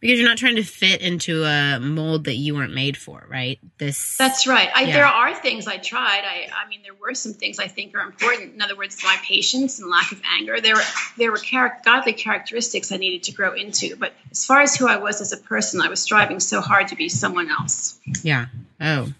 because 0.00 0.18
you're 0.18 0.28
not 0.28 0.38
trying 0.38 0.56
to 0.56 0.64
fit 0.64 1.00
into 1.00 1.44
a 1.44 1.78
mold 1.80 2.24
that 2.24 2.34
you 2.34 2.54
weren't 2.54 2.74
made 2.74 2.96
for, 2.96 3.24
right? 3.28 3.58
This 3.78 4.16
That's 4.16 4.46
right. 4.46 4.68
I, 4.74 4.84
yeah. 4.84 4.92
There 4.94 5.06
are 5.06 5.34
things 5.34 5.66
I 5.66 5.76
tried. 5.76 6.22
I, 6.24 6.48
I 6.64 6.68
mean, 6.68 6.80
there 6.82 6.94
were 6.94 7.14
some 7.14 7.32
things 7.32 7.58
I 7.58 7.68
think 7.68 7.94
are 7.94 8.00
important. 8.00 8.54
In 8.54 8.62
other 8.62 8.76
words, 8.76 8.98
my 9.04 9.16
patience 9.24 9.78
and 9.78 9.90
lack 9.90 10.12
of 10.12 10.20
anger. 10.38 10.60
There 10.60 10.74
were 10.74 10.82
there 11.16 11.30
were 11.30 11.38
char- 11.38 11.78
godly 11.84 12.12
characteristics 12.12 12.92
I 12.92 12.96
needed 12.96 13.24
to 13.24 13.32
grow 13.32 13.54
into. 13.54 13.96
But 13.96 14.12
as 14.30 14.44
far 14.44 14.60
as 14.60 14.74
who 14.76 14.88
I 14.88 14.96
was 14.96 15.20
as 15.20 15.32
a 15.32 15.36
person, 15.36 15.80
I 15.80 15.88
was 15.88 16.00
striving 16.00 16.40
so 16.40 16.60
hard 16.60 16.88
to 16.88 16.96
be 16.96 17.08
someone 17.08 17.50
else. 17.50 17.98
Yeah. 18.22 18.46
Oh, 18.80 19.12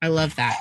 I 0.00 0.08
love 0.08 0.36
that. 0.36 0.56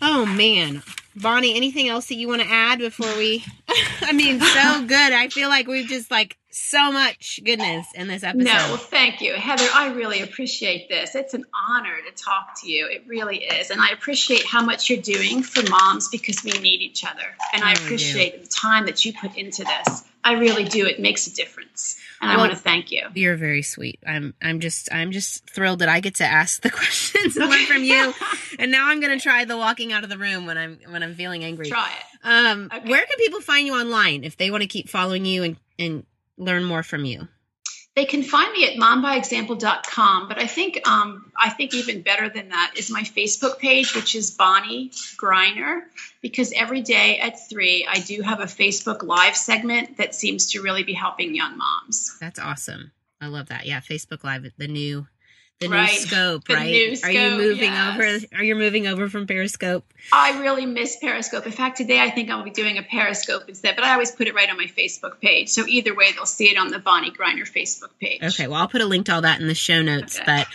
Oh 0.00 0.24
man, 0.26 0.82
Bonni, 1.18 1.54
anything 1.54 1.88
else 1.88 2.06
that 2.06 2.16
you 2.16 2.28
want 2.28 2.42
to 2.42 2.48
add 2.48 2.78
before 2.78 3.14
we? 3.16 3.44
I 4.02 4.12
mean, 4.12 4.40
so 4.40 4.86
good. 4.86 5.12
I 5.12 5.28
feel 5.28 5.48
like 5.48 5.66
we've 5.66 5.88
just 5.88 6.10
like 6.10 6.36
so 6.50 6.90
much 6.90 7.40
goodness 7.44 7.86
in 7.94 8.08
this 8.08 8.22
episode. 8.22 8.44
No, 8.44 8.52
well, 8.52 8.76
thank 8.76 9.20
you, 9.20 9.34
Heather. 9.34 9.66
I 9.72 9.92
really 9.92 10.22
appreciate 10.22 10.88
this. 10.88 11.14
It's 11.14 11.34
an 11.34 11.44
honor 11.68 11.96
to 12.08 12.22
talk 12.22 12.60
to 12.62 12.70
you. 12.70 12.86
It 12.88 13.04
really 13.06 13.38
is, 13.38 13.70
and 13.70 13.80
I 13.80 13.90
appreciate 13.90 14.44
how 14.44 14.64
much 14.64 14.88
you're 14.90 15.02
doing 15.02 15.42
for 15.42 15.68
moms 15.70 16.08
because 16.08 16.42
we 16.44 16.52
need 16.52 16.80
each 16.80 17.04
other, 17.04 17.24
and 17.52 17.62
I 17.62 17.72
appreciate 17.72 18.42
the 18.42 18.48
time 18.48 18.86
that 18.86 19.04
you 19.04 19.12
put 19.12 19.36
into 19.36 19.64
this. 19.64 20.04
I 20.24 20.32
really 20.34 20.64
do. 20.64 20.86
It 20.86 21.00
makes 21.00 21.26
a 21.26 21.34
difference, 21.34 21.98
and 22.20 22.30
well, 22.30 22.38
I 22.38 22.42
want 22.42 22.52
to 22.52 22.58
thank 22.58 22.90
you. 22.90 23.06
You're 23.14 23.36
very 23.36 23.62
sweet. 23.62 24.00
I'm 24.06 24.34
I'm 24.42 24.60
just 24.60 24.88
I'm 24.92 25.12
just 25.12 25.48
thrilled 25.48 25.80
that 25.80 25.88
I 25.88 26.00
get 26.00 26.16
to 26.16 26.24
ask 26.24 26.62
the 26.62 26.70
questions 26.78 27.36
and 27.36 27.48
learn 27.48 27.66
from 27.66 27.84
you. 27.84 28.12
and 28.58 28.70
now 28.70 28.88
I'm 28.88 29.00
going 29.00 29.16
to 29.16 29.22
try 29.22 29.44
the 29.44 29.56
walking 29.56 29.92
out 29.92 30.04
of 30.04 30.10
the 30.10 30.18
room 30.18 30.46
when 30.46 30.58
I'm 30.58 30.78
when 30.88 31.02
I'm 31.02 31.14
feeling 31.14 31.44
angry. 31.44 31.68
Try 31.68 31.90
it. 31.90 32.26
Um, 32.26 32.70
okay. 32.72 32.88
Where 32.88 33.04
can 33.06 33.16
people 33.18 33.40
find 33.40 33.66
you 33.66 33.74
online 33.74 34.24
if 34.24 34.36
they 34.36 34.50
want 34.50 34.62
to 34.62 34.68
keep 34.68 34.88
following 34.88 35.24
you 35.24 35.42
and 35.44 35.56
and 35.78 36.06
learn 36.36 36.64
more 36.64 36.82
from 36.82 37.04
you? 37.04 37.28
They 37.98 38.04
can 38.04 38.22
find 38.22 38.52
me 38.52 38.64
at 38.64 38.76
mombyexample.com, 38.76 40.28
but 40.28 40.38
I 40.38 40.46
think 40.46 40.88
um, 40.88 41.32
I 41.36 41.50
think 41.50 41.74
even 41.74 42.02
better 42.02 42.28
than 42.28 42.50
that 42.50 42.74
is 42.76 42.92
my 42.92 43.02
Facebook 43.02 43.58
page, 43.58 43.92
which 43.96 44.14
is 44.14 44.30
Bonni 44.30 44.92
Greiner, 45.20 45.80
because 46.22 46.52
every 46.52 46.80
day 46.80 47.18
at 47.18 47.48
three 47.48 47.88
I 47.90 47.98
do 47.98 48.22
have 48.22 48.38
a 48.38 48.44
Facebook 48.44 49.02
Live 49.02 49.34
segment 49.34 49.96
that 49.96 50.14
seems 50.14 50.52
to 50.52 50.62
really 50.62 50.84
be 50.84 50.92
helping 50.92 51.34
young 51.34 51.58
moms. 51.58 52.16
That's 52.20 52.38
awesome. 52.38 52.92
I 53.20 53.26
love 53.26 53.48
that. 53.48 53.66
Yeah, 53.66 53.80
Facebook 53.80 54.22
Live, 54.22 54.46
the 54.56 54.68
new 54.68 55.08
the 55.60 55.68
right. 55.68 55.90
new 55.90 55.98
scope, 55.98 56.46
the 56.46 56.54
right? 56.54 56.70
New 56.70 56.96
scope, 56.96 57.08
are 57.08 57.12
you 57.12 57.30
moving 57.36 57.72
yes. 57.72 57.94
over? 57.94 58.36
Are 58.36 58.44
you 58.44 58.54
moving 58.54 58.86
over 58.86 59.08
from 59.08 59.26
Periscope? 59.26 59.84
I 60.12 60.40
really 60.40 60.66
miss 60.66 60.96
Periscope. 60.96 61.46
In 61.46 61.52
fact, 61.52 61.78
today 61.78 62.00
I 62.00 62.10
think 62.10 62.30
I'll 62.30 62.44
be 62.44 62.50
doing 62.50 62.78
a 62.78 62.82
Periscope 62.82 63.48
instead, 63.48 63.74
but 63.74 63.84
I 63.84 63.92
always 63.92 64.12
put 64.12 64.28
it 64.28 64.34
right 64.34 64.48
on 64.48 64.56
my 64.56 64.66
Facebook 64.66 65.20
page. 65.20 65.48
So 65.48 65.66
either 65.66 65.94
way, 65.94 66.12
they'll 66.12 66.26
see 66.26 66.50
it 66.50 66.58
on 66.58 66.68
the 66.68 66.78
Bonni 66.78 67.10
Greiner 67.10 67.42
Facebook 67.42 67.90
page. 68.00 68.22
Okay, 68.22 68.46
well, 68.46 68.60
I'll 68.60 68.68
put 68.68 68.80
a 68.80 68.86
link 68.86 69.06
to 69.06 69.14
all 69.14 69.22
that 69.22 69.40
in 69.40 69.48
the 69.48 69.54
show 69.54 69.82
notes. 69.82 70.16
Okay. 70.16 70.24
But 70.26 70.46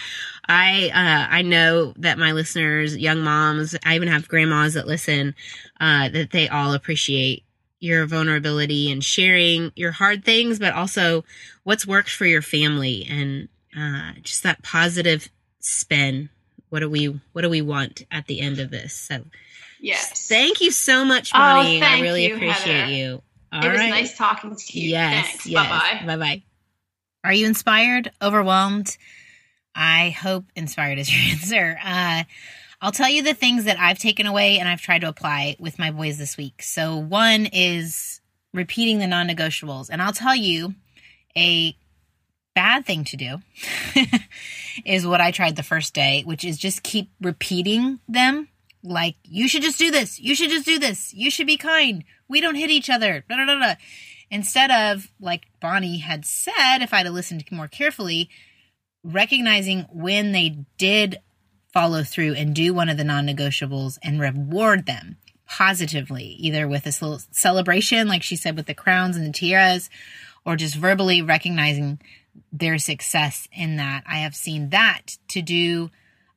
I 0.48 0.90
uh, 0.90 1.36
I 1.36 1.42
know 1.42 1.94
that 1.98 2.18
my 2.18 2.32
listeners, 2.32 2.96
young 2.96 3.22
moms, 3.22 3.76
I 3.86 3.96
even 3.96 4.08
have 4.08 4.28
grandmas 4.28 4.76
that 4.76 4.88
listen, 4.88 5.36
uh, 5.82 6.10
that 6.10 6.32
they 6.32 6.48
all 6.48 6.74
appreciate 6.74 7.44
your 7.80 8.06
vulnerability 8.06 8.90
and 8.90 9.04
sharing 9.04 9.74
your 9.76 9.92
hard 9.92 10.24
things, 10.24 10.60
but 10.60 10.74
also 10.74 11.26
what's 11.64 11.86
worked 11.86 12.10
for 12.10 12.26
your 12.26 12.42
family 12.42 13.06
and 13.10 13.50
uh, 13.78 14.14
just 14.22 14.44
that 14.44 14.62
positive 14.64 15.30
spin. 15.60 16.30
What 16.70 16.80
do 16.80 16.90
we 16.90 17.20
What 17.34 17.42
do 17.42 17.50
we 17.50 17.62
want 17.62 18.06
at 18.12 18.28
the 18.28 18.40
end 18.42 18.60
of 18.60 18.72
this? 18.72 18.94
So, 18.94 19.24
yes, 19.80 20.28
thank 20.28 20.62
you 20.62 20.72
so 20.72 21.06
much, 21.06 21.32
Bonni. 21.32 21.82
Oh, 21.82 21.86
I 21.86 22.02
really 22.02 22.28
you, 22.28 22.36
appreciate 22.36 22.76
Heather. 22.82 22.92
you. 22.92 23.22
All 23.52 23.64
it 23.64 23.70
was 23.70 23.80
right. 23.80 23.90
nice 23.90 24.18
talking 24.18 24.56
to 24.56 24.80
you. 24.80 24.90
Yes, 24.90 25.28
Thanks. 25.28 25.46
yes. 25.46 25.68
Bye 25.70 25.70
bye. 26.02 26.06
Bye 26.08 26.18
bye. 26.18 26.44
Are 27.24 27.34
you 27.34 27.46
inspired? 27.46 28.12
Overwhelmed? 28.22 28.98
I 29.76 30.10
hope 30.10 30.46
inspired 30.56 30.98
is 31.00 31.12
your 31.14 31.22
answer. 31.32 31.80
Uh, 31.84 32.24
I'll 32.82 32.92
tell 32.92 33.10
you 33.10 33.22
the 33.22 33.34
things 33.34 33.66
that 33.66 33.80
I've 33.80 34.00
taken 34.00 34.26
away 34.26 34.60
and 34.60 34.68
I've 34.68 34.82
tried 34.82 35.02
to 35.02 35.08
apply 35.08 35.56
with 35.60 35.80
my 35.80 35.92
boys 35.92 36.18
this 36.18 36.36
week. 36.36 36.62
So, 36.64 36.98
one 36.98 37.46
is 37.46 38.20
repeating 38.54 39.00
the 39.00 39.08
non 39.08 39.28
negotiables. 39.28 39.90
And 39.92 40.02
I'll 40.02 40.14
tell 40.14 40.36
you 40.36 40.74
a 41.38 41.76
bad 42.56 42.86
thing 42.86 43.04
to 43.06 43.18
do 43.18 43.38
is 44.86 45.08
what 45.08 45.22
I 45.22 45.32
tried 45.32 45.56
the 45.56 45.64
first 45.64 45.94
day, 45.94 46.24
which 46.26 46.46
is 46.46 46.58
just 46.58 46.84
keep 46.84 47.10
repeating 47.22 48.00
them. 48.08 48.50
Like, 48.84 49.16
you 49.24 49.48
should 49.48 49.62
just 49.62 49.80
do 49.80 49.92
this. 49.92 50.20
You 50.20 50.36
should 50.36 50.50
just 50.50 50.66
do 50.66 50.78
this. 50.78 51.14
You 51.14 51.32
should 51.32 51.48
be 51.48 51.58
kind. 51.58 52.04
We 52.28 52.42
don't 52.42 52.56
hit 52.56 52.70
each 52.70 52.90
other. 52.90 53.24
Blah, 53.28 53.46
blah, 53.46 53.56
blah, 53.56 53.76
Instead 54.30 54.72
of, 54.72 55.12
like 55.20 55.44
Bonni 55.62 56.02
had 56.02 56.26
said, 56.26 56.80
if 56.80 56.94
I'd 56.94 57.06
have 57.06 57.14
listened 57.14 57.46
more 57.52 57.68
carefully, 57.68 58.30
recognizing 59.04 59.82
when 59.92 60.32
they 60.32 60.66
did 60.78 61.20
follow 61.72 62.04
through 62.04 62.34
and 62.34 62.56
do 62.56 62.74
one 62.74 62.90
of 62.90 62.98
the 62.98 63.04
non 63.04 63.28
negotiables 63.28 63.98
and 64.02 64.20
reward 64.20 64.86
them 64.86 65.18
positively, 65.48 66.26
either 66.40 66.68
with 66.68 66.84
this 66.84 67.02
little 67.02 67.20
celebration, 67.32 68.08
like 68.08 68.24
she 68.24 68.36
said, 68.36 68.56
with 68.56 68.66
the 68.66 68.74
crowns 68.74 69.16
and 69.16 69.26
the 69.26 69.32
tiaras, 69.32 69.90
or 70.46 70.56
just 70.56 70.76
verbally 70.76 71.22
recognizing 71.22 72.00
their 72.52 72.78
success 72.78 73.48
in 73.52 73.78
that. 73.78 74.04
I 74.08 74.20
have 74.20 74.36
seen 74.36 74.70
that 74.70 75.18
to 75.30 75.42
do 75.42 75.90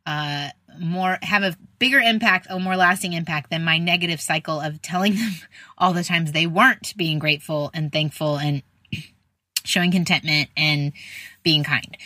uh, 0.06 0.50
more, 0.78 1.18
have 1.22 1.42
a 1.42 1.56
bigger 1.78 1.98
impact, 1.98 2.46
a 2.48 2.59
more 2.59 2.76
lasting 2.76 3.12
impact 3.12 3.50
than 3.50 3.64
my 3.64 3.78
negative 3.78 4.20
cycle 4.20 4.61
of 4.61 4.80
telling 4.82 5.14
them 5.14 5.32
all 5.78 5.92
the 5.92 6.04
times 6.04 6.32
they 6.32 6.46
weren't 6.46 6.96
being 6.96 7.18
grateful 7.18 7.70
and 7.74 7.92
thankful 7.92 8.37
and 8.37 8.62
showing 9.64 9.90
contentment 9.90 10.48
and 10.56 10.92
being 11.42 11.64
kind. 11.64 11.96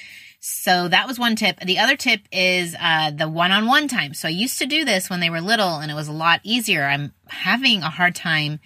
So 0.41 0.89
that 0.89 1.07
was 1.07 1.19
one 1.19 1.37
tip. 1.37 1.61
The 1.61 1.79
other 1.79 1.97
tip 1.97 2.23
is 2.33 2.75
uh, 2.81 3.11
the 3.11 3.29
one 3.29 3.53
on 3.53 3.67
one 3.67 3.89
time. 3.89 4.15
So 4.15 4.27
I 4.27 4.31
used 4.31 4.59
to 4.61 4.67
do 4.67 4.87
this 4.87 5.11
when 5.11 5.21
they 5.21 5.29
were 5.29 5.43
little 5.43 5.77
and 5.77 5.91
it 5.91 5.95
was 5.95 6.09
a 6.09 6.13
lot 6.13 6.41
easier. 6.43 6.85
I'm 6.85 7.13
having 7.29 7.83
a 7.83 7.91
hard 7.91 8.15
time 8.15 8.59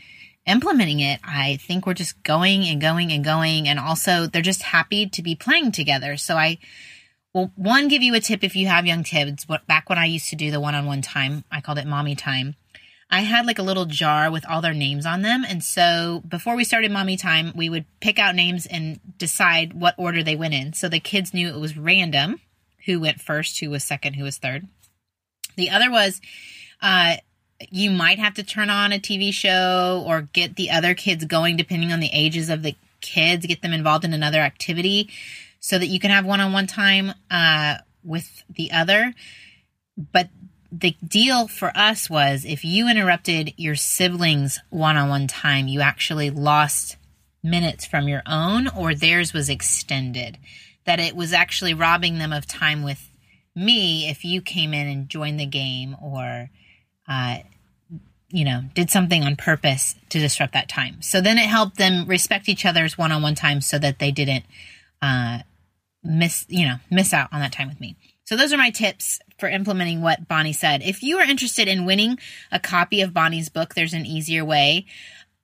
implementing 0.46 1.00
it, 1.00 1.20
I 1.24 1.57
think 1.57 1.87
we're 1.87 1.94
just 1.94 2.22
going 2.22 2.64
and 2.64 2.80
going 2.80 3.12
and 3.12 3.24
going. 3.24 3.68
And 3.68 3.78
also, 3.78 4.26
they're 4.26 4.42
just 4.42 4.62
happy 4.62 5.09
to 5.09 5.22
be 5.22 5.35
playing 5.35 5.72
together. 5.72 6.16
So 6.16 6.37
I 6.37 6.59
will, 7.33 7.52
one, 7.57 7.88
give 7.88 8.02
you 8.02 8.14
a 8.14 8.20
tip 8.20 8.44
if 8.44 8.57
you 8.57 8.66
have 8.66 8.87
young 8.87 9.02
kids. 9.02 9.46
Back 9.66 9.88
when 9.88 9.98
I 9.98 10.07
used 10.07 10.28
to 10.30 10.37
do 10.37 10.50
the 10.50 10.61
one 10.61 10.74
on 10.74 10.87
one 10.87 11.02
time, 11.02 11.44
I 11.50 11.61
called 11.61 11.78
it 11.78 11.87
mommy 11.87 12.14
time. 12.14 12.57
I 13.11 13.20
had 13.20 13.46
like 13.46 13.59
a 13.59 13.62
little 13.62 13.85
jar 13.85 14.30
with 14.30 14.48
all 14.48 14.61
their 14.61 14.74
names 14.74 15.07
on 15.07 15.22
them. 15.22 15.44
And 15.46 15.62
so 15.62 16.22
before 16.26 16.57
we 16.57 16.64
started 16.64 16.90
mommy 16.90 17.16
time, 17.16 17.52
we 17.54 17.68
would 17.68 17.85
pick 18.00 18.18
out 18.18 18.35
names 18.35 18.66
and 18.66 18.98
decide 19.18 19.72
what 19.72 19.94
order 19.98 20.22
they 20.22 20.37
went 20.37 20.54
in. 20.54 20.72
So 20.72 20.88
the 20.88 21.00
kids 21.00 21.35
knew 21.35 21.48
it 21.48 21.61
was 21.61 21.76
random 21.76 22.40
who 22.87 23.01
went 23.01 23.20
first, 23.20 23.61
who 23.61 23.70
was 23.70 23.84
second, 23.84 24.14
who 24.14 24.24
was 24.24 24.38
third. 24.38 24.66
The 25.57 25.70
other 25.70 25.90
was, 25.90 26.20
uh, 26.82 27.16
you 27.70 27.90
might 27.90 28.18
have 28.18 28.34
to 28.34 28.42
turn 28.42 28.70
on 28.70 28.92
a 28.92 28.98
TV 28.98 29.32
show 29.32 30.05
or 30.07 30.22
get 30.32 30.57
the 30.57 30.70
other 30.70 30.94
kids 30.94 31.24
going, 31.24 31.57
depending 31.57 31.92
on 31.92 32.00
the 32.00 32.11
ages 32.12 32.50
of 32.50 32.62
the 32.62 32.74
kids, 33.00 33.46
get 33.46 33.62
them 33.62 33.72
involved 33.72 34.05
in 34.05 34.14
another 34.14 34.40
activity 34.40 35.11
so 35.61 35.78
that 35.78 35.86
you 35.86 36.00
can 36.00 36.11
have 36.11 36.24
one 36.24 36.40
on 36.40 36.52
one 36.52 36.66
time 36.66 37.12
uh, 37.30 37.76
with 38.02 38.44
the 38.50 38.72
other. 38.72 39.14
But 39.96 40.28
the 40.70 40.96
deal 41.07 41.46
for 41.46 41.70
us 41.76 42.11
was 42.11 42.44
if 42.44 42.64
you 42.64 42.88
interrupted 42.88 43.55
your 43.57 43.76
siblings' 43.76 44.59
one 44.70 44.96
on 44.96 45.09
one 45.09 45.26
time, 45.26 45.68
you 45.68 45.80
actually 45.80 46.30
lost 46.30 46.96
minutes 47.42 47.86
from 47.86 48.09
your 48.09 48.22
own 48.26 48.68
or 48.68 48.94
theirs 48.94 49.32
was 49.32 49.48
extended. 49.48 50.38
That 50.84 51.00
it 51.00 51.14
was 51.14 51.32
actually 51.32 51.74
robbing 51.74 52.18
them 52.18 52.32
of 52.32 52.46
time 52.46 52.82
with 52.82 53.09
me 53.55 54.09
if 54.11 54.24
you 54.24 54.42
came 54.42 54.74
in 54.74 54.88
and 54.88 55.09
joined 55.09 55.38
the 55.38 55.46
game 55.46 55.96
or 56.02 56.50
uh, 57.09 57.38
you 58.28 58.44
know, 58.44 58.62
did 58.74 58.90
something 58.90 59.22
on 59.22 59.36
purpose 59.36 59.94
to 60.09 60.18
disrupt 60.18 60.55
that 60.55 60.68
time. 60.68 61.00
So 61.02 61.20
then 61.20 61.38
it 61.38 61.46
helped 61.46 61.76
them 61.76 62.07
respect 62.07 62.48
each 62.48 62.66
other's 62.66 62.98
one 62.98 63.12
on 63.12 63.22
one 63.22 63.36
time 63.36 63.61
so 63.61 63.78
that 63.78 64.00
they 64.00 64.11
didn't 64.11 64.44
uh, 65.00 65.38
miss, 66.02 66.44
you 66.48 66.66
know, 66.66 66.76
miss 66.90 67.14
out 67.14 67.28
on 67.32 67.40
that 67.40 67.52
time 67.52 67.68
with 67.68 67.80
me. 67.80 67.96
So 68.24 68.36
those 68.36 68.52
are 68.52 68.59
my 68.59 68.70
tips 68.70 69.20
for 69.38 69.48
implementing 69.48 70.00
what 70.00 70.26
Bonni 70.26 70.52
said. 70.52 70.82
If 70.82 71.02
you 71.02 71.18
are 71.18 71.24
interested 71.24 71.68
in 71.68 71.84
winning 71.84 72.18
a 72.50 72.59
copy 72.59 73.02
of 73.02 73.12
Bonni's 73.12 73.50
book, 73.50 73.74
there's 73.74 73.94
an 73.94 74.07
easier 74.07 74.44
way. 74.44 74.86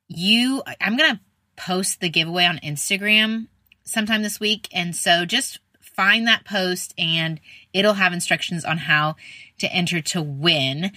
You, 0.08 0.62
I'm 0.80 0.96
going 0.96 1.14
to 1.14 1.20
post 1.56 2.00
the 2.00 2.08
giveaway 2.08 2.46
on 2.46 2.58
Instagram 2.58 3.48
sometime 3.84 4.22
this 4.22 4.40
week. 4.40 4.66
And 4.72 4.96
so 4.96 5.26
just 5.26 5.60
find 5.80 6.26
that 6.26 6.44
post 6.44 6.94
and 6.96 7.40
it'll 7.72 7.94
have 7.94 8.12
instructions 8.12 8.64
on 8.64 8.78
how 8.78 9.16
to 9.58 9.72
enter 9.72 10.00
to 10.00 10.22
win 10.22 10.92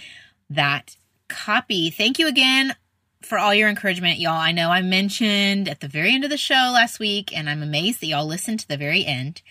that 0.50 0.96
copy. 1.28 1.90
Thank 1.90 2.20
you 2.20 2.28
again 2.28 2.76
for 3.22 3.38
all 3.38 3.54
your 3.54 3.70
encouragement, 3.70 4.20
y'all. 4.20 4.34
I 4.34 4.52
know 4.52 4.70
I 4.70 4.82
mentioned 4.82 5.68
at 5.70 5.80
the 5.80 5.88
very 5.88 6.14
end 6.14 6.24
of 6.24 6.30
the 6.30 6.38
show 6.38 6.72
last 6.74 7.00
week, 7.00 7.36
and 7.36 7.50
I'm 7.50 7.64
amazed 7.64 8.02
that 8.02 8.08
y'all 8.08 8.26
listened 8.26 8.60
to 8.62 8.68
the 8.68 8.78
very 8.78 9.06
end, 9.06 9.42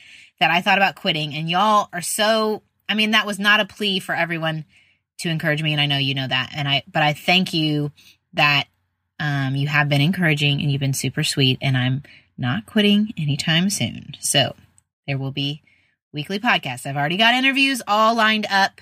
that 0.41 0.51
I 0.51 0.61
thought 0.61 0.79
about 0.79 0.97
quitting. 0.97 1.35
And 1.35 1.49
y'all 1.49 1.89
are 1.93 2.03
so, 2.03 2.63
I 2.89 2.95
mean, 2.95 3.13
that 3.13 3.27
was 3.27 3.39
not 3.39 3.61
a 3.61 3.65
plea 3.65 4.01
for 4.01 4.15
everyone 4.15 4.65
to 5.19 5.29
encourage 5.29 5.63
me. 5.63 5.73
And 5.73 5.81
I 5.81 5.87
know 5.87 5.99
you 5.99 6.15
know 6.15 6.27
that. 6.27 6.51
And 6.55 6.69
I, 6.69 6.83
but 6.91 7.03
I 7.03 7.13
thank 7.13 7.55
you 7.55 7.93
that 8.35 8.65
um, 9.19 9.55
you 9.57 9.69
have 9.69 9.89
been 9.89 10.01
encouraging 10.01 10.61
and 10.61 10.71
you've 10.71 10.81
been 10.81 10.95
super 10.95 11.25
sweet. 11.25 11.59
And 11.63 11.77
I'm 11.77 12.03
not 12.37 12.67
quitting 12.67 13.15
anytime 13.17 13.71
soon. 13.71 14.15
So 14.21 14.55
there 15.07 15.19
will 15.19 15.31
be 15.31 15.63
weekly 16.13 16.39
podcasts. 16.39 16.87
I've 16.87 16.97
already 16.97 17.17
got 17.17 17.35
interviews 17.35 17.83
all 17.87 18.15
lined 18.15 18.47
up 18.51 18.81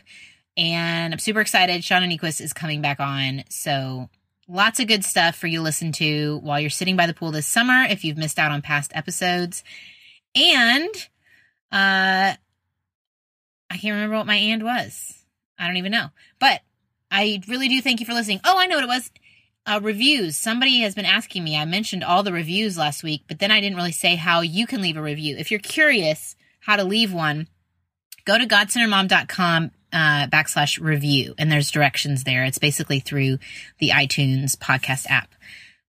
and 0.61 1.15
I'm 1.15 1.19
super 1.19 1.41
excited. 1.41 1.81
Shauna 1.81 2.15
Niequist 2.15 2.43
is 2.43 2.53
coming 2.53 2.83
back 2.83 3.01
on. 3.01 3.45
So 3.49 4.11
lots 4.47 4.79
of 4.79 4.89
good 4.89 5.05
stuff 5.05 5.35
for 5.35 5.47
you 5.47 5.59
to 5.59 5.65
listen 5.65 5.91
to 5.93 6.39
while 6.43 6.61
you're 6.61 6.69
sitting 6.69 6.97
by 6.97 7.07
the 7.07 7.15
pool 7.15 7.31
this 7.31 7.47
summer 7.47 7.85
if 7.89 8.05
you've 8.05 8.19
missed 8.19 8.39
out 8.39 8.53
on 8.53 8.61
past 8.61 8.93
episodes. 8.95 9.65
And 10.35 10.95
uh 11.73 12.37
I 13.73 13.77
can't 13.77 13.95
remember 13.95 14.17
what 14.17 14.27
my 14.27 14.37
and 14.37 14.63
was. 14.63 15.25
I 15.59 15.67
don't 15.67 15.79
even 15.79 15.93
know. 15.93 16.09
But 16.39 16.61
I 17.11 17.41
really 17.49 17.69
do 17.69 17.81
thank 17.81 18.01
you 18.01 18.07
for 18.07 18.13
listening. 18.13 18.41
Oh, 18.45 18.59
I 18.59 18.67
know 18.67 18.77
what 18.77 18.85
it 18.85 18.89
was. 18.89 19.11
Uh, 19.65 19.81
reviews. 19.83 20.37
Somebody 20.37 20.81
has 20.81 20.95
been 20.95 21.05
asking 21.05 21.45
me. 21.45 21.57
I 21.57 21.65
mentioned 21.65 22.03
all 22.03 22.23
the 22.23 22.33
reviews 22.33 22.77
last 22.77 23.03
week, 23.03 23.23
but 23.29 23.39
then 23.39 23.51
I 23.51 23.61
didn't 23.61 23.77
really 23.77 23.93
say 23.93 24.17
how 24.17 24.41
you 24.41 24.67
can 24.67 24.83
leave 24.83 24.97
a 24.97 25.03
review. 25.03 25.37
If 25.39 25.51
you're 25.51 25.61
curious 25.61 26.35
how 26.61 26.77
to 26.77 26.85
leave 26.85 27.13
one, 27.13 27.47
go 28.25 28.39
to 28.39 28.47
godcenteredmom.com 28.47 29.71
uh, 29.93 30.27
backslash 30.29 30.81
review, 30.81 31.35
and 31.39 31.51
there's 31.51 31.71
directions 31.71 32.25
there. 32.25 32.45
It's 32.45 32.59
basically 32.59 33.01
through 33.01 33.39
the 33.79 33.91
iTunes 33.91 34.57
podcast 34.57 35.07
app. 35.09 35.35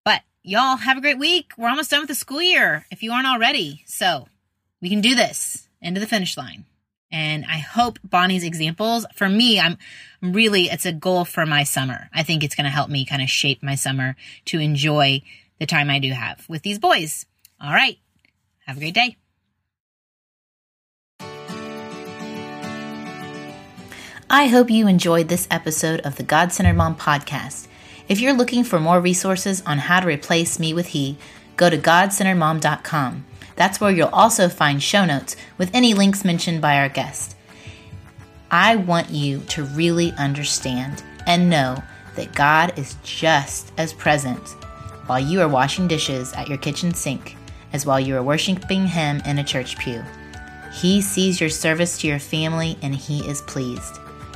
But 0.03 0.21
y'all 0.43 0.77
have 0.77 0.97
a 0.97 1.01
great 1.01 1.19
week. 1.19 1.51
We're 1.57 1.69
almost 1.69 1.91
done 1.91 2.01
with 2.01 2.09
the 2.09 2.15
school 2.15 2.41
year 2.41 2.85
if 2.91 3.03
you 3.03 3.11
aren't 3.11 3.27
already. 3.27 3.83
So 3.85 4.27
we 4.81 4.89
can 4.89 5.01
do 5.01 5.15
this 5.15 5.67
into 5.81 5.99
the 5.99 6.07
finish 6.07 6.37
line. 6.37 6.65
And 7.11 7.45
I 7.45 7.57
hope 7.57 7.99
Bonni's 8.03 8.43
examples 8.43 9.05
for 9.15 9.27
me, 9.27 9.59
I'm 9.59 9.77
really, 10.21 10.65
it's 10.65 10.85
a 10.85 10.93
goal 10.93 11.25
for 11.25 11.45
my 11.45 11.63
summer. 11.63 12.09
I 12.13 12.23
think 12.23 12.43
it's 12.43 12.55
going 12.55 12.65
to 12.65 12.71
help 12.71 12.89
me 12.89 13.05
kind 13.05 13.21
of 13.21 13.29
shape 13.29 13.61
my 13.61 13.75
summer 13.75 14.15
to 14.45 14.59
enjoy 14.59 15.21
the 15.59 15.65
time 15.65 15.89
I 15.89 15.99
do 15.99 16.11
have 16.11 16.45
with 16.47 16.61
these 16.61 16.79
boys. 16.79 17.25
All 17.59 17.73
right. 17.73 17.97
Have 18.65 18.77
a 18.77 18.79
great 18.79 18.93
day. 18.93 19.17
I 24.33 24.47
hope 24.47 24.71
you 24.71 24.87
enjoyed 24.87 25.27
this 25.27 25.45
episode 25.51 25.99
of 26.05 26.15
the 26.15 26.23
God 26.23 26.53
Centered 26.53 26.77
Mom 26.77 26.95
podcast. 26.95 27.67
If 28.07 28.21
you're 28.21 28.31
looking 28.31 28.63
for 28.63 28.79
more 28.79 29.01
resources 29.01 29.61
on 29.65 29.77
how 29.77 29.99
to 29.99 30.07
replace 30.07 30.57
me 30.57 30.73
with 30.73 30.87
he, 30.87 31.17
go 31.57 31.69
to 31.69 31.77
godcenteredmom.com. 31.77 33.25
That's 33.57 33.81
where 33.81 33.91
you'll 33.91 34.07
also 34.07 34.47
find 34.47 34.81
show 34.81 35.03
notes 35.03 35.35
with 35.57 35.69
any 35.75 35.93
links 35.93 36.23
mentioned 36.23 36.61
by 36.61 36.77
our 36.77 36.87
guest. 36.87 37.35
I 38.49 38.77
want 38.77 39.09
you 39.09 39.41
to 39.49 39.65
really 39.65 40.13
understand 40.13 41.03
and 41.27 41.49
know 41.49 41.83
that 42.15 42.33
God 42.33 42.79
is 42.79 42.95
just 43.03 43.73
as 43.77 43.91
present 43.91 44.47
while 45.07 45.19
you 45.19 45.41
are 45.41 45.49
washing 45.49 45.89
dishes 45.89 46.31
at 46.31 46.47
your 46.47 46.57
kitchen 46.57 46.93
sink 46.93 47.35
as 47.73 47.85
while 47.85 47.99
you 47.99 48.15
are 48.15 48.23
worshiping 48.23 48.87
Him 48.87 49.21
in 49.25 49.39
a 49.39 49.43
church 49.43 49.77
pew. 49.77 50.01
He 50.71 51.01
sees 51.01 51.41
your 51.41 51.49
service 51.49 51.97
to 51.97 52.07
your 52.07 52.19
family 52.19 52.77
and 52.81 52.95
He 52.95 53.27
is 53.27 53.41
pleased. 53.41 53.97